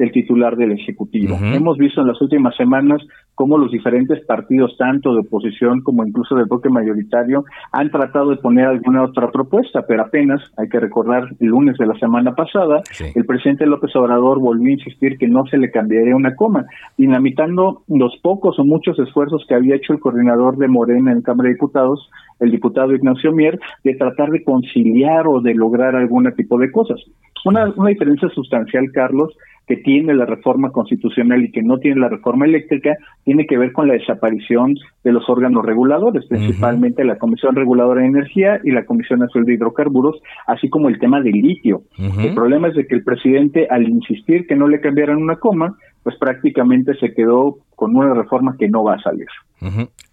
del 0.00 0.12
titular 0.12 0.56
del 0.56 0.72
Ejecutivo. 0.72 1.36
Hemos 1.42 1.76
visto 1.76 2.00
en 2.00 2.06
las 2.06 2.18
últimas 2.22 2.56
semanas 2.56 3.02
cómo 3.34 3.58
los 3.58 3.70
diferentes 3.70 4.24
partidos, 4.24 4.74
tanto 4.78 5.12
de 5.12 5.20
oposición 5.20 5.82
como 5.82 6.06
incluso 6.06 6.34
del 6.36 6.46
bloque 6.46 6.70
mayoritario, 6.70 7.44
han 7.70 7.90
tratado 7.90 8.30
de 8.30 8.38
poner 8.38 8.64
alguna 8.64 9.04
otra 9.04 9.30
propuesta, 9.30 9.82
pero 9.86 10.02
apenas, 10.02 10.40
hay 10.56 10.70
que 10.70 10.80
recordar, 10.80 11.24
el 11.38 11.48
lunes 11.48 11.76
de 11.76 11.84
la 11.84 11.98
semana 11.98 12.34
pasada, 12.34 12.80
el 13.14 13.26
presidente 13.26 13.66
López 13.66 13.94
Obrador 13.94 14.40
volvió 14.40 14.70
a 14.70 14.72
insistir 14.72 15.18
que 15.18 15.28
no 15.28 15.44
se 15.50 15.58
le 15.58 15.70
cambiaría 15.70 16.16
una 16.16 16.34
coma, 16.34 16.64
dinamitando 16.96 17.82
los 17.88 18.16
pocos 18.22 18.58
o 18.58 18.64
muchos 18.64 18.98
esfuerzos 18.98 19.44
que 19.46 19.54
había 19.54 19.76
hecho 19.76 19.92
el 19.92 20.00
coordinador 20.00 20.56
de 20.56 20.68
Morena 20.68 21.12
en 21.12 21.20
Cámara 21.20 21.48
de 21.48 21.56
Diputados, 21.56 22.08
el 22.38 22.50
diputado 22.50 22.94
Ignacio 22.94 23.32
Mier, 23.32 23.60
de 23.84 23.96
tratar 23.96 24.30
de 24.30 24.42
conciliar 24.44 25.26
o 25.26 25.42
de 25.42 25.52
lograr 25.54 25.94
algún 25.94 26.32
tipo 26.34 26.58
de 26.58 26.72
cosas. 26.72 26.98
Una, 27.44 27.70
una 27.76 27.90
diferencia 27.90 28.28
sustancial, 28.30 28.86
Carlos, 28.92 29.34
que 29.70 29.76
tiene 29.76 30.14
la 30.14 30.26
reforma 30.26 30.72
constitucional 30.72 31.44
y 31.44 31.52
que 31.52 31.62
no 31.62 31.78
tiene 31.78 32.00
la 32.00 32.08
reforma 32.08 32.44
eléctrica 32.44 32.96
tiene 33.22 33.46
que 33.46 33.56
ver 33.56 33.70
con 33.70 33.86
la 33.86 33.94
desaparición 33.94 34.74
de 35.04 35.12
los 35.12 35.30
órganos 35.30 35.64
reguladores, 35.64 36.26
principalmente 36.26 37.04
la 37.04 37.18
Comisión 37.18 37.54
Reguladora 37.54 38.00
de 38.00 38.08
Energía 38.08 38.60
y 38.64 38.72
la 38.72 38.84
Comisión 38.84 39.20
Nacional 39.20 39.46
de 39.46 39.54
Hidrocarburos, 39.54 40.20
así 40.48 40.68
como 40.68 40.88
el 40.88 40.98
tema 40.98 41.20
del 41.20 41.34
litio. 41.34 41.82
El 42.18 42.34
problema 42.34 42.66
es 42.66 42.74
de 42.74 42.88
que 42.88 42.96
el 42.96 43.04
presidente, 43.04 43.68
al 43.70 43.88
insistir 43.88 44.48
que 44.48 44.56
no 44.56 44.66
le 44.66 44.80
cambiaran 44.80 45.18
una 45.18 45.36
coma, 45.36 45.76
pues 46.02 46.16
prácticamente 46.18 46.94
se 46.98 47.14
quedó 47.14 47.58
con 47.76 47.94
una 47.94 48.12
reforma 48.12 48.56
que 48.58 48.66
no 48.66 48.82
va 48.82 48.96
a 48.96 49.02
salir. 49.02 49.28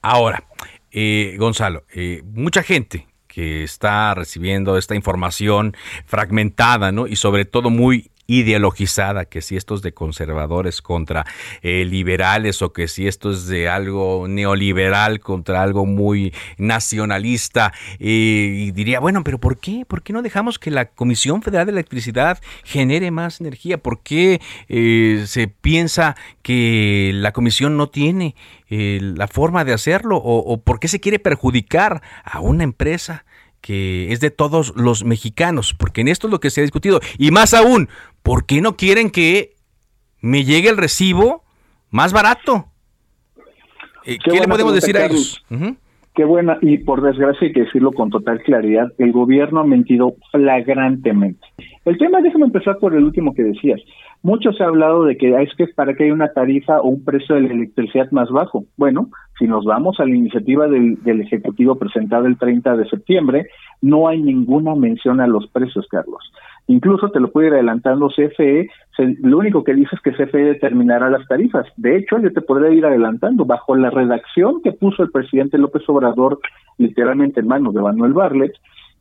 Ahora, 0.04 0.44
eh, 0.92 1.36
Gonzalo, 1.40 1.82
eh, 1.96 2.22
mucha 2.32 2.62
gente 2.62 3.08
que 3.28 3.64
está 3.64 4.14
recibiendo 4.14 4.78
esta 4.78 4.94
información 4.94 5.74
fragmentada, 6.06 6.92
¿no? 6.92 7.08
Y 7.08 7.16
sobre 7.16 7.46
todo 7.46 7.72
muy 7.72 8.12
ideologizada, 8.28 9.26
que 9.26 9.42
si 9.42 9.56
esto 9.56 9.76
es 9.76 9.82
de 9.82 9.94
conservadores 9.94 10.82
contra 10.82 11.26
eh, 11.62 11.86
liberales 11.86 12.62
o 12.62 12.74
que 12.74 12.88
si 12.88 13.08
esto 13.08 13.32
es 13.32 13.48
de 13.48 13.70
algo 13.70 14.28
neoliberal 14.28 15.20
contra 15.20 15.64
algo 15.64 15.86
muy 15.86 16.34
nacionalista. 16.58 17.74
y 18.00 18.72
diría, 18.72 19.00
bueno, 19.00 19.24
pero 19.24 19.40
¿por 19.40 19.58
qué? 19.58 19.86
¿Por 19.88 20.04
qué 20.04 20.14
no 20.14 20.22
dejamos 20.22 20.60
que 20.60 20.72
la 20.72 20.90
Comisión 20.90 21.42
Federal 21.42 21.66
de 21.66 21.72
Electricidad 21.72 22.40
genere 22.64 23.12
más 23.12 23.40
energía? 23.40 23.78
¿Por 23.78 24.02
qué 24.02 24.42
eh, 24.68 25.24
se 25.26 25.48
piensa 25.48 26.16
que 26.42 27.12
la 27.14 27.32
Comisión 27.32 27.78
no 27.78 27.90
tiene 27.90 28.36
eh, 28.70 29.00
la 29.02 29.28
forma 29.28 29.64
de 29.64 29.74
hacerlo? 29.74 30.18
¿O, 30.18 30.40
¿O 30.40 30.62
por 30.62 30.80
qué 30.80 30.88
se 30.88 31.00
quiere 31.00 31.20
perjudicar 31.20 32.02
a 32.24 32.40
una 32.40 32.64
empresa? 32.64 33.26
que 33.60 34.14
es 34.14 34.20
de 34.20 34.32
todos 34.32 34.74
los 34.76 35.04
mexicanos, 35.04 35.74
porque 35.74 36.02
en 36.02 36.08
esto 36.08 36.28
es 36.28 36.32
lo 36.32 36.40
que 36.40 36.52
se 36.52 36.62
ha 36.62 36.64
discutido. 36.64 37.02
Y 37.18 37.32
más 37.32 37.54
aún, 37.54 37.90
¿por 38.28 38.46
qué 38.46 38.60
no 38.60 38.76
quieren 38.76 39.10
que 39.10 39.56
me 40.22 40.44
llegue 40.44 40.70
el 40.70 40.76
recibo 40.76 41.44
más 41.90 42.12
barato? 42.12 42.66
Eh, 44.06 44.18
¿Qué, 44.22 44.40
le 44.40 44.48
podemos 44.48 44.74
decir 44.74 44.98
a 44.98 45.06
ellos? 45.06 45.44
Qué 46.14 46.26
buena, 46.26 46.58
y 46.62 46.80
por 46.80 47.02
desgracia 47.02 47.48
hay 47.48 47.54
que 47.54 47.62
decirlo 47.62 47.92
con 47.92 48.10
total 48.10 48.42
claridad, 48.42 48.92
el 48.98 49.12
gobierno 49.12 49.60
ha 49.60 49.64
mentido 49.64 50.16
flagrantemente. 50.32 51.46
El 51.86 51.98
tema, 51.98 52.22
déjame 52.22 52.46
empezar 52.46 52.80
por 52.80 52.96
el 52.96 53.04
último 53.04 53.34
que 53.34 53.44
decías. 53.44 53.80
Mucho 54.24 54.52
se 54.52 54.64
ha 54.64 54.68
hablado 54.68 55.06
de 55.06 55.16
que 55.16 55.30
es 55.42 55.54
que 55.56 55.68
para 55.68 55.94
que 55.94 56.06
haya 56.06 56.14
una 56.14 56.34
tarifa 56.34 56.82
o 56.82 56.88
un 56.88 57.06
precio 57.06 57.36
de 57.36 57.42
la 57.42 57.54
electricidad 57.54 58.10
más 58.12 58.30
bajo. 58.30 58.66
Bueno, 58.78 59.10
si 59.38 59.46
nos 59.46 59.64
vamos 59.64 60.00
a 60.00 60.06
la 60.06 60.16
iniciativa 60.16 60.68
del, 60.68 60.98
Ejecutivo 61.22 61.76
presentada 61.76 62.28
el 62.28 62.38
30 62.38 62.76
de 62.78 62.90
septiembre, 62.90 63.48
no 63.82 64.08
hay 64.08 64.22
ninguna 64.22 64.76
mención 64.76 65.22
a 65.22 65.28
los 65.28 65.48
precios, 65.48 65.88
Carlos. 65.90 66.32
Incluso 66.68 67.10
te 67.10 67.20
lo 67.20 67.32
puede 67.32 67.48
ir 67.48 67.54
adelantando 67.54 68.10
CFE, 68.10 68.70
lo 69.22 69.38
único 69.38 69.64
que 69.64 69.74
dice 69.74 69.96
es 69.96 70.02
que 70.02 70.12
CFE 70.12 70.40
determinará 70.40 71.10
las 71.10 71.28
tarifas. 71.28 71.66
De 71.78 71.98
hecho, 71.98 72.20
yo 72.20 72.32
te 72.34 72.42
podría 72.42 72.72
ir 72.72 72.86
adelantando, 72.86 73.46
bajo 73.46 73.76
la 73.76 73.90
redacción 73.90 74.62
que 74.62 74.74
puso 74.74 75.04
el 75.04 75.12
presidente 75.12 75.58
López 75.58 75.84
Obrador, 75.88 76.40
literalmente 76.78 77.40
en 77.40 77.48
manos 77.48 77.74
de 77.74 77.82
Manuel 77.82 78.14
Barlet, 78.14 78.54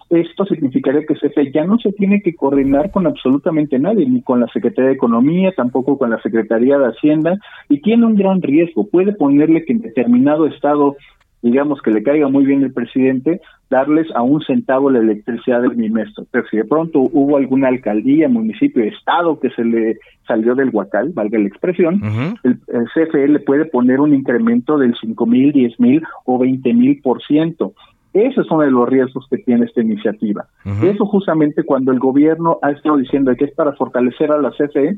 esto 0.09 0.45
significaría 0.45 1.05
que 1.05 1.14
CFE 1.14 1.51
ya 1.53 1.64
no 1.64 1.79
se 1.79 1.93
tiene 1.93 2.23
que 2.23 2.35
coordinar 2.35 2.93
con 2.93 3.07
absolutamente 3.07 3.79
nadie, 3.79 4.07
ni 4.07 4.23
con 4.23 4.39
la 4.41 4.47
Secretaría 4.49 4.91
de 4.91 4.95
Economía, 4.95 5.53
tampoco 5.57 5.99
con 5.99 6.11
la 6.11 6.23
Secretaría 6.23 6.79
de 6.79 6.87
Hacienda, 6.87 7.39
y 7.69 7.81
tiene 7.81 8.07
un 8.07 8.14
gran 8.14 8.41
riesgo. 8.41 8.87
Puede 8.87 9.12
ponerle 9.12 9.64
que 9.64 9.73
en 9.73 9.81
determinado 9.81 10.47
estado, 10.47 10.97
digamos 11.43 11.83
que 11.83 11.91
le 11.91 12.05
caiga 12.05 12.29
muy 12.29 12.47
bien 12.47 12.62
el 12.62 12.73
presidente, 12.73 13.41
darles 13.71 14.07
a 14.14 14.23
un 14.23 14.41
centavo 14.43 14.91
la 14.91 14.99
electricidad 14.99 15.62
del 15.62 15.75
bimestre. 15.75 16.25
Pero 16.31 16.47
si 16.49 16.57
de 16.57 16.64
pronto 16.64 17.01
hubo 17.01 17.37
alguna 17.37 17.69
alcaldía, 17.69 18.29
municipio, 18.29 18.85
estado 18.85 19.41
que 19.41 19.51
se 19.51 19.64
le 19.64 19.99
salió 20.27 20.55
del 20.55 20.71
huacal, 20.71 21.12
valga 21.14 21.39
la 21.39 21.49
expresión, 21.49 22.01
el, 22.43 22.59
CFE 22.95 23.29
le 23.29 23.41
puede 23.41 23.64
poner 23.64 24.01
un 24.01 24.14
incremento 24.14 24.79
del 24.79 24.95
cinco 25.01 25.27
mil, 25.27 25.53
diez 25.53 25.79
mil 25.81 26.03
o 26.25 26.39
veinte 26.39 26.73
mil 26.75 27.01
por 27.01 27.23
ciento. 27.23 27.75
Ese 28.12 28.41
es 28.41 28.51
uno 28.51 28.62
de 28.62 28.71
los 28.71 28.89
riesgos 28.89 29.27
que 29.29 29.37
tiene 29.39 29.67
esta 29.67 29.83
iniciativa. 29.83 30.47
Eso 30.83 31.05
justamente 31.05 31.64
cuando 31.64 31.93
el 31.93 31.99
gobierno 31.99 32.59
ha 32.62 32.71
estado 32.71 32.97
diciendo 32.97 33.35
que 33.37 33.45
es 33.45 33.55
para 33.55 33.73
fortalecer 33.73 34.33
a 34.33 34.39
la 34.41 34.53
CFE, 34.53 34.97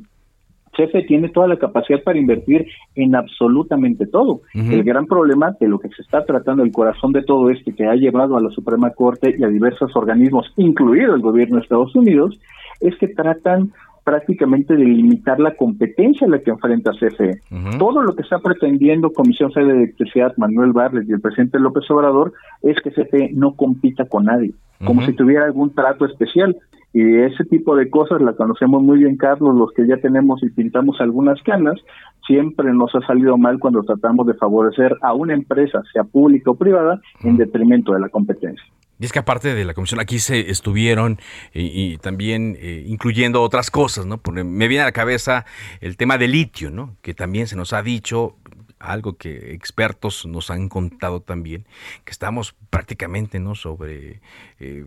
CFE 0.79 1.03
tiene 1.03 1.29
toda 1.31 1.49
la 1.49 1.59
capacidad 1.59 2.03
para 2.03 2.18
invertir 2.18 2.66
en 2.95 3.16
absolutamente 3.16 4.07
todo. 4.07 4.43
El 4.55 4.85
gran 4.85 5.07
problema 5.07 5.57
de 5.59 5.68
lo 5.68 5.79
que 5.79 5.89
se 5.89 6.03
está 6.03 6.24
tratando, 6.24 6.62
el 6.62 6.70
corazón 6.70 7.12
de 7.12 7.22
todo 7.22 7.51
esto 7.51 7.72
que 7.76 7.87
ha 7.87 7.95
llevado 7.95 8.37
a 8.37 8.41
la 8.41 8.51
Suprema 8.51 8.91
Corte 8.91 9.35
y 9.37 9.43
a 9.43 9.49
diversos 9.49 9.95
organismos, 9.97 10.53
incluido 10.57 11.14
el 11.14 11.20
gobierno 11.20 11.57
de 11.57 11.62
Estados 11.62 11.95
Unidos, 11.97 12.39
es 12.81 12.97
que 12.99 13.09
tratan 13.09 13.72
prácticamente 14.09 14.74
de 14.74 14.85
limitar 14.85 15.39
la 15.39 15.55
competencia 15.55 16.26
a 16.26 16.31
la 16.31 16.39
que 16.39 16.51
enfrenta 16.51 16.93
CFE. 16.93 17.43
Todo 17.79 18.03
lo 18.03 18.14
que 18.14 18.22
está 18.22 18.39
pretendiendo 18.39 19.12
Comisión 19.12 19.53
Federal 19.53 19.76
de 19.76 19.83
Electricidad, 19.83 20.33
Manuel 20.39 20.72
Barles 20.72 21.07
y 21.07 21.12
el 21.12 21.20
presidente 21.20 21.59
López 21.59 21.85
Obrador 21.91 22.33
es 22.62 22.76
que 22.81 22.91
CFE 22.91 23.33
no 23.35 23.53
compita 23.55 24.07
con 24.07 24.24
nadie, 24.24 24.53
como 24.83 25.03
si 25.03 25.12
tuviera 25.12 25.45
algún 25.45 25.74
trato 25.74 26.07
especial. 26.07 26.57
Y 26.99 27.16
ese 27.20 27.44
tipo 27.44 27.76
de 27.76 27.88
cosas 27.90 28.20
la 28.20 28.32
conocemos 28.32 28.82
muy 28.82 28.99
bien, 28.99 29.16
Carlos, 29.16 29.55
los 29.55 29.70
que 29.70 29.86
ya 29.86 29.99
tenemos 29.99 30.42
y 30.42 30.51
pintamos 30.51 31.01
algunas 31.01 31.40
canas, 31.44 31.76
siempre 32.26 32.72
nos 32.72 32.92
ha 32.92 33.07
salido 33.07 33.38
mal 33.38 33.61
cuando 33.61 33.84
tratamos 33.84 34.26
de 34.26 34.34
favorecer 34.34 34.96
a 35.03 35.14
una 35.14 35.32
empresa, 35.32 35.80
sea 35.92 36.03
pública 36.03 36.51
o 36.51 36.57
privada, 36.57 37.01
en 37.22 37.36
detrimento 37.36 37.92
de 37.92 38.01
la 38.01 38.09
competencia. 38.09 38.64
Y 38.99 39.05
es 39.05 39.12
que 39.12 39.20
aparte 39.20 39.55
de 39.55 39.64
la 39.64 39.74
comisión, 39.74 40.01
aquí 40.01 40.18
se 40.18 40.51
estuvieron 40.51 41.18
y, 41.55 41.99
también 41.99 42.57
eh, 42.59 42.82
incluyendo 42.88 43.42
otras 43.42 43.70
cosas, 43.70 44.05
¿no? 44.05 44.20
me 44.32 44.66
viene 44.66 44.82
a 44.82 44.86
la 44.86 44.92
cabeza 44.92 45.46
el 45.80 45.96
tema 45.96 46.18
del 46.18 46.32
litio, 46.32 46.72
¿no? 46.72 46.96
Que 47.01 47.14
también 47.14 47.46
se 47.46 47.55
nos 47.55 47.74
ha 47.74 47.82
dicho, 47.82 48.34
algo 48.81 49.16
que 49.16 49.53
expertos 49.55 50.26
nos 50.26 50.51
han 50.51 50.68
contado 50.68 51.20
también, 51.20 51.66
que 52.05 52.12
estamos 52.12 52.55
prácticamente 52.70 53.39
¿no? 53.41 53.55
sobre 53.55 54.20
eh, 54.61 54.85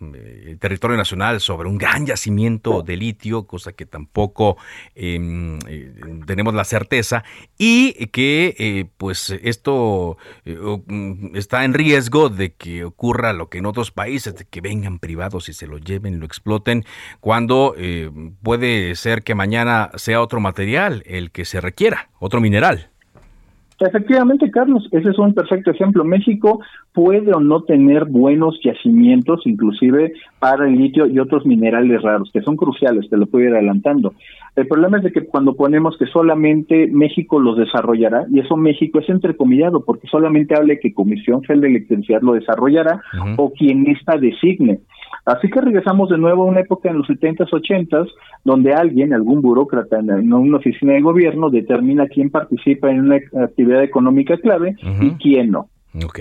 el 0.00 0.58
territorio 0.58 0.96
nacional, 0.96 1.40
sobre 1.40 1.68
un 1.68 1.78
gran 1.78 2.06
yacimiento 2.06 2.82
de 2.82 2.96
litio, 2.96 3.46
cosa 3.46 3.72
que 3.72 3.86
tampoco 3.86 4.56
em, 4.94 5.58
eh, 5.68 5.92
tenemos 6.26 6.54
la 6.54 6.64
certeza, 6.64 7.24
y 7.58 7.92
que 8.08 8.54
eh, 8.58 8.86
pues 8.96 9.30
esto 9.30 10.16
mm, 10.44 11.36
está 11.36 11.64
en 11.64 11.74
riesgo 11.74 12.28
de 12.28 12.54
que 12.54 12.84
ocurra 12.84 13.32
lo 13.32 13.48
que 13.48 13.58
en 13.58 13.66
otros 13.66 13.90
países, 13.90 14.34
de 14.34 14.44
que 14.44 14.60
vengan 14.60 14.98
privados 14.98 15.48
y 15.48 15.52
se 15.52 15.66
lo 15.66 15.78
lleven, 15.78 16.20
lo 16.20 16.26
exploten, 16.26 16.84
cuando 17.20 17.74
puede 18.42 18.94
ser 18.94 19.22
que 19.22 19.34
mañana 19.34 19.90
sea 19.96 20.20
otro 20.20 20.40
material 20.40 21.02
el 21.06 21.30
que 21.30 21.44
se 21.44 21.60
requiera, 21.60 22.10
otro 22.18 22.40
mineral. 22.40 22.93
Efectivamente, 23.80 24.50
Carlos, 24.50 24.88
ese 24.92 25.10
es 25.10 25.18
un 25.18 25.34
perfecto 25.34 25.70
ejemplo. 25.70 26.04
México 26.04 26.60
puede 26.92 27.32
o 27.32 27.40
no 27.40 27.62
tener 27.62 28.04
buenos 28.04 28.58
yacimientos, 28.62 29.46
inclusive 29.46 30.12
para 30.38 30.68
el 30.68 30.76
litio 30.76 31.06
y 31.06 31.18
otros 31.18 31.44
minerales 31.44 32.00
raros, 32.02 32.30
que 32.32 32.42
son 32.42 32.56
cruciales, 32.56 33.10
te 33.10 33.16
lo 33.16 33.26
puedo 33.26 33.46
ir 33.46 33.54
adelantando. 33.54 34.14
El 34.54 34.68
problema 34.68 34.98
es 34.98 35.04
de 35.04 35.12
que 35.12 35.26
cuando 35.26 35.54
ponemos 35.54 35.98
que 35.98 36.06
solamente 36.06 36.86
México 36.86 37.40
los 37.40 37.56
desarrollará, 37.58 38.26
y 38.30 38.38
eso 38.38 38.56
México 38.56 39.00
es 39.00 39.08
entrecomillado, 39.08 39.84
porque 39.84 40.06
solamente 40.06 40.54
hable 40.54 40.78
que 40.78 40.94
Comisión 40.94 41.42
Federal 41.42 41.62
de 41.62 41.68
Electricidad 41.68 42.22
lo 42.22 42.34
desarrollará 42.34 43.02
o 43.36 43.52
quien 43.52 43.88
ésta 43.88 44.16
designe. 44.16 44.78
Así 45.24 45.48
que 45.48 45.60
regresamos 45.60 46.10
de 46.10 46.18
nuevo 46.18 46.42
a 46.42 46.46
una 46.46 46.60
época 46.60 46.90
en 46.90 46.98
los 46.98 47.08
70s, 47.08 47.48
80s, 47.50 48.08
donde 48.44 48.74
alguien, 48.74 49.12
algún 49.12 49.40
burócrata 49.40 49.98
en 49.98 50.32
una 50.32 50.58
oficina 50.58 50.94
de 50.94 51.00
gobierno, 51.00 51.50
determina 51.50 52.06
quién 52.06 52.30
participa 52.30 52.90
en 52.90 53.00
una 53.00 53.16
actividad 53.42 53.82
económica 53.82 54.36
clave 54.38 54.76
y 55.00 55.10
quién 55.12 55.50
no. 55.50 55.68
Ok. 56.02 56.20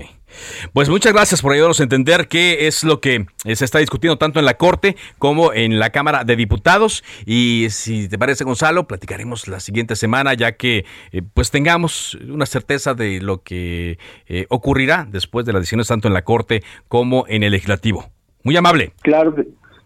Pues 0.72 0.90
muchas 0.90 1.14
gracias 1.14 1.42
por 1.42 1.54
ayudarnos 1.54 1.80
a 1.80 1.84
entender 1.84 2.28
qué 2.28 2.68
es 2.68 2.84
lo 2.84 3.00
que 3.00 3.26
se 3.44 3.66
está 3.66 3.80
discutiendo 3.80 4.18
tanto 4.18 4.40
en 4.40 4.46
la 4.46 4.56
Corte 4.56 4.96
como 5.18 5.54
en 5.54 5.80
la 5.80 5.92
Cámara 5.92 6.24
de 6.24 6.36
Diputados. 6.36 7.04
Y 7.26 7.68
si 7.70 8.08
te 8.08 8.18
parece, 8.18 8.44
Gonzalo, 8.44 8.88
platicaremos 8.88 9.48
la 9.48 9.60
siguiente 9.60 9.96
semana, 9.96 10.34
ya 10.34 10.54
que 10.54 10.86
eh, 11.12 11.22
pues 11.34 11.52
tengamos 11.52 12.16
una 12.16 12.46
certeza 12.46 12.94
de 12.94 13.22
lo 13.22 13.42
que 13.44 13.98
eh, 14.28 14.46
ocurrirá 14.50 15.08
después 15.10 15.46
de 15.46 15.54
las 15.54 15.62
decisiones 15.62 15.88
tanto 15.88 16.08
en 16.08 16.14
la 16.14 16.24
Corte 16.24 16.64
como 16.88 17.26
en 17.28 17.44
el 17.44 17.52
Legislativo. 17.52 18.13
Muy 18.44 18.56
amable. 18.58 18.94
Claro 19.02 19.34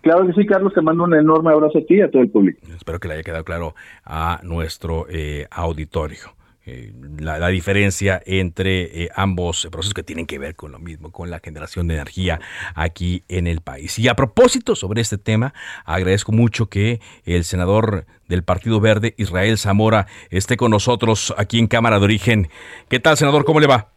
Claro 0.01 0.25
que 0.25 0.33
sí, 0.33 0.45
Carlos, 0.45 0.73
te 0.73 0.81
mando 0.81 1.03
un 1.03 1.13
enorme 1.15 1.51
abrazo 1.51 1.79
a 1.79 1.81
ti 1.81 1.95
y 1.95 2.01
a 2.01 2.09
todo 2.09 2.21
el 2.21 2.29
público. 2.29 2.61
Espero 2.73 2.97
que 2.97 3.09
le 3.09 3.15
haya 3.15 3.23
quedado 3.23 3.43
claro 3.43 3.75
a 4.05 4.39
nuestro 4.43 5.05
eh, 5.09 5.47
auditorio. 5.51 6.37
Eh, 6.65 6.93
la, 7.19 7.47
diferencia 7.47 8.21
entre 8.25 9.03
eh, 9.03 9.09
ambos 9.15 9.67
procesos 9.71 9.93
que 9.93 10.03
tienen 10.03 10.25
que 10.25 10.39
ver 10.39 10.55
con 10.55 10.71
lo 10.71 10.79
mismo, 10.79 11.11
con 11.11 11.29
la 11.29 11.39
generación 11.39 11.87
de 11.87 11.95
energía 11.95 12.39
aquí 12.73 13.23
en 13.27 13.47
el 13.47 13.59
país. 13.59 13.99
Y 13.99 14.07
a 14.07 14.15
propósito 14.15 14.75
sobre 14.75 15.01
este 15.01 15.17
tema, 15.17 15.53
agradezco 15.85 16.31
mucho 16.31 16.67
que 16.67 17.01
el 17.25 17.43
senador 17.43 18.05
del 18.29 18.43
Partido 18.43 18.79
Verde, 18.79 19.13
Israel 19.17 19.57
Zamora, 19.57 20.07
esté 20.29 20.55
con 20.55 20.71
nosotros 20.71 21.33
aquí 21.37 21.59
en 21.59 21.67
Cámara 21.67 21.99
de 21.99 22.05
Origen. 22.05 22.49
¿Qué 22.89 22.99
tal, 22.99 23.17
senador? 23.17 23.43
¿Cómo 23.43 23.59
le 23.59 23.67
va? 23.67 23.96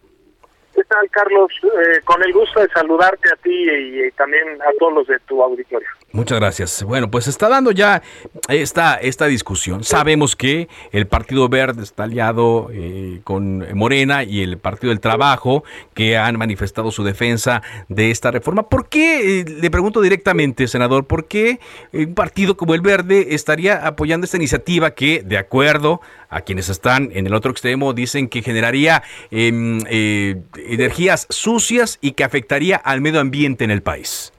¿Qué 0.91 0.97
tal, 0.97 1.11
Carlos? 1.11 1.53
Eh, 1.63 2.01
con 2.05 2.21
el 2.21 2.33
gusto 2.33 2.59
de 2.59 2.69
saludarte 2.71 3.29
a 3.33 3.37
ti 3.37 3.53
y, 3.53 4.11
también 4.13 4.61
a 4.61 4.73
todos 4.77 4.93
los 4.93 5.07
de 5.07 5.21
tu 5.21 5.41
auditorio. 5.41 5.87
Muchas 6.13 6.41
gracias. 6.41 6.83
Bueno, 6.83 7.09
pues 7.09 7.29
está 7.29 7.49
dando 7.49 7.71
ya 7.71 8.03
esta, 8.49 8.95
esta 8.97 9.27
discusión. 9.27 9.85
Sabemos 9.85 10.35
que 10.35 10.67
el 10.91 11.07
Partido 11.07 11.49
Verde 11.49 11.85
está 11.85 12.03
aliado 12.03 12.69
eh, 12.73 13.21
con 13.23 13.65
Morena 13.77 14.25
y 14.25 14.43
el 14.43 14.59
Partido 14.59 14.89
del 14.89 14.99
Trabajo, 14.99 15.63
que 15.95 16.19
han 16.19 16.37
manifestado 16.37 16.91
su 16.91 17.05
defensa 17.05 17.63
de 17.89 18.11
esta 18.11 18.33
reforma. 18.33 18.69
¿Por 18.69 18.89
qué, 18.89 19.41
eh, 19.41 19.45
le 19.45 19.71
pregunto 19.71 20.01
directamente, 20.01 20.67
senador, 20.67 21.07
por 21.07 21.29
qué 21.29 21.61
un 21.93 22.15
partido 22.15 22.57
como 22.57 22.75
el 22.75 22.81
Verde 22.81 23.29
estaría 23.37 23.87
apoyando 23.87 24.25
esta 24.25 24.37
iniciativa 24.37 24.91
que, 24.97 25.23
de 25.23 25.39
acuerdo 25.39 26.01
a 26.29 26.41
quienes 26.41 26.71
están 26.71 27.11
en 27.13 27.29
el 27.29 27.35
otro 27.35 27.53
extremo, 27.53 27.93
dicen 27.93 28.29
que 28.29 28.43
generaría 28.43 29.05
em, 29.31 29.79
eh, 29.89 30.43
energías 30.57 31.29
sucias 31.31 31.99
y 32.01 32.13
que 32.13 32.25
afectaría 32.25 32.75
al 32.77 33.01
medio 33.01 33.21
ambiente 33.21 33.63
en 33.63 33.71
el 33.71 33.83
país? 33.83 34.33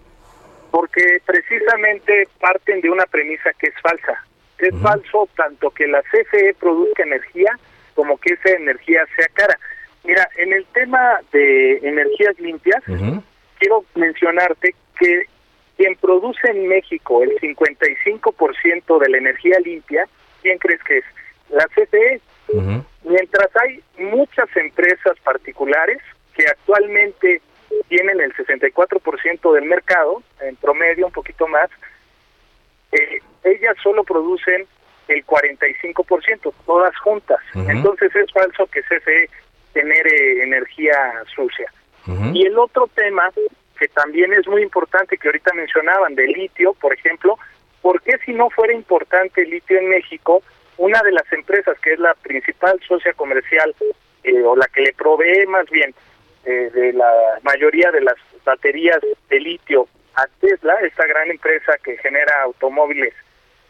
porque 0.72 1.20
precisamente 1.62 2.28
parten 2.40 2.82
de 2.82 2.90
una 2.90 3.06
premisa 3.06 3.52
que 3.60 3.68
es 3.68 3.76
falsa. 3.82 4.26
Es 4.58 4.74
falso 4.82 5.28
tanto 5.36 5.72
que 5.72 5.88
la 5.88 6.02
CFE 6.04 6.56
produzca 6.60 7.04
energía 7.04 7.58
como 7.96 8.18
que 8.18 8.34
esa 8.34 8.50
energía 8.52 9.06
sea 9.16 9.28
cara. 9.34 9.58
Mira, 10.04 10.28
en 10.38 10.54
el 10.54 10.66
tema 10.68 11.20
de 11.32 11.78
energías 11.78 12.40
limpias, 12.40 12.84
quiero 13.60 13.86
mencionarte 13.96 14.76
que 15.00 15.26
quien 15.78 15.96
produce 15.96 16.48
en 16.50 16.68
México 16.68 17.24
el 17.24 17.32
55% 17.40 19.00
de 19.00 19.10
la 19.10 19.18
energía 19.18 19.58
limpia, 19.64 20.06
¿quién 20.42 20.58
crees 20.60 20.82
que 20.84 21.00
es? 21.00 21.06
La 21.50 21.66
CFE. 21.68 22.22
Mientras 23.04 23.50
hay 23.58 23.82
muchas 23.98 24.48
empresas 24.56 25.18
particulares 25.24 25.98
que 26.36 26.44
actualmente 26.44 27.42
tienen 27.88 28.20
el 28.22 28.34
64% 28.34 29.54
del 29.54 29.66
mercado, 29.66 30.22
en 30.42 30.56
promedio 30.56 31.08
un 31.08 31.12
poquito 31.12 31.48
más, 31.48 31.70
eh, 32.92 33.20
ellas 33.44 33.76
solo 33.82 34.04
producen 34.04 34.68
el 35.08 35.26
45%, 35.26 36.54
todas 36.66 36.96
juntas. 36.98 37.40
Entonces 37.54 38.16
es 38.16 38.32
falso 38.32 38.66
que 38.68 38.82
CFE 38.82 39.30
genere 39.74 40.44
energía 40.44 40.96
sucia. 41.34 41.72
Y 42.34 42.46
el 42.46 42.58
otro 42.58 42.88
tema 42.88 43.30
que 43.78 43.88
también 43.90 44.32
es 44.34 44.48
muy 44.48 44.62
importante, 44.62 45.18
que 45.18 45.28
ahorita 45.28 45.54
mencionaban, 45.54 46.16
de 46.16 46.28
litio, 46.28 46.74
por 46.74 46.94
ejemplo, 46.94 47.38
¿por 47.82 48.02
qué 48.02 48.18
si 48.26 48.32
no 48.32 48.50
fuera 48.50 48.74
importante 48.74 49.42
el 49.42 49.50
litio 49.50 49.80
en 49.80 49.90
México, 49.90 50.44
una 50.78 51.02
de 51.02 51.12
las 51.12 51.32
empresas 51.32 51.80
que 51.80 51.94
es 51.94 52.00
la 52.00 52.14
principal 52.16 52.80
socia 52.88 53.14
comercial, 53.14 53.76
eh, 54.24 54.44
o 54.44 54.56
la 54.56 54.68
que 54.68 54.82
le 54.82 54.94
provee 54.94 55.48
más 55.48 55.68
bien 55.70 55.96
eh, 56.46 56.72
de 56.74 56.94
la 56.94 57.40
mayoría 57.44 57.92
de 57.92 58.02
las 58.02 58.16
baterías 58.44 59.00
de 59.30 59.40
litio 59.40 59.88
a 60.16 60.26
Tesla, 60.40 60.76
esta 60.82 61.06
gran 61.06 61.30
empresa 61.30 61.78
que 61.84 61.98
genera 61.98 62.34
automóviles 62.44 63.14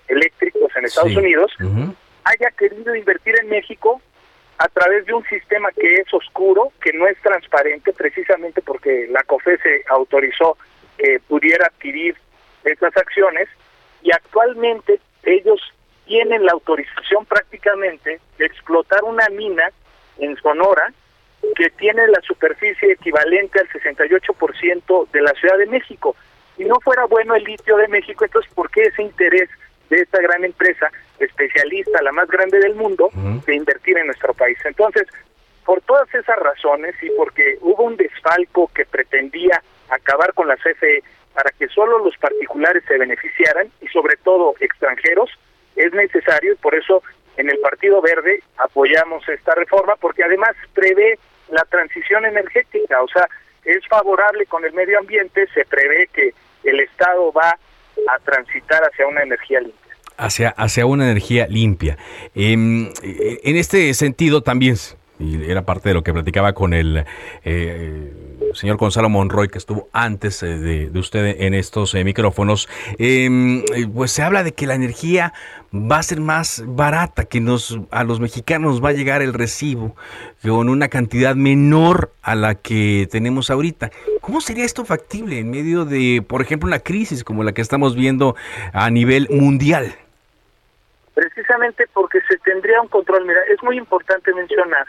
eléctricos 0.08 0.76
en 0.76 0.86
Estados 0.86 1.16
Unidos, 1.16 1.52
haya 2.24 2.52
querido 2.52 2.96
invertir 2.96 3.36
en 3.42 3.50
México 3.50 4.02
a 4.58 4.68
través 4.68 5.06
de 5.06 5.14
un 5.14 5.24
sistema 5.26 5.70
que 5.72 5.96
es 5.96 6.14
oscuro, 6.14 6.72
que 6.82 6.94
no 6.94 7.08
es 7.08 7.20
transparente, 7.22 7.94
precisamente 7.94 8.62
porque 8.62 9.08
la 9.10 9.24
COFESE 9.24 9.84
autorizó 9.90 10.58
que 10.98 11.20
pudiera 11.28 11.68
adquirir 11.68 12.16
estas 12.64 12.96
acciones 12.96 13.50
y 14.04 14.12
actualmente 14.12 15.00
ellos 15.24 15.60
tienen 16.06 16.46
la 16.46 16.52
autorización 16.52 17.26
prácticamente 17.26 18.20
de 18.38 18.46
explotar 18.46 19.04
una 19.04 19.28
mina 19.30 19.72
en 20.20 20.36
Sonora 20.38 20.94
que 21.56 21.70
tiene 21.72 22.08
la 22.08 22.22
superficie 22.22 22.94
equivalente 22.94 23.60
al 23.60 23.68
68% 23.70 25.12
de 25.12 25.22
la 25.22 25.34
Ciudad 25.34 25.58
de 25.58 25.66
México. 25.68 26.16
Si 26.58 26.66
no 26.66 26.80
fuera 26.82 27.06
bueno 27.06 27.36
el 27.36 27.44
litio 27.44 27.78
de 27.78 27.88
México, 27.88 28.26
entonces, 28.26 28.52
¿por 28.54 28.70
qué 28.70 28.84
ese 28.84 29.02
interés 29.02 29.50
de 29.89 29.98
esta 29.98 30.22
gran 30.22 30.44
empresa 30.44 30.92
especialista, 31.20 32.02
la 32.02 32.12
más 32.12 32.28
grande 32.30 32.60
del 32.60 32.76
mundo, 32.76 33.10
de 33.46 33.56
invertir 33.56 33.98
en 33.98 34.08
nuestro 34.08 34.34
país? 34.34 34.58
Entonces, 34.66 35.08
por 35.66 35.82
todas 35.82 36.14
esas 36.14 36.38
razones 36.38 36.96
y 37.02 37.10
porque 37.12 37.58
hubo 37.62 37.84
un 37.84 37.96
desfalco 37.96 38.70
que 38.74 38.86
pretendía 38.86 39.62
acabar 39.89 40.34
con 40.34 40.48
la 40.48 40.56
CFE 40.58 41.04
para 41.34 41.50
que 41.52 41.68
solo 41.68 42.00
los 42.00 42.18
particulares 42.18 42.84
se 42.88 42.98
beneficiaran 42.98 43.72
y 43.82 43.88
sobre 43.88 44.18
todo 44.18 44.56
extranjeros, 44.60 45.30
es 45.76 45.94
necesario 45.94 46.54
y 46.54 46.58
por 46.58 46.76
eso 46.76 47.02
en 47.38 47.50
el 47.50 47.60
Partido 47.60 48.02
Verde 48.02 48.44
apoyamos 48.58 49.28
esta 49.30 49.56
reforma 49.56 49.96
porque 49.96 50.24
además 50.24 50.56
prevé 50.74 51.18
la 51.52 51.64
transición 51.66 52.26
energética, 52.26 53.02
o 53.02 53.08
sea, 53.08 53.28
es 53.64 53.86
favorable 53.88 54.45
con 54.45 54.66
el 54.66 54.74
medio 54.74 54.97
ambiente, 54.99 55.47
se 55.54 55.66
prevé 55.66 56.08
que 56.14 56.34
el 56.64 56.80
Estado 56.80 57.32
va 57.32 57.58
a 58.10 58.20
transitar 58.20 58.82
hacia 58.84 59.08
una 59.08 59.22
energía 59.22 59.60
limpia. 59.60 59.78
hacia, 60.18 60.49
hacia 60.49 60.86
una 60.86 61.06
energía 61.06 61.47
limpia. 61.47 61.97
Em, 62.36 62.91
en 63.04 63.56
este 63.58 63.93
sentido 63.93 64.41
también, 64.41 64.76
y 65.20 65.49
era 65.49 65.64
parte 65.64 65.89
de 65.89 65.95
lo 65.95 66.04
que 66.04 66.14
platicaba 66.14 66.54
con 66.54 66.74
el 66.74 67.06
eh, 67.43 68.14
señor 68.54 68.78
Gonzalo 68.78 69.10
Monroy, 69.10 69.48
que 69.48 69.58
estuvo 69.58 69.89
antes 69.94 70.44
eh, 70.44 70.58
de, 70.58 71.00
usted 71.00 71.42
en 71.42 71.54
estos 71.54 71.96
eh, 71.96 72.04
micrófonos, 72.04 72.68
em, 72.98 73.64
pues 73.94 74.12
se 74.12 74.24
habla 74.24 74.44
de 74.44 74.54
que 74.54 74.68
la 74.68 74.76
energía 74.76 75.34
va 75.74 76.00
a 76.00 76.04
ser 76.04 76.20
más 76.20 76.64
barata, 76.66 77.26
que 77.26 77.39
nos, 77.39 77.80
a 77.92 78.04
los 78.04 78.20
mexicanos 78.20 78.84
va 78.84 78.89
a 78.89 78.94
llegar 78.94 79.22
el 79.22 79.34
recibo 79.34 79.96
con 80.42 80.70
una 80.70 80.89
cantidad 80.89 81.36
menor 81.36 82.12
a 82.22 82.36
la 82.36 82.56
que 82.56 83.08
tenemos 83.10 83.50
ahorita. 83.50 83.92
¿Cómo 84.20 84.42
sería 84.42 84.66
esto 84.66 84.86
factible 84.86 85.39
en 85.39 85.50
medio 85.50 85.86
de, 85.86 86.24
por 86.28 86.42
ejemplo, 86.42 86.68
una 86.68 86.80
crisis 86.80 87.24
como 87.24 87.44
la 87.44 87.54
que 87.54 87.62
estamos 87.62 87.96
viendo 87.96 88.36
a 88.74 88.89
nivel 88.89 89.28
mundial? 89.30 89.96
Precisamente 91.14 91.86
porque 91.94 92.20
se 92.28 92.38
tendría 92.38 92.82
un 92.82 92.88
control. 92.88 93.26
Mira, 93.26 93.39
es 93.54 93.62
muy 93.64 93.78
importante 93.78 94.34
mencionar 94.34 94.86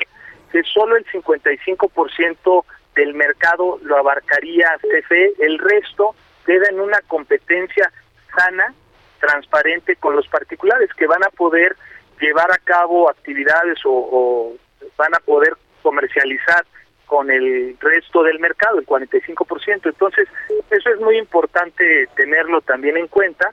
que 0.50 0.62
solo 0.64 0.96
el 0.96 1.05
55% 1.07 2.64
del 2.95 3.14
mercado 3.14 3.78
lo 3.82 3.97
abarcaría 3.97 4.78
CFE, 4.80 5.32
el 5.40 5.59
resto 5.59 6.14
queda 6.45 6.68
en 6.68 6.80
una 6.80 7.01
competencia 7.03 7.90
sana, 8.36 8.74
transparente 9.20 9.97
con 9.97 10.16
los 10.16 10.26
particulares 10.28 10.90
que 10.95 11.07
van 11.07 11.22
a 11.22 11.30
poder 11.30 11.76
llevar 12.20 12.51
a 12.51 12.59
cabo 12.59 13.09
actividades 13.09 13.78
o, 13.84 14.55
van 14.97 15.14
a 15.14 15.20
poder 15.20 15.55
comercializar 15.82 16.64
con 17.07 17.30
el 17.30 17.76
resto 17.80 18.22
del 18.22 18.38
mercado, 18.40 18.78
el 18.78 18.86
45%. 18.86 19.86
Entonces, 19.86 20.28
eso 20.70 20.90
es 20.90 21.01
muy 21.01 21.18
importante 21.18 22.09
tenerlo 22.16 22.61
también 22.62 22.97
en 22.97 23.07
cuenta, 23.07 23.53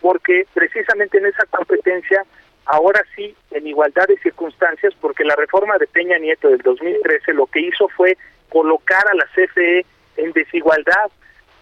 porque 0.00 0.46
precisamente 0.54 1.18
en 1.18 1.26
esa 1.26 1.44
competencia 1.46 2.24
ahora 2.66 3.02
sí 3.16 3.34
en 3.50 3.66
igualdad 3.66 4.06
de 4.06 4.16
circunstancias, 4.18 4.94
porque 5.00 5.24
la 5.24 5.34
reforma 5.34 5.76
de 5.78 5.86
Peña 5.86 6.18
Nieto 6.18 6.48
del 6.48 6.62
2013 6.62 7.34
lo 7.34 7.46
que 7.46 7.60
hizo 7.60 7.88
fue 7.88 8.16
colocar 8.50 9.04
a 9.08 9.14
la 9.14 9.26
CFE 9.34 9.84
en 10.16 10.32
desigualdad. 10.32 11.10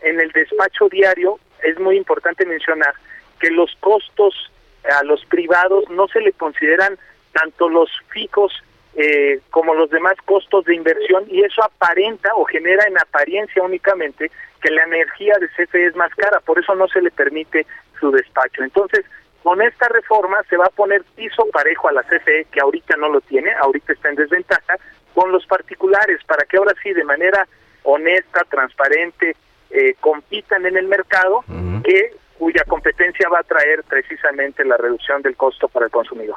En 0.02 0.20
el 0.20 0.30
despacho 0.32 0.88
diario 0.88 1.38
es 1.62 1.78
muy 1.78 1.96
importante 1.96 2.44
mencionar 2.46 2.94
que 3.40 3.50
los 3.50 3.74
costos 3.80 4.50
a 4.84 5.04
los 5.04 5.24
privados 5.26 5.84
no 5.90 6.08
se 6.08 6.20
le 6.20 6.32
consideran 6.32 6.98
tanto 7.32 7.68
los 7.68 7.90
fijos 8.10 8.52
eh, 8.94 9.40
como 9.50 9.74
los 9.74 9.90
demás 9.90 10.14
costos 10.24 10.64
de 10.64 10.74
inversión 10.74 11.24
y 11.28 11.42
eso 11.44 11.62
aparenta 11.62 12.34
o 12.34 12.44
genera 12.44 12.84
en 12.86 12.98
apariencia 12.98 13.62
únicamente 13.62 14.30
que 14.60 14.70
la 14.70 14.82
energía 14.84 15.34
de 15.40 15.48
CFE 15.48 15.86
es 15.86 15.96
más 15.96 16.12
cara, 16.14 16.40
por 16.40 16.58
eso 16.58 16.74
no 16.74 16.88
se 16.88 17.00
le 17.00 17.10
permite 17.10 17.66
su 18.00 18.10
despacho. 18.10 18.64
Entonces, 18.64 19.04
con 19.42 19.62
esta 19.62 19.88
reforma 19.88 20.42
se 20.48 20.56
va 20.56 20.66
a 20.66 20.70
poner 20.70 21.04
piso 21.14 21.46
parejo 21.52 21.88
a 21.88 21.92
la 21.92 22.02
CFE, 22.02 22.46
que 22.50 22.60
ahorita 22.60 22.96
no 22.96 23.08
lo 23.08 23.20
tiene, 23.20 23.52
ahorita 23.62 23.92
está 23.92 24.08
en 24.08 24.16
desventaja, 24.16 24.76
con 25.18 25.32
los 25.32 25.44
particulares, 25.46 26.20
para 26.28 26.44
que 26.46 26.58
ahora 26.58 26.74
sí, 26.80 26.92
de 26.92 27.02
manera 27.02 27.44
honesta, 27.82 28.42
transparente, 28.48 29.34
eh, 29.68 29.96
compitan 29.98 30.64
en 30.64 30.76
el 30.76 30.86
mercado, 30.86 31.44
que 31.82 32.14
cuya 32.38 32.62
competencia 32.68 33.28
va 33.28 33.40
a 33.40 33.42
traer 33.42 33.82
precisamente 33.82 34.64
la 34.64 34.76
reducción 34.76 35.20
del 35.22 35.34
costo 35.34 35.66
para 35.66 35.86
el 35.86 35.90
consumidor. 35.90 36.36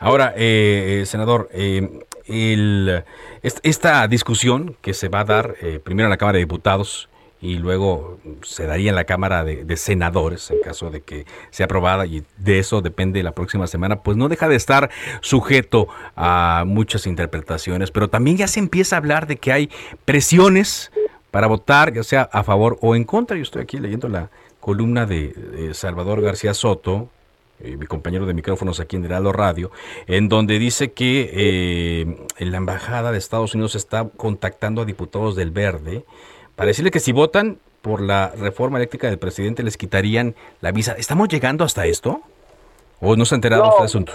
Ahora, 0.00 0.34
eh, 0.36 1.00
eh 1.00 1.06
senador, 1.06 1.48
eh, 1.54 1.88
el, 2.26 3.04
esta 3.42 4.06
discusión 4.06 4.76
que 4.82 4.92
se 4.92 5.08
va 5.08 5.20
a 5.20 5.24
dar 5.24 5.54
primero 5.82 6.08
en 6.08 6.10
la 6.10 6.18
Cámara 6.18 6.36
de 6.36 6.44
Diputados 6.44 7.08
y 7.42 7.56
luego 7.56 8.18
se 8.42 8.66
daría 8.66 8.90
en 8.90 8.96
la 8.96 9.04
Cámara 9.04 9.44
de, 9.44 9.76
Senadores 9.76 10.50
en 10.50 10.60
caso 10.60 10.90
de 10.90 11.00
que 11.00 11.24
sea 11.50 11.64
aprobada 11.64 12.04
y 12.04 12.22
de 12.36 12.58
eso 12.58 12.82
depende 12.82 13.22
la 13.22 13.32
próxima 13.32 13.66
semana, 13.66 14.02
pues 14.02 14.16
no 14.16 14.28
deja 14.28 14.48
de 14.48 14.56
estar 14.56 14.90
sujeto 15.22 15.88
a 16.16 16.64
muchas 16.66 17.06
interpretaciones, 17.06 17.90
pero 17.90 18.10
también 18.10 18.36
ya 18.36 18.46
se 18.46 18.60
empieza 18.60 18.96
a 18.96 18.98
hablar 18.98 19.26
de 19.26 19.36
que 19.36 19.52
hay 19.52 19.70
presiones 20.04 20.92
para 21.30 21.46
votar, 21.46 21.94
ya 21.94 22.02
sea 22.02 22.22
a 22.22 22.42
favor 22.42 22.76
o 22.82 22.94
en 22.94 23.04
contra. 23.04 23.36
Yo 23.36 23.42
estoy 23.42 23.62
aquí 23.62 23.78
leyendo 23.78 24.08
la 24.08 24.30
columna 24.58 25.06
de, 25.06 25.70
Salvador 25.72 26.20
García 26.20 26.52
Soto, 26.52 27.08
eh, 27.60 27.76
mi 27.76 27.86
compañero 27.86 28.26
de 28.26 28.34
micrófonos 28.34 28.80
aquí 28.80 28.96
en 28.96 29.04
Heraldo 29.04 29.32
Radio, 29.32 29.70
en 30.06 30.28
donde 30.28 30.58
dice 30.58 30.92
que 30.92 31.30
eh, 31.32 32.26
la 32.38 32.58
Embajada 32.58 33.12
de 33.12 33.18
Estados 33.18 33.54
Unidos 33.54 33.74
está 33.74 34.08
contactando 34.08 34.82
a 34.82 34.84
diputados 34.84 35.36
del 35.36 35.50
Verde 35.50 36.04
para 36.60 36.68
decirle 36.68 36.90
que 36.90 37.00
si 37.00 37.12
votan 37.12 37.56
por 37.80 38.02
la 38.02 38.34
reforma 38.38 38.76
eléctrica 38.76 39.06
del 39.08 39.18
presidente 39.18 39.62
les 39.62 39.78
quitarían 39.78 40.34
la 40.60 40.72
visa. 40.72 40.94
¿Estamos 40.98 41.28
llegando 41.28 41.64
hasta 41.64 41.86
esto? 41.86 42.20
¿O 43.00 43.16
no 43.16 43.24
se 43.24 43.34
ha 43.34 43.36
enterado 43.36 43.62
de 43.62 43.68
este 43.70 43.84
asunto? 43.84 44.12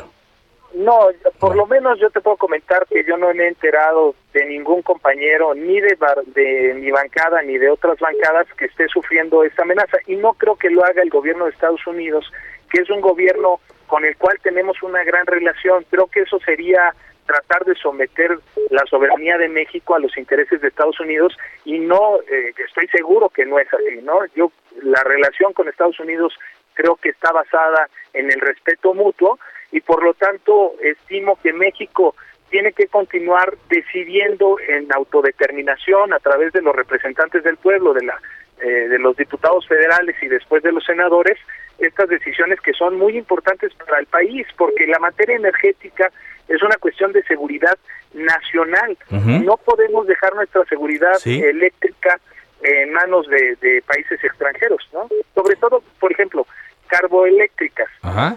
No, 0.76 1.08
por 1.40 1.56
lo 1.56 1.66
menos 1.66 1.98
yo 2.00 2.12
te 2.12 2.22
puedo 2.22 2.38
comentar 2.38 2.86
que 2.86 3.04
yo 3.04 3.18
no 3.18 3.34
me 3.34 3.46
he 3.46 3.48
enterado 3.48 4.14
de 4.32 4.46
ningún 4.46 4.84
compañero, 4.84 5.56
ni 5.56 5.82
de, 5.82 5.98
de 6.36 6.76
mi 6.76 6.92
bancada, 6.92 7.42
ni 7.42 7.58
de 7.58 7.68
otras 7.68 7.98
bancadas 7.98 8.46
que 8.56 8.66
esté 8.66 8.88
sufriendo 8.90 9.44
esta 9.44 9.64
amenaza. 9.64 9.98
Y 10.06 10.16
no 10.16 10.34
creo 10.34 10.56
que 10.56 10.70
lo 10.70 10.86
haga 10.86 11.02
el 11.02 11.10
gobierno 11.10 11.46
de 11.46 11.50
Estados 11.50 11.88
Unidos, 11.88 12.32
que 12.70 12.84
es 12.84 12.92
un 12.92 13.02
gobierno 13.02 13.60
con 13.88 14.06
el 14.06 14.16
cual 14.18 14.38
tenemos 14.44 14.84
una 14.84 15.04
gran 15.04 15.26
relación. 15.26 15.84
Creo 15.90 16.06
que 16.06 16.20
eso 16.20 16.38
sería 16.46 16.94
tratar 17.26 17.66
de 17.66 17.76
someter 17.76 18.38
la 18.70 18.86
soberanía 18.86 19.38
de 19.38 19.50
México 19.50 19.96
a 19.96 20.00
los 20.00 20.18
intereses 20.18 20.62
de 20.62 20.68
Estados 20.68 21.00
Unidos 21.00 21.38
y 21.64 21.80
no 21.80 22.20
eh, 22.30 22.54
estoy 22.58 22.88
seguro 22.88 23.30
que 23.30 23.46
no 23.46 23.60
es 23.60 23.68
así, 23.74 24.02
¿no? 24.04 24.26
Yo 24.36 24.52
la 24.84 25.04
relación 25.04 25.54
con 25.54 25.68
Estados 25.68 26.00
Unidos 26.00 26.34
creo 26.74 26.96
que 26.96 27.10
está 27.10 27.32
basada 27.32 27.90
en 28.14 28.32
el 28.32 28.40
respeto 28.40 28.94
mutuo 28.94 29.40
y 29.72 29.82
por 29.82 30.04
lo 30.04 30.14
tanto 30.14 30.74
estimo 30.82 31.40
que 31.42 31.54
México 31.54 32.16
tiene 32.50 32.74
que 32.74 32.88
continuar 32.88 33.56
decidiendo 33.70 34.58
en 34.60 34.92
autodeterminación 34.94 36.14
a 36.14 36.20
través 36.20 36.54
de 36.54 36.62
los 36.62 36.76
representantes 36.76 37.44
del 37.44 37.58
pueblo, 37.58 37.94
de 37.94 38.06
la 38.06 38.20
eh, 38.62 38.88
de 38.88 39.00
los 39.00 39.18
diputados 39.18 39.68
federales 39.68 40.16
y 40.22 40.28
después 40.28 40.64
de 40.64 40.72
los 40.72 40.86
senadores 40.86 41.38
estas 41.78 42.08
decisiones 42.08 42.62
que 42.62 42.72
son 42.72 42.98
muy 42.98 43.18
importantes 43.18 43.74
para 43.74 44.00
el 44.00 44.06
país 44.06 44.48
porque 44.56 44.88
la 44.88 44.98
materia 45.00 45.36
energética 45.36 46.10
es 46.48 46.62
una 46.62 46.76
cuestión 46.78 47.12
de 47.12 47.24
seguridad 47.24 47.78
nacional. 48.14 48.98
No 49.10 49.58
podemos 49.58 50.08
dejar 50.08 50.36
nuestra 50.36 50.64
seguridad 50.66 51.16
eléctrica 51.26 52.20
en 52.62 52.94
manos 52.94 53.28
de, 53.28 53.58
de, 53.62 53.84
países 53.86 54.24
extranjeros, 54.24 54.88
¿no? 54.94 55.08
Sobre 55.36 55.56
todo, 55.58 55.84
por 56.00 56.12
ejemplo, 56.12 56.48
carboeléctricas. 56.88 57.88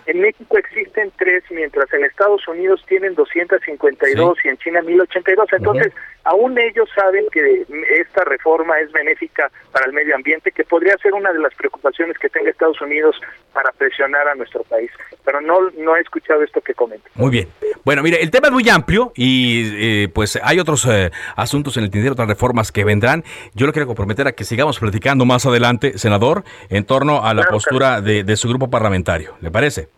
En 0.07 0.21
México 0.21 0.59
existen 0.59 1.13
tres, 1.17 1.45
mientras 1.51 1.93
en 1.93 2.05
Estados 2.05 2.47
Unidos 2.49 2.83
tienen 2.89 3.15
252 3.15 4.39
y 4.45 4.49
en 4.49 4.57
China 4.59 4.83
1082. 4.83 5.49
Entonces, 5.53 5.93
aún 6.25 6.59
ellos 6.59 6.89
saben 6.95 7.27
que 7.31 7.65
esta 8.01 8.25
reforma 8.25 8.79
es 8.81 8.91
benéfica 8.93 9.51
para 9.73 9.87
el 9.87 9.93
medio 9.93 10.15
ambiente, 10.15 10.53
que 10.53 10.65
podría 10.65 10.97
ser 10.99 11.15
una 11.15 11.33
de 11.33 11.39
las 11.39 11.55
preocupaciones 11.55 12.19
que 12.19 12.29
tenga 12.29 12.51
Estados 12.51 12.81
Unidos 12.81 13.21
para 13.53 13.71
presionar 13.73 14.29
a 14.29 14.35
nuestro 14.35 14.63
país. 14.65 14.91
Pero 15.25 15.41
no, 15.41 15.71
no 15.77 15.97
he 15.97 16.01
escuchado 16.01 16.43
esto 16.43 16.61
que 16.61 16.75
comenta. 16.75 17.09
Muy 17.15 17.31
bien. 17.31 17.49
Bueno, 17.85 18.03
mire, 18.03 18.23
el 18.23 18.31
tema 18.31 18.49
es 18.49 18.53
muy 18.53 18.69
amplio 18.69 19.13
y 19.15 20.03
eh, 20.05 20.09
pues 20.09 20.39
hay 20.43 20.59
otros 20.59 20.87
eh, 20.87 21.11
asuntos 21.37 21.77
en 21.77 21.85
el 21.85 21.91
tintero, 21.91 22.13
otras 22.13 22.29
reformas 22.29 22.73
que 22.73 22.85
vendrán. 22.85 23.25
Yo 23.55 23.67
lo 23.67 23.73
quiero 23.73 23.87
comprometer 23.87 24.27
a 24.27 24.33
que 24.33 24.45
sigamos 24.45 24.79
platicando 24.79 25.25
más 25.25 25.47
adelante, 25.47 25.99
senador, 25.99 26.45
en 26.69 26.85
torno 26.85 27.25
a 27.25 27.35
la 27.35 27.45
postura 27.45 28.01
de, 28.01 28.25
de 28.25 28.37
su 28.39 28.49
grupo 28.49 28.71
parlamentario. 28.71 29.35
¿Le 29.41 29.51
parece? 29.51 29.89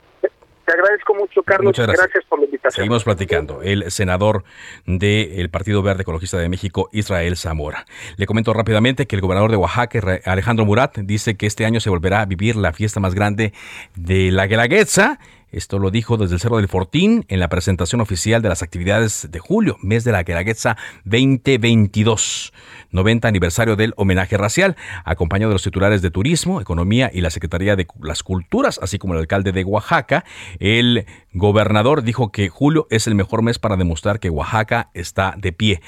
Te 0.70 0.74
agradezco 0.74 1.14
mucho, 1.14 1.42
Carlos. 1.42 1.76
gracias. 1.76 2.24
por 2.28 2.38
la 2.38 2.44
invitación. 2.44 2.72
Seguimos 2.72 3.02
platicando. 3.02 3.60
El 3.62 3.90
senador 3.90 4.44
del 4.86 5.50
Partido 5.50 5.82
Verde 5.82 6.02
Ecologista 6.02 6.38
de 6.38 6.48
México, 6.48 6.88
Israel 6.92 7.36
Zamora. 7.36 7.86
Le 8.16 8.26
comento 8.26 8.52
rápidamente 8.52 9.06
que 9.06 9.16
el 9.16 9.22
gobernador 9.22 9.50
de 9.50 9.56
Oaxaca, 9.56 10.20
Alejandro 10.24 10.64
Murat, 10.64 10.98
dice 10.98 11.36
que 11.36 11.46
este 11.46 11.66
año 11.66 11.80
se 11.80 11.90
volverá 11.90 12.20
a 12.20 12.26
vivir 12.26 12.54
la 12.54 12.72
fiesta 12.72 13.00
más 13.00 13.14
grande 13.14 13.52
de 13.96 14.30
la 14.30 14.46
Guelaguetza 14.46 15.18
esto 15.52 15.80
lo 15.80 15.90
dijo 15.90 16.16
desde 16.16 16.34
el 16.34 16.40
Cerro 16.40 16.58
del 16.58 16.68
Fortín 16.68 17.24
en 17.28 17.40
la 17.40 17.48
presentación 17.48 18.00
oficial 18.00 18.40
de 18.40 18.48
las 18.48 18.62
actividades 18.62 19.28
de 19.32 19.38
julio, 19.40 19.76
mes 19.82 20.04
de 20.04 20.12
la 20.12 20.22
Guelaguetza 20.22 20.76
2022, 21.04 22.52
90 22.90 23.28
aniversario 23.28 23.76
del 23.76 23.94
homenaje 23.96 24.36
racial, 24.36 24.76
acompañado 25.04 25.50
de 25.50 25.54
los 25.54 25.62
titulares 25.62 26.02
de 26.02 26.10
Turismo, 26.10 26.60
Economía 26.60 27.10
y 27.12 27.20
la 27.20 27.30
Secretaría 27.30 27.76
de 27.76 27.86
las 28.02 28.22
Culturas, 28.22 28.78
así 28.82 28.98
como 28.98 29.14
el 29.14 29.20
alcalde 29.20 29.52
de 29.52 29.64
Oaxaca. 29.64 30.24
El 30.58 31.06
gobernador 31.32 32.02
dijo 32.02 32.32
que 32.32 32.48
julio 32.48 32.86
es 32.90 33.06
el 33.06 33.14
mejor 33.14 33.42
mes 33.42 33.58
para 33.58 33.76
demostrar 33.76 34.20
que 34.20 34.30
Oaxaca 34.30 34.90
está 34.94 35.34
de 35.36 35.52
pie. 35.52 35.80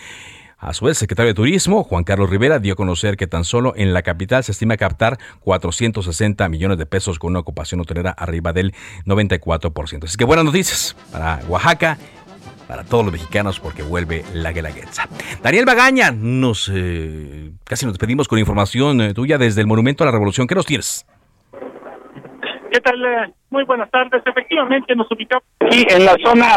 A 0.63 0.75
su 0.75 0.85
vez, 0.85 0.93
el 0.93 1.01
secretario 1.01 1.31
de 1.31 1.35
Turismo, 1.35 1.83
Juan 1.83 2.05
Carlos 2.05 2.31
Rivera, 2.31 2.61
dio 2.61 2.75
a 2.75 2.77
conocer 2.77 3.17
que 3.17 3.27
tan 3.27 3.43
solo 3.43 3.75
en 3.75 3.93
la 3.93 4.03
capital 4.03 4.45
se 4.45 4.53
estima 4.53 4.77
captar 4.77 5.19
460 5.41 6.49
millones 6.49 6.79
de 6.79 6.87
pesos 6.87 7.19
con 7.19 7.31
una 7.31 7.41
ocupación 7.41 7.81
hotelera 7.81 8.13
arriba 8.13 8.53
del 8.53 8.73
94%. 9.05 10.05
Así 10.05 10.17
que 10.17 10.25
buenas 10.25 10.45
noticias 10.45 10.95
para 11.11 11.41
Oaxaca 11.49 11.99
para 12.73 12.85
todos 12.85 13.05
los 13.05 13.13
mexicanos 13.13 13.61
porque 13.61 13.83
vuelve 13.83 14.23
la 14.33 14.51
Guelaguetza. 14.51 15.05
Daniel 15.43 15.67
Bagaña, 15.67 16.11
nos 16.11 16.73
eh, 16.75 17.51
casi 17.69 17.85
nos 17.85 17.93
despedimos 17.93 18.29
con 18.29 18.39
información 18.39 19.03
eh, 19.03 19.13
tuya 19.13 19.37
desde 19.37 19.61
el 19.61 19.67
Monumento 19.67 20.05
a 20.05 20.07
la 20.07 20.13
Revolución. 20.13 20.47
¿Qué 20.47 20.55
nos 20.55 20.65
tienes? 20.65 21.05
¿Qué 22.73 22.81
tal? 22.81 23.05
Eh, 23.05 23.31
muy 23.51 23.65
buenas 23.65 23.91
tardes. 23.91 24.23
Efectivamente, 24.25 24.97
nos 24.97 25.07
ubicamos 25.13 25.45
aquí 25.61 25.85
en 25.87 26.07
la 26.07 26.17
zona 26.25 26.57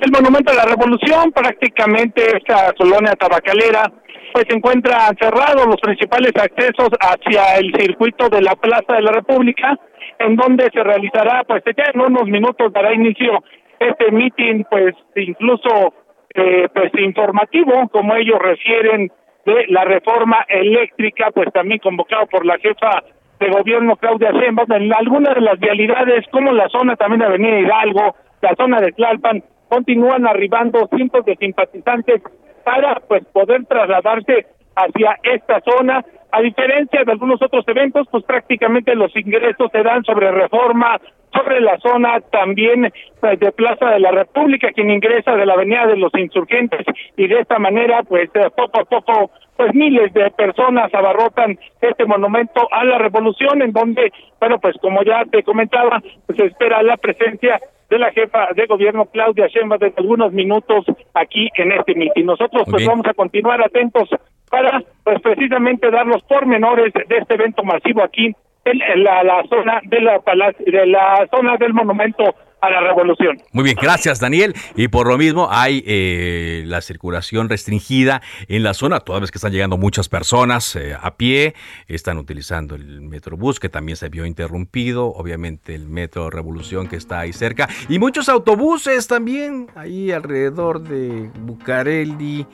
del 0.00 0.10
Monumento 0.10 0.50
a 0.50 0.56
la 0.56 0.64
Revolución, 0.64 1.30
prácticamente 1.30 2.36
esta 2.38 2.72
colonia 2.72 3.12
tabacalera, 3.12 3.84
pues 4.32 4.46
se 4.48 4.56
encuentra 4.56 5.12
cerrado 5.20 5.64
los 5.64 5.80
principales 5.80 6.32
accesos 6.34 6.88
hacia 6.98 7.54
el 7.58 7.72
circuito 7.78 8.28
de 8.28 8.42
la 8.42 8.56
Plaza 8.56 8.94
de 8.94 9.02
la 9.02 9.12
República, 9.12 9.78
en 10.18 10.34
donde 10.34 10.68
se 10.74 10.82
realizará, 10.82 11.44
pues 11.44 11.62
ya 11.66 11.84
en 11.94 12.00
unos 12.00 12.24
minutos 12.24 12.72
dará 12.72 12.92
inicio 12.92 13.44
este 13.88 14.10
meeting, 14.10 14.64
pues 14.70 14.94
incluso 15.16 15.94
eh, 16.34 16.68
pues 16.72 16.92
informativo, 16.98 17.88
como 17.88 18.14
ellos 18.14 18.38
refieren, 18.40 19.10
de 19.44 19.66
la 19.68 19.84
reforma 19.84 20.44
eléctrica, 20.48 21.30
pues 21.32 21.52
también 21.52 21.80
convocado 21.80 22.26
por 22.26 22.46
la 22.46 22.58
jefa 22.58 23.02
de 23.40 23.50
gobierno 23.50 23.96
Claudia 23.96 24.30
Sheinbaum 24.30 24.70
en 24.72 24.94
algunas 24.94 25.34
de 25.34 25.40
las 25.40 25.58
vialidades 25.58 26.24
como 26.30 26.52
la 26.52 26.68
zona 26.68 26.94
también 26.96 27.20
de 27.20 27.26
Avenida 27.26 27.58
Hidalgo, 27.58 28.14
la 28.40 28.54
zona 28.56 28.80
de 28.80 28.92
Tlalpan, 28.92 29.42
continúan 29.68 30.26
arribando 30.26 30.88
cientos 30.94 31.24
de 31.24 31.34
simpatizantes 31.36 32.22
para 32.64 33.00
pues 33.08 33.24
poder 33.32 33.64
trasladarse 33.66 34.46
hacia 34.76 35.18
esta 35.22 35.60
zona. 35.60 36.04
A 36.30 36.40
diferencia 36.40 37.04
de 37.04 37.12
algunos 37.12 37.42
otros 37.42 37.64
eventos, 37.66 38.06
pues 38.10 38.24
prácticamente 38.24 38.94
los 38.94 39.14
ingresos 39.16 39.70
se 39.72 39.82
dan 39.82 40.04
sobre 40.04 40.30
reforma, 40.30 40.98
sobre 41.32 41.60
la 41.60 41.78
zona 41.78 42.20
también 42.20 42.92
pues, 43.20 43.40
de 43.40 43.52
Plaza 43.52 43.90
de 43.90 44.00
la 44.00 44.10
República, 44.10 44.72
quien 44.72 44.90
ingresa 44.90 45.34
de 45.36 45.46
la 45.46 45.54
Avenida 45.54 45.86
de 45.86 45.96
los 45.96 46.12
Insurgentes 46.14 46.84
y 47.16 47.26
de 47.26 47.40
esta 47.40 47.58
manera, 47.58 48.02
pues 48.02 48.30
eh, 48.34 48.50
poco 48.56 48.80
a 48.80 48.84
poco 48.84 49.30
pues 49.56 49.74
miles 49.74 50.12
de 50.14 50.30
personas 50.30 50.92
abarrotan 50.94 51.58
este 51.80 52.06
monumento 52.06 52.66
a 52.72 52.84
la 52.84 52.98
revolución 52.98 53.62
en 53.62 53.72
donde, 53.72 54.12
bueno, 54.40 54.58
pues 54.58 54.76
como 54.80 55.02
ya 55.02 55.24
te 55.30 55.42
comentaba, 55.42 56.02
pues 56.26 56.38
espera 56.40 56.82
la 56.82 56.96
presencia 56.96 57.60
de 57.90 57.98
la 57.98 58.10
jefa 58.10 58.48
de 58.56 58.66
gobierno 58.66 59.04
Claudia 59.06 59.48
Sheinbaum 59.48 59.78
de 59.78 59.92
algunos 59.96 60.32
minutos 60.32 60.86
aquí 61.12 61.50
en 61.56 61.72
este 61.72 61.94
mitin. 61.94 62.24
Nosotros 62.24 62.62
pues 62.70 62.86
vamos 62.86 63.06
a 63.06 63.12
continuar 63.12 63.62
atentos 63.62 64.08
para 64.50 64.82
pues 65.04 65.20
precisamente 65.20 65.90
dar 65.90 66.06
los 66.06 66.22
pormenores 66.22 66.92
de 66.94 67.16
este 67.18 67.34
evento 67.34 67.62
masivo 67.62 68.02
aquí 68.02 68.34
en 68.64 69.04
la, 69.04 69.42
zona 69.48 69.80
de 69.84 70.00
la 70.00 70.20
de 70.58 70.86
la 70.86 71.26
zona 71.30 71.56
del 71.56 71.74
monumento 71.74 72.34
a 72.62 72.70
la 72.70 72.80
revolución. 72.80 73.38
Muy 73.52 73.64
bien, 73.64 73.76
gracias 73.80 74.20
Daniel. 74.20 74.54
Y 74.76 74.86
por 74.88 75.08
lo 75.08 75.18
mismo 75.18 75.48
hay 75.50 75.82
eh, 75.84 76.62
la 76.66 76.80
circulación 76.80 77.48
restringida 77.48 78.22
en 78.46 78.62
la 78.62 78.72
zona, 78.72 79.00
toda 79.00 79.18
vez 79.18 79.32
que 79.32 79.38
están 79.38 79.52
llegando 79.52 79.76
muchas 79.76 80.08
personas 80.08 80.76
eh, 80.76 80.96
a 80.98 81.16
pie, 81.16 81.54
están 81.88 82.18
utilizando 82.18 82.76
el 82.76 83.00
Metrobús 83.00 83.58
que 83.58 83.68
también 83.68 83.96
se 83.96 84.08
vio 84.08 84.24
interrumpido, 84.24 85.06
obviamente 85.06 85.74
el 85.74 85.88
Metro 85.88 86.30
Revolución 86.30 86.86
que 86.86 86.96
está 86.96 87.20
ahí 87.20 87.32
cerca, 87.32 87.68
y 87.88 87.98
muchos 87.98 88.28
autobuses 88.28 89.08
también 89.08 89.66
ahí 89.74 90.12
alrededor 90.12 90.82
de 90.82 91.30
Bucareli, 91.40 92.46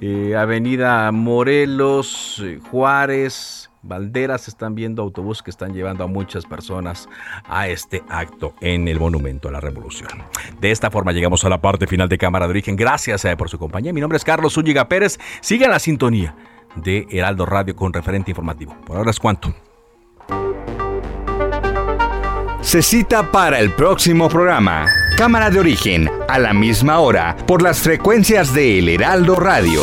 eh, 0.00 0.36
Avenida 0.36 1.10
Morelos, 1.10 2.40
Juárez, 2.70 3.65
Valderas 3.86 4.48
están 4.48 4.74
viendo 4.74 5.02
autobús 5.02 5.42
que 5.42 5.50
están 5.50 5.72
llevando 5.72 6.04
a 6.04 6.06
muchas 6.06 6.44
personas 6.44 7.08
a 7.48 7.68
este 7.68 8.02
acto 8.08 8.54
en 8.60 8.88
el 8.88 8.98
Monumento 8.98 9.48
a 9.48 9.52
la 9.52 9.60
Revolución. 9.60 10.10
De 10.60 10.70
esta 10.70 10.90
forma 10.90 11.12
llegamos 11.12 11.44
a 11.44 11.48
la 11.48 11.60
parte 11.60 11.86
final 11.86 12.08
de 12.08 12.18
Cámara 12.18 12.46
de 12.46 12.50
Origen. 12.50 12.76
Gracias 12.76 13.24
eh, 13.24 13.36
por 13.36 13.48
su 13.48 13.58
compañía. 13.58 13.92
Mi 13.92 14.00
nombre 14.00 14.16
es 14.16 14.24
Carlos 14.24 14.54
Zúñiga 14.54 14.88
Pérez. 14.88 15.18
Sigan 15.40 15.70
la 15.70 15.78
sintonía 15.78 16.34
de 16.74 17.06
Heraldo 17.10 17.46
Radio 17.46 17.74
con 17.74 17.92
referente 17.92 18.30
informativo. 18.30 18.76
Por 18.86 18.96
ahora 18.96 19.10
es 19.10 19.18
cuanto. 19.18 19.54
Se 22.60 22.82
cita 22.82 23.30
para 23.30 23.60
el 23.60 23.70
próximo 23.70 24.28
programa. 24.28 24.86
Cámara 25.16 25.50
de 25.50 25.60
Origen, 25.60 26.10
a 26.28 26.38
la 26.38 26.52
misma 26.52 26.98
hora, 26.98 27.36
por 27.46 27.62
las 27.62 27.80
frecuencias 27.80 28.52
de 28.52 28.80
El 28.80 28.88
Heraldo 28.88 29.36
Radio. 29.36 29.82